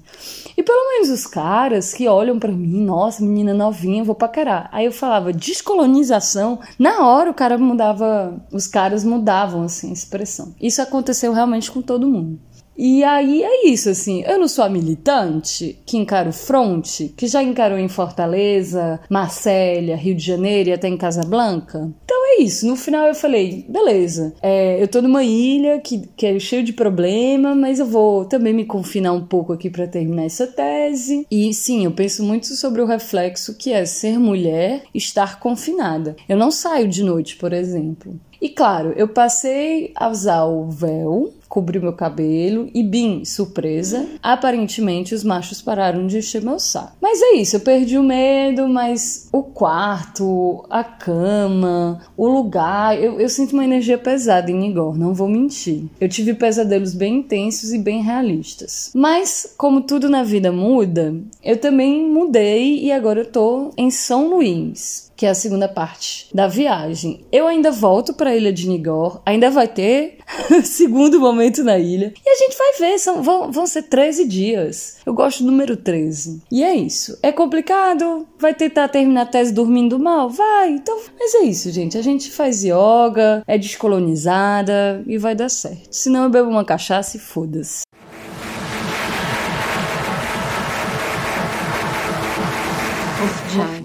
E 0.57 0.63
pelo 0.63 0.93
menos 0.93 1.11
os 1.11 1.27
caras 1.27 1.93
que 1.93 2.09
olham 2.09 2.39
para 2.39 2.53
mim, 2.53 2.83
nossa, 2.83 3.23
menina 3.23 3.53
novinha, 3.53 4.03
vou 4.03 4.15
paquerar. 4.15 4.71
Aí 4.73 4.87
eu 4.87 4.93
falava 4.93 5.33
descolonização, 5.33 6.59
na 6.79 7.07
hora 7.07 7.31
o 7.31 7.35
cara 7.35 7.59
mudava, 7.59 8.43
os 8.51 8.67
caras 8.67 9.05
mudavam, 9.05 9.63
assim, 9.63 9.91
a 9.91 9.93
expressão. 9.93 10.55
Isso 10.61 10.81
aconteceu 10.81 11.35
realmente 11.35 11.71
com 11.71 11.83
todo 11.83 12.09
mundo. 12.09 12.41
E 12.77 13.03
aí 13.05 13.43
é 13.43 13.69
isso, 13.69 13.89
assim. 13.89 14.23
Eu 14.23 14.39
não 14.39 14.49
sou 14.49 14.65
a 14.65 14.69
militante 14.69 15.79
que 15.87 15.97
encara 15.97 16.29
o 16.29 16.33
fronte, 16.33 17.13
que 17.17 17.27
já 17.27 17.43
encarou 17.43 17.79
em 17.79 17.89
Fortaleza, 17.89 19.01
Marsella, 19.09 19.97
Rio 19.97 20.15
de 20.15 20.25
Janeiro 20.25 20.71
e 20.71 20.73
até 20.73 20.89
em 20.89 20.97
Casablanca. 20.97 21.91
Então 22.05 22.17
é 22.27 22.43
isso. 22.43 22.67
No 22.67 22.77
final 22.77 23.07
eu 23.07 23.15
falei, 23.15 23.65
beleza, 23.69 24.35
é, 24.43 24.83
eu 24.83 24.89
tô 24.89 25.01
numa 25.01 25.25
ilha 25.25 25.81
que, 25.81 26.07
que 26.17 26.27
é 26.27 26.39
cheio 26.39 26.63
de 26.63 26.73
problema, 26.73 27.55
mas 27.55 27.79
eu 27.79 27.87
vou 27.87 28.25
também 28.25 28.53
me 28.53 28.65
confinar 28.65 29.13
um 29.13 29.25
pouco 29.25 29.53
aqui 29.53 29.71
para 29.71 29.87
terminar 29.87 30.25
essa 30.25 30.47
tese. 30.47 31.27
E 31.31 31.53
sim, 31.55 31.85
eu 31.85 31.93
penso 31.93 32.23
muito 32.23 32.47
sobre 32.55 32.83
o 32.83 32.87
reflexo 32.87 33.57
que 33.57 33.73
é 33.73 33.85
ser 33.85 34.19
mulher, 34.19 34.83
estar 34.95 35.41
confinada. 35.41 36.17
Eu 36.29 36.37
não 36.37 36.51
saio 36.51 36.89
de 36.89 37.03
noite, 37.03 37.37
por 37.37 37.53
exemplo. 37.53 38.19
E 38.47 38.49
claro, 38.51 38.93
eu 38.95 39.09
passei 39.09 39.91
a 39.97 40.09
usar 40.09 40.45
o 40.45 40.71
véu 40.71 41.35
cobri 41.49 41.81
meu 41.81 41.93
cabelo 41.93 42.69
e, 42.75 42.83
bim, 42.83 43.25
surpresa, 43.25 44.07
aparentemente 44.23 45.15
os 45.15 45.25
machos 45.25 45.63
pararam 45.63 46.07
de 46.07 46.19
encher 46.19 46.43
meu 46.43 46.59
saco. 46.59 46.97
Mas 47.01 47.21
é 47.23 47.35
isso, 47.37 47.57
eu 47.57 47.61
perdi 47.61 47.97
o 47.97 48.03
medo, 48.03 48.69
mas 48.69 49.29
o 49.33 49.43
quarto, 49.43 50.65
a 50.69 50.85
cama, 50.85 52.01
o 52.17 52.29
lugar, 52.29 53.01
eu, 53.01 53.21
eu 53.21 53.29
sinto 53.29 53.53
uma 53.53 53.65
energia 53.65 53.97
pesada 53.97 54.51
em 54.51 54.69
Igor, 54.69 54.99
não 54.99 55.15
vou 55.15 55.29
mentir. 55.29 55.85
Eu 56.01 56.09
tive 56.09 56.35
pesadelos 56.35 56.95
bem 56.95 57.21
intensos 57.21 57.73
e 57.73 57.79
bem 57.79 58.03
realistas. 58.03 58.91
Mas, 58.95 59.55
como 59.57 59.81
tudo 59.81 60.09
na 60.09 60.23
vida 60.23 60.53
muda, 60.53 61.15
eu 61.43 61.57
também 61.57 62.09
mudei 62.09 62.85
e 62.85 62.93
agora 62.93 63.21
eu 63.21 63.27
tô 63.27 63.73
em 63.77 63.91
São 63.91 64.29
Luís 64.29 65.06
que 65.17 65.27
é 65.27 65.31
a 65.31 65.35
segunda 65.35 65.69
parte 65.69 66.29
da 66.33 66.47
viagem. 66.47 67.25
Eu 67.33 67.47
ainda 67.47 67.71
volto 67.71 68.13
para 68.13 68.31
a 68.31 68.37
ilha 68.37 68.53
de 68.53 68.69
Nigor, 68.69 69.21
ainda 69.25 69.51
vai 69.51 69.67
ter 69.67 70.19
segundo 70.63 71.19
momento 71.19 71.65
na 71.65 71.79
ilha. 71.79 72.13
E 72.25 72.29
a 72.29 72.35
gente 72.37 72.57
vai 72.57 72.73
ver, 72.79 72.99
são, 72.99 73.23
vão, 73.23 73.51
vão 73.51 73.67
ser 73.67 73.83
13 73.83 74.27
dias. 74.27 74.99
Eu 75.07 75.15
gosto 75.15 75.43
do 75.43 75.51
número 75.51 75.77
13. 75.77 76.43
E 76.51 76.63
é 76.63 76.75
isso. 76.75 77.19
É 77.23 77.33
complicado? 77.33 78.27
Vai 78.39 78.55
tentar 78.55 78.89
terminar 78.89 79.23
a 79.23 79.27
tese 79.27 79.53
dormindo 79.53 79.99
mal? 79.99 80.29
Vai. 80.29 80.71
Então, 80.71 81.01
mas 81.19 81.35
é 81.35 81.43
isso, 81.43 81.71
gente. 81.71 81.97
A 81.97 82.03
gente 82.03 82.31
faz 82.31 82.63
yoga, 82.63 83.43
é 83.47 83.57
descolonizada 83.57 85.03
e 85.07 85.17
vai 85.17 85.35
dar 85.35 85.49
certo. 85.49 85.89
Se 85.91 86.11
não, 86.11 86.25
eu 86.25 86.31
bebo 86.31 86.51
uma 86.51 86.65
cachaça 86.65 87.17
e 87.17 87.21
foda-se. 87.21 87.87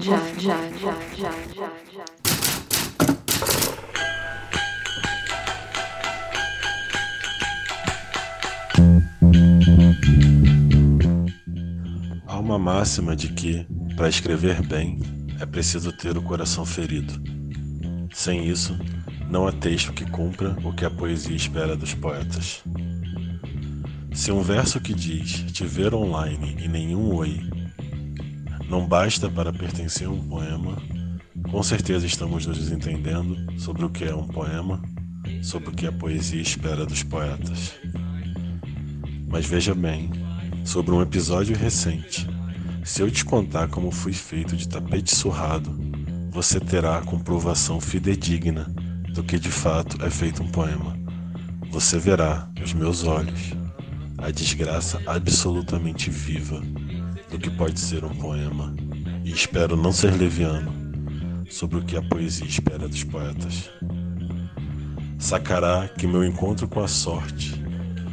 Já, 0.01 0.17
já, 0.39 0.57
já, 0.79 0.93
já, 1.15 1.31
já, 1.55 1.71
já. 1.93 2.05
Há 12.25 12.39
uma 12.39 12.57
máxima 12.57 13.15
de 13.15 13.27
que, 13.29 13.67
para 13.95 14.09
escrever 14.09 14.65
bem, 14.65 14.99
é 15.39 15.45
preciso 15.45 15.91
ter 15.91 16.17
o 16.17 16.21
coração 16.23 16.65
ferido. 16.65 17.21
Sem 18.11 18.47
isso, 18.47 18.75
não 19.29 19.47
há 19.47 19.51
texto 19.51 19.93
que 19.93 20.09
cumpra 20.09 20.57
o 20.63 20.73
que 20.73 20.83
a 20.83 20.89
poesia 20.89 21.35
espera 21.35 21.75
dos 21.75 21.93
poetas. 21.93 22.63
Se 24.13 24.31
um 24.31 24.41
verso 24.41 24.81
que 24.81 24.95
diz 24.95 25.43
te 25.51 25.63
ver 25.63 25.93
online 25.93 26.57
e 26.59 26.67
nenhum 26.67 27.13
oi 27.13 27.60
não 28.71 28.87
basta 28.87 29.29
para 29.29 29.51
pertencer 29.51 30.07
a 30.07 30.09
um 30.09 30.23
poema. 30.29 30.81
Com 31.51 31.61
certeza 31.61 32.05
estamos 32.05 32.45
nos 32.45 32.71
entendendo 32.71 33.59
sobre 33.59 33.83
o 33.83 33.89
que 33.89 34.05
é 34.05 34.15
um 34.15 34.25
poema, 34.25 34.81
sobre 35.43 35.67
o 35.67 35.71
que 35.73 35.85
a 35.85 35.91
poesia 35.91 36.41
espera 36.41 36.85
dos 36.85 37.03
poetas. 37.03 37.73
Mas 39.27 39.45
veja 39.45 39.75
bem, 39.75 40.09
sobre 40.63 40.93
um 40.93 41.01
episódio 41.01 41.53
recente. 41.53 42.25
Se 42.85 43.01
eu 43.01 43.11
te 43.11 43.25
contar 43.25 43.67
como 43.67 43.91
fui 43.91 44.13
feito 44.13 44.55
de 44.55 44.69
tapete 44.69 45.13
surrado, 45.13 45.77
você 46.31 46.57
terá 46.57 46.97
a 46.97 47.03
comprovação 47.03 47.81
fidedigna 47.81 48.73
do 49.13 49.21
que 49.21 49.37
de 49.37 49.51
fato 49.51 50.01
é 50.01 50.09
feito 50.09 50.41
um 50.41 50.47
poema. 50.47 50.97
Você 51.71 51.99
verá, 51.99 52.49
nos 52.57 52.73
meus 52.73 53.03
olhos, 53.03 53.51
a 54.17 54.31
desgraça 54.31 55.01
absolutamente 55.05 56.09
viva 56.09 56.61
do 57.31 57.39
que 57.39 57.49
pode 57.49 57.79
ser 57.79 58.03
um 58.03 58.13
poema, 58.13 58.75
e 59.23 59.31
espero 59.31 59.77
não 59.77 59.93
ser 59.93 60.11
leviano 60.11 60.69
sobre 61.49 61.77
o 61.77 61.81
que 61.81 61.95
a 61.95 62.01
poesia 62.01 62.45
espera 62.45 62.89
dos 62.89 63.05
poetas. 63.05 63.69
Sacará 65.17 65.87
que 65.87 66.05
meu 66.05 66.25
encontro 66.25 66.67
com 66.67 66.81
a 66.81 66.89
sorte, 66.89 67.53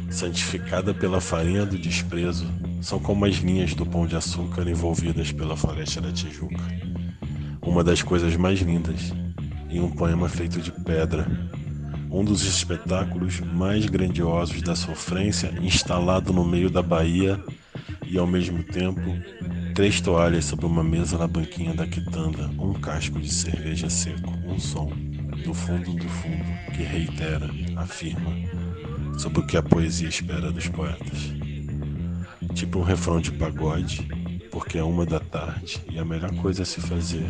santificada 0.09 0.93
pela 0.93 1.19
farinha 1.19 1.65
do 1.65 1.77
desprezo, 1.77 2.47
são 2.81 2.97
como 2.97 3.25
as 3.25 3.35
linhas 3.35 3.73
do 3.73 3.85
pão 3.85 4.07
de 4.07 4.15
açúcar 4.15 4.67
envolvidas 4.69 5.33
pela 5.33 5.57
floresta 5.57 5.99
da 5.99 6.13
Tijuca. 6.13 6.63
Uma 7.61 7.83
das 7.83 8.01
coisas 8.01 8.37
mais 8.37 8.61
lindas 8.61 9.13
em 9.69 9.81
um 9.81 9.91
poema 9.91 10.29
feito 10.29 10.61
de 10.61 10.71
pedra, 10.71 11.27
um 12.09 12.23
dos 12.23 12.43
espetáculos 12.43 13.41
mais 13.41 13.85
grandiosos 13.85 14.61
da 14.61 14.75
sofrência 14.75 15.53
instalado 15.61 16.31
no 16.31 16.45
meio 16.45 16.69
da 16.69 16.81
Bahia 16.81 17.37
e 18.09 18.17
ao 18.17 18.25
mesmo 18.25 18.63
tempo 18.63 19.01
três 19.75 20.01
toalhas 20.01 20.45
sobre 20.45 20.65
uma 20.65 20.83
mesa 20.83 21.17
na 21.17 21.27
banquinha 21.27 21.73
da 21.73 21.87
quitanda, 21.87 22.49
um 22.57 22.73
casco 22.73 23.19
de 23.19 23.31
cerveja 23.31 23.89
seco, 23.89 24.31
um 24.45 24.59
som 24.59 24.91
do 25.43 25.53
fundo 25.53 25.93
do 25.93 26.09
fundo 26.09 26.45
que 26.75 26.83
reitera, 26.83 27.49
afirma 27.75 28.31
sobre 29.17 29.41
o 29.41 29.47
que 29.47 29.55
a 29.55 29.63
poesia 29.63 30.09
espera 30.09 30.51
dos 30.51 30.67
poetas. 30.67 31.33
Tipo 32.55 32.79
um 32.79 32.83
refrão 32.83 33.21
de 33.21 33.31
pagode, 33.31 34.07
porque 34.51 34.77
é 34.77 34.83
uma 34.83 35.05
da 35.05 35.19
tarde 35.19 35.81
e 35.89 35.99
a 35.99 36.03
melhor 36.03 36.33
coisa 36.35 36.63
a 36.63 36.65
se 36.65 36.81
fazer 36.81 37.25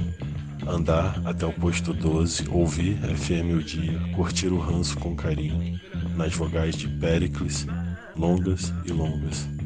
andar 0.67 1.21
até 1.25 1.45
o 1.45 1.53
posto 1.53 1.93
12, 1.93 2.47
ouvir 2.49 2.95
FM 2.95 3.57
o 3.57 3.63
dia, 3.63 3.99
curtir 4.15 4.47
o 4.47 4.59
ranço 4.59 4.97
com 4.97 5.15
carinho, 5.15 5.79
nas 6.15 6.33
vogais 6.33 6.75
de 6.75 6.87
Péricles, 6.87 7.67
longas 8.15 8.73
e 8.85 8.91
longas 8.91 9.58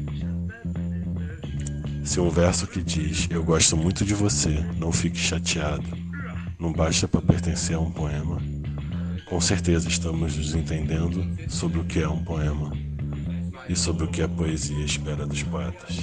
se 2.04 2.18
é 2.18 2.22
um 2.22 2.30
verso 2.30 2.66
que 2.66 2.82
diz: 2.82 3.26
Eu 3.30 3.42
gosto 3.42 3.76
muito 3.76 4.04
de 4.04 4.14
você, 4.14 4.62
não 4.76 4.92
fique 4.92 5.18
chateado. 5.18 5.84
Não 6.58 6.72
basta 6.72 7.08
para 7.08 7.22
pertencer 7.22 7.76
a 7.76 7.80
um 7.80 7.90
poema. 7.90 8.40
Com 9.26 9.40
certeza 9.40 9.88
estamos 9.88 10.36
nos 10.36 10.54
entendendo 10.54 11.26
sobre 11.48 11.80
o 11.80 11.84
que 11.84 12.00
é 12.00 12.08
um 12.08 12.22
poema 12.22 12.72
e 13.68 13.74
sobre 13.74 14.04
o 14.04 14.08
que 14.08 14.22
a 14.22 14.28
poesia 14.28 14.84
espera 14.84 15.26
dos 15.26 15.42
poetas. 15.42 15.96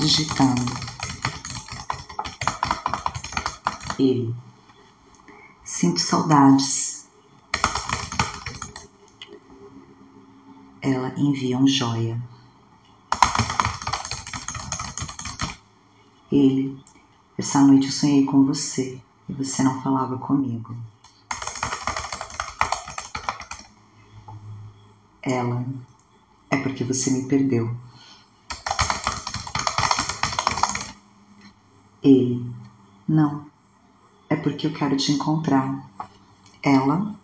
Digitando 0.00 0.87
Ele. 3.98 4.32
Sinto 5.64 5.98
saudades. 5.98 7.08
Ela 10.80 11.12
envia 11.16 11.58
um 11.58 11.66
joia. 11.66 12.22
Ele. 16.30 16.78
Essa 17.36 17.60
noite 17.60 17.86
eu 17.86 17.92
sonhei 17.92 18.24
com 18.24 18.44
você 18.44 19.00
e 19.28 19.32
você 19.32 19.62
não 19.64 19.82
falava 19.82 20.16
comigo. 20.16 20.76
Ela. 25.20 25.66
É 26.50 26.56
porque 26.56 26.84
você 26.84 27.10
me 27.10 27.26
perdeu. 27.26 27.76
Ele. 32.02 32.48
Não. 33.08 33.57
É 34.30 34.36
porque 34.36 34.66
eu 34.66 34.74
quero 34.74 34.96
te 34.96 35.12
encontrar. 35.12 35.88
Ela. 36.62 37.14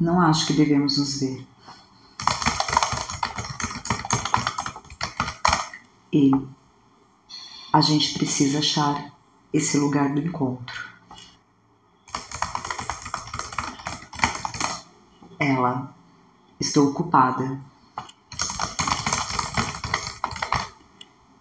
Não 0.00 0.20
acho 0.20 0.46
que 0.46 0.52
devemos 0.54 0.98
nos 0.98 1.20
ver. 1.20 1.46
Ele. 6.12 6.48
A 7.72 7.80
gente 7.80 8.14
precisa 8.14 8.58
achar 8.58 9.12
esse 9.52 9.78
lugar 9.78 10.12
do 10.12 10.20
encontro. 10.20 10.90
Ela. 15.38 15.94
Estou 16.58 16.88
ocupada. 16.88 17.60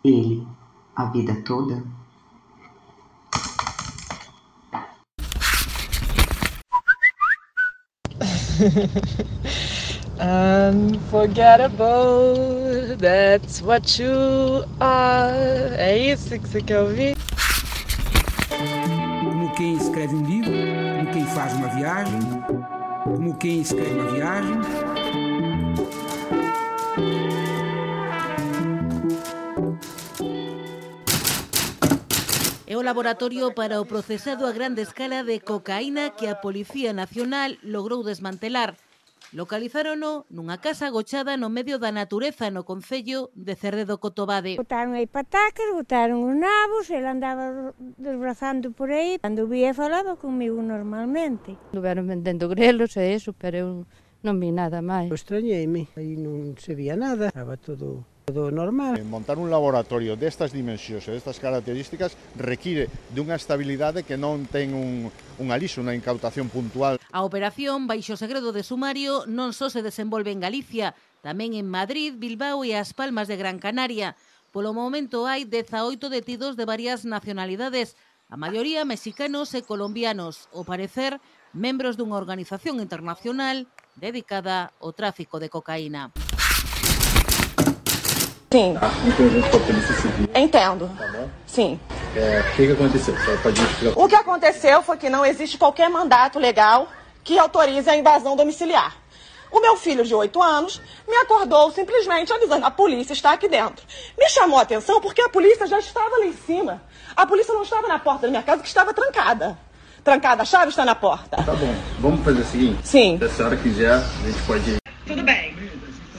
Ele. 0.04 0.59
A 0.96 1.06
vida 1.06 1.36
toda? 1.46 1.82
Unforgettable, 10.20 12.98
that's 12.98 13.62
what 13.62 14.02
you 14.02 14.66
are. 14.82 15.32
É 15.78 15.98
isso 15.98 16.38
que 16.38 16.48
você 16.48 16.62
quer 16.62 16.82
ouvir? 16.82 17.16
Como 19.24 19.50
quem 19.54 19.78
escreve 19.78 20.16
um 20.16 20.26
livro, 20.26 20.52
como 20.52 21.14
quem 21.14 21.26
faz 21.28 21.54
uma 21.54 21.70
viagem, 21.70 22.20
como 23.06 23.38
quem 23.38 23.62
escreve 23.62 23.94
uma 23.94 24.12
viagem. 24.12 24.60
laboratorio 32.90 33.54
para 33.54 33.80
o 33.80 33.86
procesado 33.86 34.48
a 34.48 34.52
grande 34.52 34.82
escala 34.82 35.22
de 35.24 35.38
cocaína 35.42 36.10
que 36.18 36.26
a 36.26 36.42
Policía 36.42 36.90
Nacional 36.92 37.62
logrou 37.62 38.02
desmantelar. 38.02 38.82
Localizárono 39.30 40.26
nunha 40.34 40.58
casa 40.58 40.90
agochada 40.90 41.38
no 41.38 41.54
medio 41.54 41.78
da 41.78 41.94
natureza 41.94 42.50
no 42.50 42.66
Concello 42.66 43.30
de 43.38 43.54
Cerredo 43.54 44.02
Cotobade. 44.02 44.58
Botaron 44.58 44.98
aí 44.98 45.06
patacas, 45.06 45.70
botaron 45.70 46.26
os 46.26 46.34
nabos, 46.34 46.90
ele 46.90 47.06
andaba 47.06 47.78
desbrazando 47.78 48.74
por 48.74 48.90
aí. 48.90 49.22
Cando 49.22 49.46
vía 49.46 49.78
falaba 49.78 50.18
comigo 50.18 50.58
normalmente. 50.66 51.62
Estiveron 51.70 52.10
vendendo 52.10 52.50
grelos 52.50 52.98
e 52.98 53.14
eso, 53.14 53.38
pero 53.38 53.56
eu 53.62 53.70
non 54.26 54.42
vi 54.42 54.50
nada 54.50 54.82
máis. 54.82 55.14
Extrañeime, 55.14 55.94
aí 55.94 56.18
non 56.18 56.58
se 56.58 56.74
vía 56.74 56.98
nada, 56.98 57.30
estaba 57.30 57.54
todo 57.54 58.02
do 58.32 58.52
normal. 58.52 58.98
Eh, 58.98 59.04
montar 59.04 59.38
un 59.38 59.50
laboratorio 59.50 60.16
destas 60.16 60.54
dimensións 60.54 61.06
e 61.08 61.16
destas 61.16 61.38
características 61.42 62.14
require 62.38 62.88
dunha 63.12 63.36
estabilidade 63.36 64.06
que 64.06 64.18
non 64.18 64.46
ten 64.48 64.74
un, 64.74 65.10
un 65.42 65.48
alixo, 65.50 65.82
unha 65.82 65.98
incautación 65.98 66.48
puntual. 66.48 67.02
A 67.12 67.22
operación, 67.26 67.90
baixo 67.90 68.16
segredo 68.16 68.54
de 68.54 68.62
sumario, 68.62 69.26
non 69.26 69.52
só 69.52 69.68
se 69.68 69.82
desenvolve 69.82 70.30
en 70.30 70.42
Galicia, 70.42 70.94
tamén 71.26 71.58
en 71.58 71.68
Madrid, 71.68 72.16
Bilbao 72.16 72.64
e 72.64 72.78
as 72.78 72.96
Palmas 72.96 73.28
de 73.28 73.40
Gran 73.40 73.58
Canaria. 73.58 74.16
Polo 74.50 74.74
momento 74.74 75.30
hai 75.30 75.46
18 75.46 76.10
detidos 76.10 76.58
de 76.58 76.66
varias 76.66 77.06
nacionalidades, 77.06 77.94
a 78.30 78.38
maioría 78.38 78.86
mexicanos 78.86 79.54
e 79.58 79.66
colombianos, 79.66 80.50
o 80.54 80.62
parecer 80.66 81.18
membros 81.54 81.98
dunha 81.98 82.18
organización 82.18 82.78
internacional 82.78 83.66
dedicada 83.98 84.72
ao 84.78 84.94
tráfico 84.94 85.42
de 85.42 85.50
cocaína. 85.50 86.14
Sim. 88.52 88.76
Tá? 88.80 88.90
Polícia 89.66 89.94
Civil. 89.96 90.30
Entendo. 90.36 90.90
Tá 90.98 91.08
bom? 91.08 91.30
Sim. 91.46 91.80
É, 92.16 92.40
o 92.40 92.56
que, 92.56 92.66
que 92.66 92.72
aconteceu? 92.72 93.16
Pode 93.44 93.62
explicar. 93.62 94.00
O 94.00 94.08
que 94.08 94.16
aconteceu 94.16 94.82
foi 94.82 94.98
que 94.98 95.10
não 95.10 95.24
existe 95.24 95.58
qualquer 95.58 95.90
mandato 95.90 96.40
legal 96.40 96.88
que 97.24 97.38
autorize 97.38 97.88
a 97.88 97.96
invasão 97.96 98.36
domiciliar. 98.36 98.98
O 99.52 99.60
meu 99.62 99.76
filho 99.78 100.04
de 100.04 100.14
8 100.14 100.42
anos 100.42 100.82
me 101.08 101.16
acordou 101.18 101.72
simplesmente 101.72 102.34
avisando: 102.34 102.66
a 102.66 102.72
polícia 102.72 103.14
está 103.14 103.34
aqui 103.34 103.48
dentro. 103.48 103.86
Me 104.18 104.28
chamou 104.30 104.58
a 104.58 104.64
atenção 104.64 105.00
porque 105.00 105.22
a 105.22 105.30
polícia 105.30 105.68
já 105.68 105.80
estava 105.80 106.18
lá 106.18 106.26
em 106.26 106.34
cima. 106.34 106.82
A 107.16 107.26
polícia 107.28 107.54
não 107.54 107.64
estava 107.64 107.88
na 107.88 108.00
porta 108.00 108.22
da 108.22 108.30
minha 108.30 108.44
casa, 108.44 108.62
que 108.62 108.68
estava 108.68 108.94
trancada. 108.94 109.58
Trancada, 110.04 110.42
a 110.44 110.46
chave 110.46 110.70
está 110.70 110.86
na 110.86 110.96
porta. 110.96 111.38
Tá 111.38 111.54
bom. 111.54 111.76
Vamos 112.00 112.24
fazer 112.24 112.42
o 112.42 112.46
seguinte? 112.46 112.88
Sim. 112.88 113.18
Se 113.20 113.26
a 113.26 113.30
senhora 113.30 113.58
quiser, 113.58 113.94
a 113.94 114.00
gente 114.00 114.42
pode. 114.48 114.78
Tudo 115.06 115.24
bem. 115.24 115.39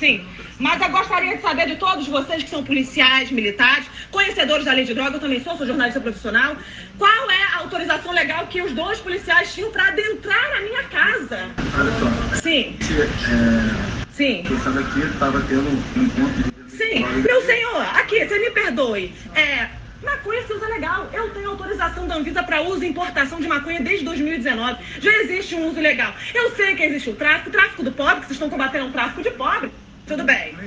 Sim. 0.01 0.26
Mas 0.59 0.80
eu 0.80 0.88
gostaria 0.88 1.36
de 1.36 1.42
saber 1.42 1.66
de 1.66 1.76
todos 1.76 2.09
vocês 2.09 2.42
que 2.42 2.51
são 2.51 2.64
policiais, 2.64 3.30
militares, 3.30 3.86
conhecedores 4.11 4.64
da 4.64 4.72
lei 4.72 4.84
de 4.84 4.94
droga, 4.94 5.16
eu 5.16 5.20
também 5.20 5.42
sou, 5.42 5.57
sou 5.57 5.66
jornalista 5.66 6.01
profissional, 6.01 6.57
qual 6.98 7.30
é 7.30 7.42
a 7.55 7.59
autorização 7.59 8.12
legal 8.12 8.46
que 8.46 8.61
os 8.62 8.72
dois 8.72 8.98
policiais 8.98 9.55
tinham 9.55 9.70
para 9.70 9.88
adentrar 9.88 10.57
a 10.57 10.61
minha 10.62 10.82
casa? 10.84 11.51
Olha 11.78 11.92
só. 11.98 12.36
Sim. 12.42 12.76
É, 12.80 14.01
Sim. 14.12 14.42
Você 14.42 14.70
daqui 14.70 15.01
estava 15.01 15.40
tendo 15.48 15.68
um 15.68 16.03
encontro 16.03 16.42
de. 16.42 16.76
Sim. 16.76 17.07
Meu 17.07 17.42
senhor, 17.42 17.82
aqui, 17.94 18.26
você 18.26 18.38
me 18.38 18.51
perdoe. 18.51 19.14
É. 19.34 19.68
Maconha 20.03 20.46
se 20.46 20.53
usa 20.53 20.66
legal. 20.66 21.09
Eu 21.12 21.30
tenho 21.30 21.51
autorização 21.51 22.07
da 22.07 22.16
Anvisa 22.16 22.42
para 22.42 22.62
uso 22.62 22.82
e 22.84 22.88
importação 22.88 23.38
de 23.38 23.46
maconha 23.46 23.80
desde 23.80 24.05
2019. 24.05 24.82
Já 25.01 25.11
existe 25.22 25.55
um 25.55 25.68
uso 25.68 25.80
legal. 25.80 26.14
Eu 26.34 26.55
sei 26.57 26.74
que 26.74 26.82
existe 26.82 27.11
o 27.11 27.14
tráfico, 27.14 27.51
o 27.51 27.53
tráfico 27.53 27.82
do 27.82 27.92
pobre, 27.92 28.20
que 28.20 28.26
vocês 28.26 28.32
estão 28.32 28.48
combatendo 28.48 28.86
o 28.86 28.92
tráfico 28.92 29.22
de 29.22 29.30
pobre. 29.30 29.70
Tudo 30.11 30.24
bem. 30.24 30.58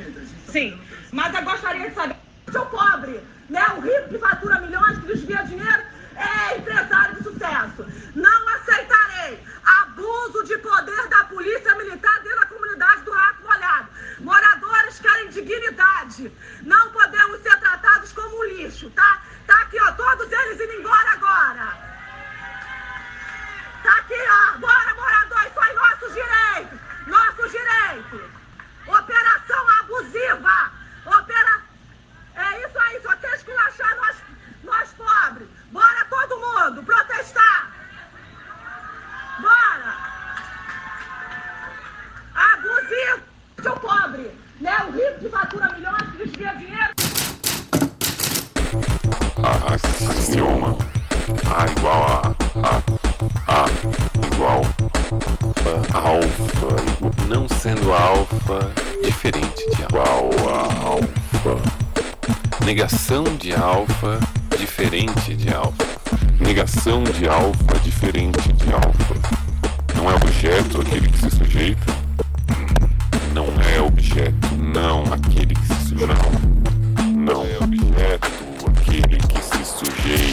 Sim. 0.47 0.81
Mas 1.11 1.35
eu 1.35 1.41
gostaria 1.41 1.89
de 1.89 1.93
saber, 1.93 2.15
seu 2.49 2.65
pobre, 2.67 3.19
né? 3.49 3.61
O 3.75 3.81
rico 3.81 4.07
que 4.07 4.17
fatura 4.17 4.61
milhões, 4.61 4.99
que 4.99 5.07
desvia 5.07 5.43
dinheiro, 5.43 5.83
é 6.15 6.57
empresário 6.57 7.17
de 7.17 7.23
sucesso. 7.23 7.85
Não 8.15 8.49
aceitarei 8.55 9.43
abuso 9.81 10.45
de 10.45 10.57
poder 10.59 11.09
da 11.09 11.25
polícia 11.25 11.75
militar 11.75 12.21
dentro 12.21 12.39
da 12.39 12.45
comunidade 12.45 13.01
do 13.01 13.11
Rato 13.11 13.43
Molhado. 13.43 13.89
Moradores 14.21 14.99
querem 15.01 15.27
dignidade. 15.27 16.31
Não 16.61 16.91
podemos 16.91 17.41
ser 17.41 17.59
tratados 17.59 18.13
como 18.13 18.45
lixo, 18.45 18.89
tá? 18.91 19.23
Tá 19.45 19.61
aqui, 19.63 19.77
ó, 19.81 19.91
todos 19.91 20.31
eles 20.31 20.61
indo 20.61 20.79
embora 20.79 21.11
agora. 21.11 21.77
Tá 23.83 23.97
aqui, 23.97 24.15
ó. 24.15 24.57
Bora, 24.57 24.95
moradores, 24.95 25.53
são 25.53 25.75
nossos 25.75 26.13
direitos. 26.13 26.79
Nossos 27.07 27.51
direitos. 27.51 28.42
Operação 28.87 29.69
abusiva. 29.79 30.71
Opera... 31.05 31.61
É 32.35 32.65
isso 32.65 32.79
aí, 32.79 33.01
só 33.03 33.15
quer 33.17 33.35
esculachar 33.35 33.95
nós, 33.97 34.15
nós 34.63 34.89
pobres. 34.93 35.47
Bora 35.71 36.05
todo 36.05 36.39
mundo 36.39 36.83
protestar. 36.83 37.71
Bora. 39.39 39.95
Abusivo, 42.33 43.21
seu 43.61 43.75
pobre. 43.77 44.39
Né? 44.59 44.77
O 44.87 44.91
rico 44.91 45.19
que 45.19 45.29
fatura 45.29 45.71
milhões, 45.73 46.11
que 46.11 46.17
desvia 46.25 46.55
dinheiro. 46.55 46.93
axioma 50.09 50.77
A 51.45 51.65
igual 51.71 52.03
a 52.03 52.35
A, 52.61 53.63
A 53.63 53.65
igual 54.27 54.61
a 55.93 55.97
alfa, 55.97 57.27
não 57.29 57.47
sendo 57.47 57.93
alfa 57.93 58.69
diferente 59.03 59.63
de 59.75 59.83
igual 59.83 60.29
a 60.49 60.85
alfa. 60.85 61.61
Negação 62.65 63.23
de 63.39 63.53
alfa 63.53 64.19
diferente 64.57 65.35
de 65.35 65.53
alfa. 65.53 65.85
Negação 66.39 67.03
de 67.03 67.27
alfa 67.27 67.79
diferente 67.83 68.51
de 68.53 68.73
alfa. 68.73 69.15
Não 69.95 70.11
é 70.11 70.15
objeto 70.15 70.81
aquele 70.81 71.07
que 71.07 71.17
se 71.19 71.31
sujeita? 71.31 71.93
Não 73.33 73.47
é 73.73 73.81
objeto, 73.81 74.55
não 74.55 75.03
aquele 75.13 75.55
que 75.55 75.67
se 75.67 75.89
sujeita. 75.89 76.15
Não 77.15 77.45
é 77.45 77.57
objeto 77.63 78.27
aquele 78.67 79.17
que 79.17 79.41
se 79.41 79.65
sujeita. 79.65 80.32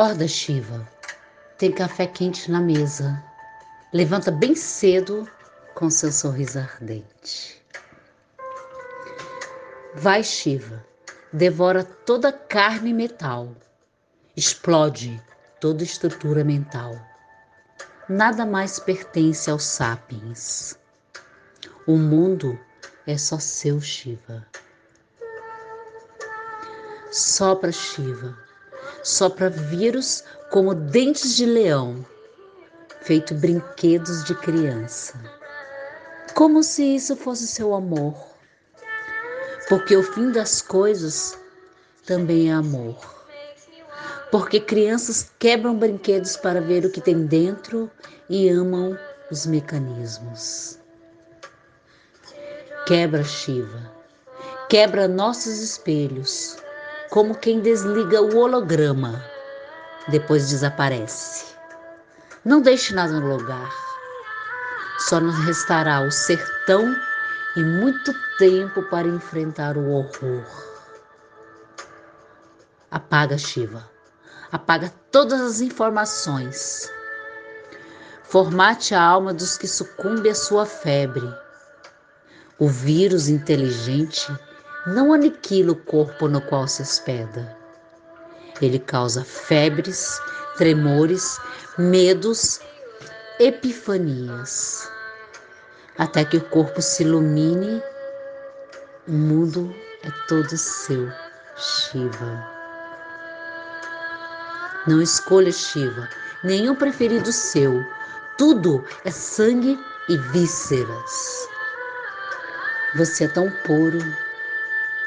Acorda, 0.00 0.26
Shiva. 0.26 0.88
Tem 1.58 1.70
café 1.70 2.06
quente 2.06 2.50
na 2.50 2.58
mesa. 2.58 3.22
Levanta 3.92 4.30
bem 4.30 4.54
cedo 4.56 5.28
com 5.74 5.90
seu 5.90 6.10
sorriso 6.10 6.58
ardente. 6.58 7.62
Vai, 9.94 10.24
Shiva. 10.24 10.82
Devora 11.30 11.84
toda 11.84 12.32
carne 12.32 12.88
e 12.88 12.94
metal. 12.94 13.54
Explode 14.34 15.22
toda 15.60 15.84
estrutura 15.84 16.42
mental. 16.42 16.98
Nada 18.08 18.46
mais 18.46 18.78
pertence 18.78 19.50
aos 19.50 19.64
sapiens. 19.64 20.78
O 21.86 21.98
mundo 21.98 22.58
é 23.06 23.18
só 23.18 23.38
seu, 23.38 23.78
Shiva. 23.82 24.46
Sopra, 27.12 27.70
Shiva 27.70 28.49
sopra 29.02 29.48
vírus 29.48 30.24
como 30.50 30.74
dentes 30.74 31.36
de 31.36 31.46
leão, 31.46 32.04
feito 33.02 33.34
brinquedos 33.34 34.24
de 34.24 34.34
criança. 34.34 35.14
Como 36.34 36.62
se 36.62 36.96
isso 36.96 37.16
fosse 37.16 37.46
seu 37.46 37.74
amor. 37.74 38.14
Porque 39.68 39.96
o 39.96 40.02
fim 40.02 40.32
das 40.32 40.60
coisas 40.60 41.38
também 42.06 42.50
é 42.50 42.52
amor. 42.52 42.98
Porque 44.30 44.60
crianças 44.60 45.30
quebram 45.38 45.76
brinquedos 45.76 46.36
para 46.36 46.60
ver 46.60 46.84
o 46.84 46.90
que 46.90 47.00
tem 47.00 47.26
dentro 47.26 47.90
e 48.28 48.48
amam 48.48 48.98
os 49.30 49.46
mecanismos. 49.46 50.78
Quebra, 52.86 53.24
Shiva. 53.24 53.92
Quebra 54.68 55.08
nossos 55.08 55.58
espelhos 55.58 56.56
como 57.10 57.34
quem 57.34 57.60
desliga 57.60 58.22
o 58.22 58.36
holograma, 58.36 59.22
depois 60.08 60.48
desaparece. 60.48 61.56
Não 62.44 62.62
deixe 62.62 62.94
nada 62.94 63.12
no 63.18 63.36
lugar. 63.36 63.70
Só 65.00 65.20
nos 65.20 65.36
restará 65.44 66.02
o 66.02 66.10
sertão 66.10 66.94
e 67.56 67.62
muito 67.62 68.12
tempo 68.38 68.82
para 68.84 69.08
enfrentar 69.08 69.76
o 69.76 69.90
horror. 69.90 70.44
Apaga, 72.90 73.36
Shiva. 73.36 73.88
Apaga 74.52 74.92
todas 75.10 75.40
as 75.40 75.60
informações. 75.60 76.90
Formate 78.22 78.94
a 78.94 79.02
alma 79.02 79.34
dos 79.34 79.58
que 79.58 79.66
sucumbem 79.66 80.30
à 80.30 80.34
sua 80.34 80.64
febre. 80.64 81.28
O 82.58 82.68
vírus 82.68 83.28
inteligente 83.28 84.32
não 84.86 85.12
aniquila 85.12 85.72
o 85.72 85.76
corpo 85.76 86.26
no 86.28 86.40
qual 86.40 86.66
se 86.66 86.82
hospeda. 86.82 87.56
Ele 88.60 88.78
causa 88.78 89.24
febres, 89.24 90.20
tremores, 90.56 91.38
medos, 91.78 92.60
epifanias, 93.38 94.90
até 95.98 96.24
que 96.24 96.36
o 96.36 96.44
corpo 96.44 96.80
se 96.80 97.02
ilumine, 97.02 97.82
o 99.08 99.12
mundo 99.12 99.74
é 100.02 100.10
todo 100.28 100.56
seu, 100.56 101.10
Shiva. 101.56 102.60
Não 104.86 105.00
escolha 105.00 105.52
Shiva, 105.52 106.08
nenhum 106.42 106.74
preferido 106.74 107.32
seu, 107.32 107.84
tudo 108.38 108.84
é 109.04 109.10
sangue 109.10 109.78
e 110.08 110.16
vísceras. 110.32 111.48
Você 112.96 113.24
é 113.24 113.28
tão 113.28 113.50
puro, 113.64 113.98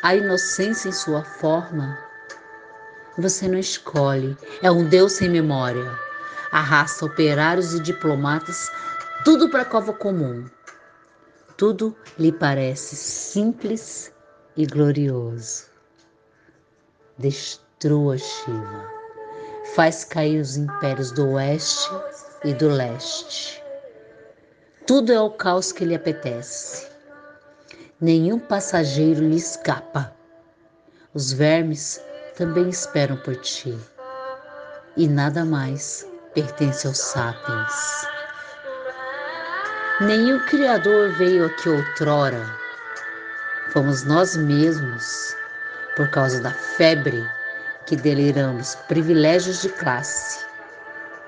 a 0.04 0.14
inocência 0.14 0.90
em 0.90 0.92
sua 0.92 1.24
forma, 1.24 1.98
você 3.18 3.48
não 3.48 3.58
escolhe, 3.58 4.38
é 4.62 4.70
um 4.70 4.84
Deus 4.84 5.14
sem 5.14 5.30
memória. 5.30 5.98
Arrasta 6.52 7.06
operários 7.06 7.74
e 7.74 7.80
diplomatas, 7.80 8.70
tudo 9.24 9.50
para 9.50 9.62
a 9.62 9.66
cova 9.66 9.94
comum. 9.94 10.46
Tudo 11.56 11.96
lhe 12.20 12.34
parece 12.34 12.98
simples 12.98 14.12
e 14.58 14.66
glorioso. 14.66 15.68
Destrua 17.18 18.18
Shiva. 18.18 18.86
Faz 19.74 20.04
cair 20.04 20.42
os 20.42 20.58
impérios 20.58 21.14
do 21.14 21.30
oeste 21.30 21.90
e 22.44 22.54
do 22.54 22.68
leste. 22.68 23.64
Tudo 24.86 25.14
é 25.14 25.22
o 25.22 25.32
caos 25.32 25.72
que 25.72 25.86
lhe 25.86 25.96
apetece 25.96 26.93
nenhum 28.04 28.38
passageiro 28.38 29.22
lhe 29.22 29.38
escapa. 29.38 30.14
Os 31.14 31.32
vermes 31.32 32.02
também 32.36 32.68
esperam 32.68 33.16
por 33.16 33.34
ti, 33.38 33.80
e 34.98 35.08
nada 35.08 35.46
mais 35.46 36.06
pertence 36.34 36.86
aos 36.86 36.98
sapiens. 36.98 38.08
Nenhum 40.02 40.38
Criador 40.48 41.14
veio 41.14 41.46
aqui 41.46 41.70
outrora. 41.70 42.46
Fomos 43.72 44.04
nós 44.04 44.36
mesmos, 44.36 45.34
por 45.96 46.10
causa 46.10 46.42
da 46.42 46.52
febre 46.52 47.26
que 47.86 47.96
deliramos 47.96 48.76
privilégios 48.90 49.62
de 49.62 49.70
classe, 49.70 50.46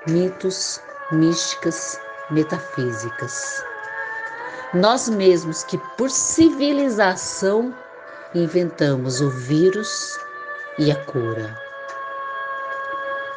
mitos, 0.07 0.81
místicas, 1.13 1.97
metafísicas 2.31 3.63
nós 4.75 5.07
mesmos 5.07 5.63
que 5.63 5.77
por 5.95 6.09
civilização 6.09 7.73
inventamos 8.33 9.21
o 9.21 9.29
vírus 9.29 10.19
e 10.77 10.91
a 10.91 11.05
cura. 11.05 11.57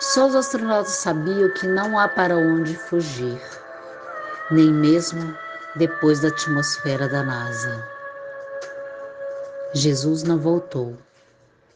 Só 0.00 0.26
os 0.26 0.34
astronautas 0.34 0.94
sabiam 0.94 1.48
que 1.54 1.68
não 1.68 1.96
há 1.96 2.08
para 2.08 2.36
onde 2.36 2.74
fugir, 2.74 3.40
nem 4.50 4.72
mesmo 4.72 5.32
depois 5.76 6.20
da 6.20 6.28
atmosfera 6.28 7.08
da 7.08 7.22
NASA. 7.22 7.88
Jesus 9.72 10.24
não 10.24 10.38
voltou. 10.38 10.96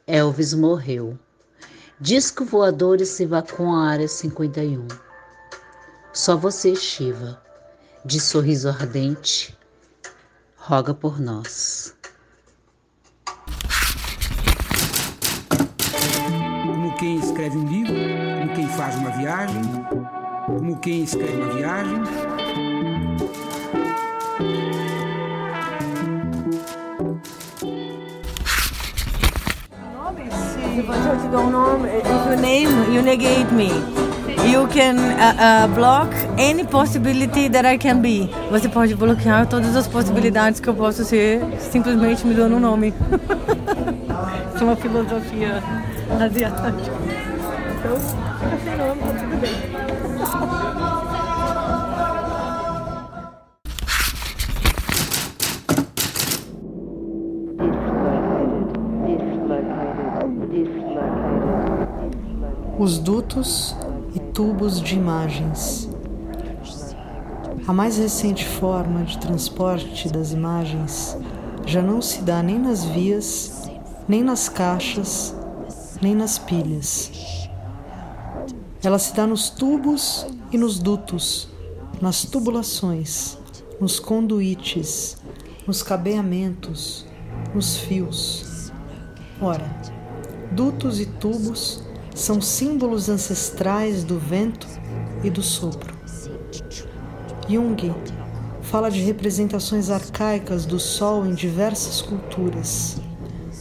Elvis 0.09 0.55
morreu. 0.55 1.17
Disco 2.01 2.45
voadores 2.45 3.11
se 3.11 3.23
evacuam 3.23 3.77
a 3.77 3.91
área 3.91 4.09
51. 4.09 4.89
Só 6.13 6.37
você, 6.37 6.75
Shiva 6.75 7.41
de 8.05 8.21
sorriso 8.21 8.69
ardente, 8.69 9.57
roga 10.57 10.93
por 10.93 11.21
nós. 11.21 11.95
Como 16.67 16.95
quem 16.97 17.19
escreve 17.19 17.57
um 17.57 17.69
livro, 17.69 17.95
como 18.41 18.55
quem 18.55 18.69
faz 18.71 18.97
uma 18.97 19.11
viagem, 19.11 19.63
como 20.47 20.81
quem 20.81 21.05
escreve 21.05 21.37
uma 21.37 21.55
viagem. 21.55 22.03
Se 30.75 30.83
você 30.83 31.17
te 31.23 31.29
dou 31.29 31.43
um 31.43 31.51
nome, 31.51 31.89
if 31.89 32.07
you 32.07 32.37
name, 32.41 32.95
you 32.95 33.03
negate 33.03 33.53
me. 33.53 34.12
You 34.45 34.67
can 34.69 34.99
uh, 34.99 35.35
uh, 35.39 35.69
block 35.75 36.13
any 36.37 36.65
possibility 36.65 37.49
that 37.49 37.65
I 37.65 37.79
can 37.79 38.03
be. 38.03 38.29
Você 38.51 38.69
pode 38.69 38.95
bloquear 38.95 39.47
todas 39.47 39.77
as 39.77 39.87
possibilidades 39.87 40.59
que 40.59 40.69
eu 40.69 40.75
posso 40.75 41.05
ser, 41.05 41.41
simplesmente 41.61 42.27
me 42.27 42.35
dando 42.35 42.57
um 42.57 42.61
nome. 42.61 42.93
Isso 44.55 44.65
é 44.65 44.67
uma 44.67 44.77
filosofia 44.77 45.63
asiática. 46.21 46.75
Então, 47.79 47.97
fica 48.41 48.59
sem 48.65 48.77
nome, 48.77 49.01
tá 49.01 49.13
tudo 49.19 49.37
bem. 49.41 49.53
Os 62.79 62.99
dutos 62.99 63.77
tubos 64.33 64.81
de 64.81 64.95
imagens. 64.95 65.91
A 67.67 67.73
mais 67.73 67.99
recente 67.99 68.47
forma 68.47 69.05
de 69.05 69.19
transporte 69.19 70.09
das 70.09 70.33
imagens 70.33 71.17
já 71.67 71.83
não 71.83 72.01
se 72.01 72.23
dá 72.23 72.43
nem 72.43 72.59
nas 72.59 72.83
vias, 72.83 73.69
nem 74.09 74.23
nas 74.23 74.49
caixas, 74.49 75.35
nem 76.01 76.15
nas 76.15 76.39
pilhas. 76.39 77.13
Ela 78.83 78.99
se 78.99 79.15
dá 79.15 79.27
nos 79.27 79.51
tubos 79.51 80.27
e 80.51 80.57
nos 80.57 80.79
dutos, 80.79 81.49
nas 82.01 82.25
tubulações, 82.25 83.37
nos 83.79 84.01
conduítes, 84.01 85.19
nos 85.67 85.83
cabeamentos, 85.83 87.07
nos 87.55 87.77
fios. 87.77 88.73
Ora, 89.41 89.71
dutos 90.53 91.01
e 91.01 91.07
tubos 91.07 91.83
são 92.15 92.41
símbolos 92.41 93.09
ancestrais 93.09 94.05
do 94.05 94.19
vento 94.19 94.67
e 95.25 95.31
do 95.31 95.43
sopro. 95.43 95.95
Jung 97.49 97.95
fala 98.61 98.91
de 98.91 99.01
representações 99.01 99.91
arcaicas 99.91 100.67
do 100.67 100.79
sol 100.79 101.27
em 101.27 101.35
diversas 101.35 102.03
culturas. 102.03 103.01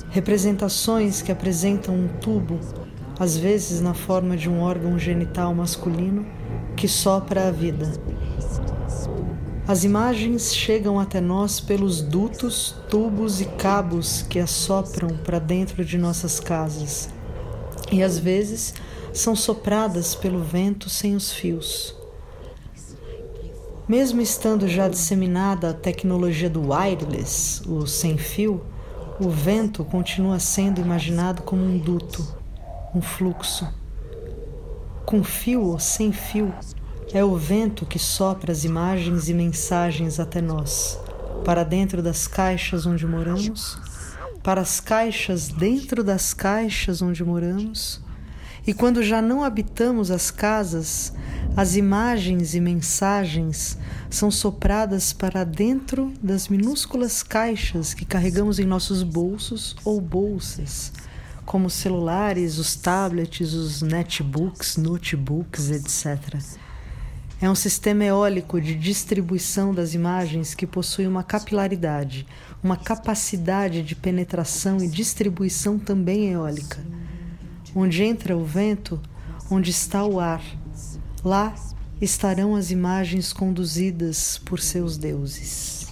Representações 0.09 1.21
que 1.21 1.31
apresentam 1.31 1.95
um 1.95 2.07
tubo, 2.07 2.59
às 3.19 3.37
vezes 3.37 3.79
na 3.81 3.93
forma 3.93 4.35
de 4.35 4.49
um 4.49 4.61
órgão 4.61 4.99
genital 4.99 5.55
masculino, 5.55 6.25
que 6.75 6.87
sopra 6.87 7.47
a 7.47 7.51
vida. 7.51 7.91
As 9.67 9.83
imagens 9.83 10.53
chegam 10.53 10.99
até 10.99 11.21
nós 11.21 11.61
pelos 11.61 12.01
dutos, 12.01 12.75
tubos 12.89 13.39
e 13.39 13.45
cabos 13.45 14.23
que 14.23 14.39
assopram 14.39 15.09
para 15.23 15.39
dentro 15.39 15.85
de 15.85 15.97
nossas 15.97 16.39
casas 16.39 17.09
e 17.91 18.01
às 18.01 18.17
vezes 18.17 18.73
são 19.13 19.35
sopradas 19.35 20.15
pelo 20.15 20.41
vento 20.41 20.89
sem 20.89 21.15
os 21.15 21.31
fios. 21.31 21.95
Mesmo 23.87 24.21
estando 24.21 24.67
já 24.67 24.87
disseminada 24.87 25.71
a 25.71 25.73
tecnologia 25.73 26.49
do 26.49 26.71
wireless, 26.71 27.61
o 27.67 27.85
sem 27.85 28.17
fio, 28.17 28.61
o 29.19 29.29
vento 29.29 29.83
continua 29.83 30.39
sendo 30.39 30.79
imaginado 30.79 31.41
como 31.41 31.61
um 31.61 31.77
duto, 31.77 32.25
um 32.95 33.01
fluxo. 33.01 33.67
Com 35.05 35.23
fio 35.23 35.61
ou 35.63 35.79
sem 35.79 36.13
fio, 36.13 36.53
é 37.11 37.23
o 37.23 37.35
vento 37.35 37.85
que 37.85 37.99
sopra 37.99 38.53
as 38.53 38.63
imagens 38.63 39.27
e 39.27 39.33
mensagens 39.33 40.19
até 40.19 40.39
nós, 40.39 40.97
para 41.43 41.65
dentro 41.65 42.01
das 42.01 42.27
caixas 42.27 42.85
onde 42.85 43.05
moramos 43.05 43.90
para 44.43 44.61
as 44.61 44.79
caixas 44.79 45.47
dentro 45.47 46.03
das 46.03 46.33
caixas 46.33 47.01
onde 47.01 47.23
moramos, 47.23 48.01
e 48.65 48.73
quando 48.73 49.01
já 49.01 49.21
não 49.21 49.43
habitamos 49.43 50.11
as 50.11 50.29
casas, 50.29 51.13
as 51.57 51.75
imagens 51.75 52.53
e 52.53 52.59
mensagens 52.59 53.77
são 54.09 54.29
sopradas 54.29 55.11
para 55.11 55.43
dentro 55.43 56.13
das 56.21 56.47
minúsculas 56.47 57.23
caixas 57.23 57.93
que 57.93 58.05
carregamos 58.05 58.59
em 58.59 58.65
nossos 58.65 59.01
bolsos 59.01 59.75
ou 59.83 59.99
bolsas, 59.99 60.93
como 61.43 61.67
os 61.67 61.73
celulares, 61.73 62.59
os 62.59 62.75
tablets, 62.75 63.53
os 63.53 63.81
netbooks, 63.81 64.77
notebooks, 64.77 65.71
etc. 65.71 66.39
É 67.41 67.49
um 67.49 67.55
sistema 67.55 68.05
eólico 68.05 68.61
de 68.61 68.75
distribuição 68.75 69.73
das 69.73 69.95
imagens 69.95 70.53
que 70.53 70.67
possui 70.67 71.07
uma 71.07 71.23
capilaridade, 71.23 72.27
uma 72.63 72.77
capacidade 72.77 73.81
de 73.81 73.95
penetração 73.95 74.77
e 74.77 74.87
distribuição 74.87 75.79
também 75.79 76.31
eólica. 76.31 76.79
Onde 77.75 78.03
entra 78.03 78.37
o 78.37 78.45
vento, 78.45 78.99
onde 79.49 79.71
está 79.71 80.05
o 80.05 80.19
ar, 80.19 80.43
lá 81.23 81.53
estarão 81.99 82.55
as 82.55 82.71
imagens 82.71 83.31
conduzidas 83.31 84.37
por 84.39 84.59
seus 84.59 84.97
deuses. 84.97 85.87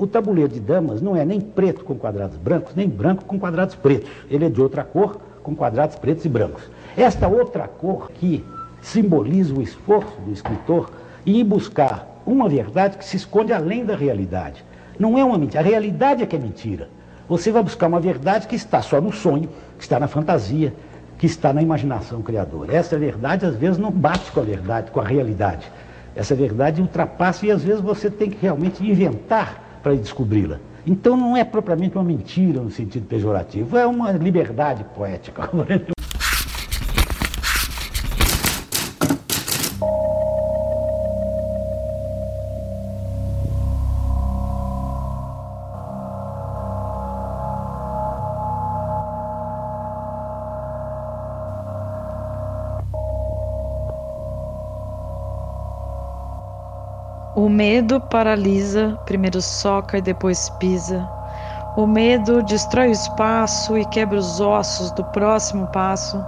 O 0.00 0.06
tabuleiro 0.06 0.50
de 0.50 0.60
damas 0.60 1.02
não 1.02 1.14
é 1.14 1.26
nem 1.26 1.38
preto 1.38 1.84
com 1.84 1.94
quadrados 1.94 2.38
brancos, 2.38 2.74
nem 2.74 2.88
branco 2.88 3.22
com 3.26 3.38
quadrados 3.38 3.74
pretos. 3.74 4.08
Ele 4.30 4.46
é 4.46 4.48
de 4.48 4.58
outra 4.58 4.82
cor, 4.82 5.20
com 5.42 5.54
quadrados 5.54 5.94
pretos 5.96 6.24
e 6.24 6.28
brancos. 6.30 6.62
Esta 6.96 7.28
outra 7.28 7.68
cor 7.68 8.10
que 8.10 8.42
simboliza 8.80 9.52
o 9.54 9.60
esforço 9.60 10.18
do 10.22 10.32
escritor 10.32 10.90
em 11.26 11.44
buscar 11.44 12.22
uma 12.24 12.48
verdade 12.48 12.96
que 12.96 13.04
se 13.04 13.18
esconde 13.18 13.52
além 13.52 13.84
da 13.84 13.94
realidade. 13.94 14.64
Não 14.98 15.18
é 15.18 15.22
uma 15.22 15.36
mentira, 15.36 15.60
a 15.60 15.66
realidade 15.66 16.22
é 16.22 16.26
que 16.26 16.34
é 16.34 16.38
mentira. 16.38 16.88
Você 17.28 17.52
vai 17.52 17.62
buscar 17.62 17.86
uma 17.86 18.00
verdade 18.00 18.48
que 18.48 18.56
está 18.56 18.80
só 18.80 19.02
no 19.02 19.12
sonho, 19.12 19.50
que 19.76 19.82
está 19.82 20.00
na 20.00 20.08
fantasia, 20.08 20.72
que 21.18 21.26
está 21.26 21.52
na 21.52 21.60
imaginação 21.60 22.22
criadora. 22.22 22.74
Essa 22.74 22.98
verdade 22.98 23.44
às 23.44 23.54
vezes 23.54 23.76
não 23.76 23.90
bate 23.90 24.32
com 24.32 24.40
a 24.40 24.44
verdade, 24.44 24.92
com 24.92 25.00
a 25.00 25.04
realidade. 25.04 25.70
Essa 26.16 26.34
verdade 26.34 26.80
ultrapassa 26.80 27.44
e 27.44 27.50
às 27.50 27.62
vezes 27.62 27.82
você 27.82 28.10
tem 28.10 28.30
que 28.30 28.38
realmente 28.40 28.82
inventar 28.82 29.68
para 29.82 29.94
descobri-la. 29.94 30.58
Então 30.86 31.16
não 31.16 31.36
é 31.36 31.44
propriamente 31.44 31.96
uma 31.96 32.04
mentira 32.04 32.60
no 32.60 32.70
sentido 32.70 33.06
pejorativo, 33.06 33.76
é 33.76 33.86
uma 33.86 34.12
liberdade 34.12 34.84
poética. 34.94 35.50
medo 57.60 58.00
paralisa, 58.00 58.98
primeiro 59.04 59.42
soca 59.42 59.98
e 59.98 60.00
depois 60.00 60.48
pisa. 60.58 61.06
O 61.76 61.86
medo 61.86 62.42
destrói 62.42 62.88
o 62.88 62.92
espaço 62.92 63.76
e 63.76 63.84
quebra 63.84 64.18
os 64.18 64.40
ossos 64.40 64.90
do 64.92 65.04
próximo 65.04 65.66
passo. 65.66 66.24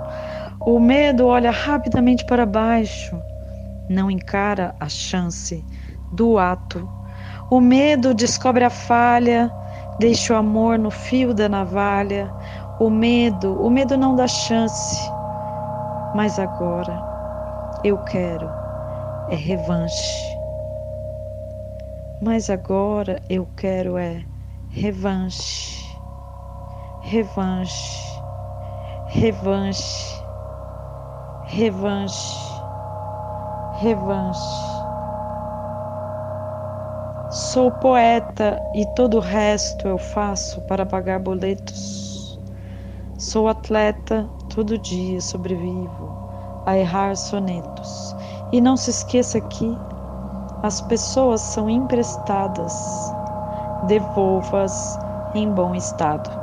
O 0.61 0.79
medo 0.79 1.27
olha 1.27 1.51
rapidamente 1.51 2.27
para 2.27 2.45
baixo, 2.45 3.19
não 3.89 4.11
encara 4.11 4.75
a 4.79 4.91
chance 4.91 5.65
do 6.13 6.39
ato. 6.39 6.87
O 7.51 7.63
medo 7.63 8.13
descobre 8.13 8.65
a 8.65 8.71
falha, 8.71 9.51
deixa 9.99 10.35
o 10.35 10.37
amor 10.37 10.79
no 10.79 10.91
fio 10.91 11.33
da 11.33 11.49
navalha. 11.49 12.31
O 12.79 12.91
medo, 12.91 13.59
o 13.59 13.71
medo 13.71 13.97
não 13.97 14.15
dá 14.15 14.29
chance. 14.29 15.11
Mas 16.15 16.39
agora 16.39 17.03
eu 17.83 17.97
quero 18.05 18.51
é 19.31 19.35
revanche. 19.35 20.32
Mas 22.25 22.49
agora 22.49 23.21
eu 23.29 23.45
quero 23.57 23.99
é 23.99 24.25
revanche, 24.69 25.85
revanche, 27.01 27.99
revanche, 29.09 30.23
revanche, 31.47 32.39
revanche. 33.81 34.41
Sou 37.33 37.73
poeta 37.73 38.57
e 38.73 38.87
todo 38.95 39.17
o 39.17 39.21
resto 39.21 39.89
eu 39.89 39.99
faço 39.99 40.61
para 40.69 40.87
pagar 40.87 41.19
boletos. 41.19 42.39
Sou 43.19 43.49
atleta, 43.49 44.31
todo 44.49 44.79
dia 44.79 45.21
sobrevivo 45.21 46.63
a 46.67 46.79
errar 46.79 47.17
sonetos. 47.17 48.15
E 48.53 48.61
não 48.61 48.77
se 48.77 48.91
esqueça 48.91 49.41
que 49.41 49.77
as 50.63 50.81
pessoas 50.81 51.43
são 51.43 51.69
emprestadas, 51.69 53.15
devolva-as 53.83 54.99
em 55.35 55.53
bom 55.53 55.75
estado. 55.75 56.42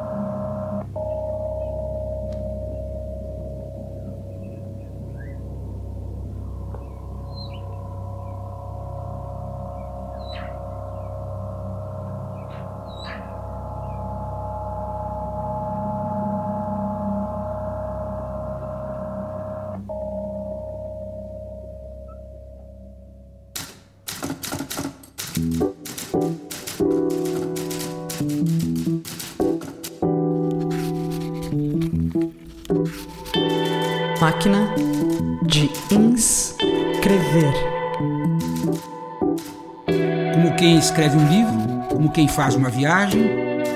Faz 42.30 42.56
uma 42.56 42.70
viagem, 42.70 43.30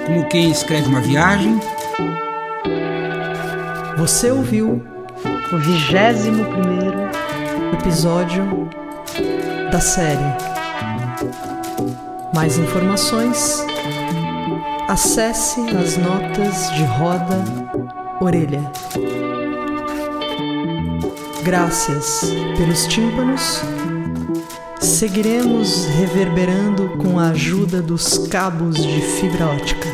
como 0.06 0.28
quem 0.28 0.51
escreve 0.51 0.88
uma 0.88 1.01
viagem. 1.01 1.60
Você 3.97 4.32
ouviu 4.32 4.84
o 5.51 5.58
vigésimo 5.58 6.45
primeiro 6.45 7.10
episódio 7.74 8.70
da 9.72 9.80
série. 9.80 10.20
Mais 12.34 12.58
informações? 12.58 13.66
Acesse 14.88 15.60
as 15.78 15.97
notas 15.97 16.72
de 16.72 16.84
roda 16.84 17.43
orelha. 18.20 18.62
Graças 21.43 22.22
pelos 22.58 22.88
tímpanos. 22.88 23.62
Seguiremos 24.94 25.88
reverberando 25.88 26.89
com 27.00 27.18
a 27.18 27.30
ajuda 27.30 27.82
dos 27.82 28.28
cabos 28.28 28.76
de 28.76 29.02
fibra 29.02 29.48
ótica. 29.48 29.93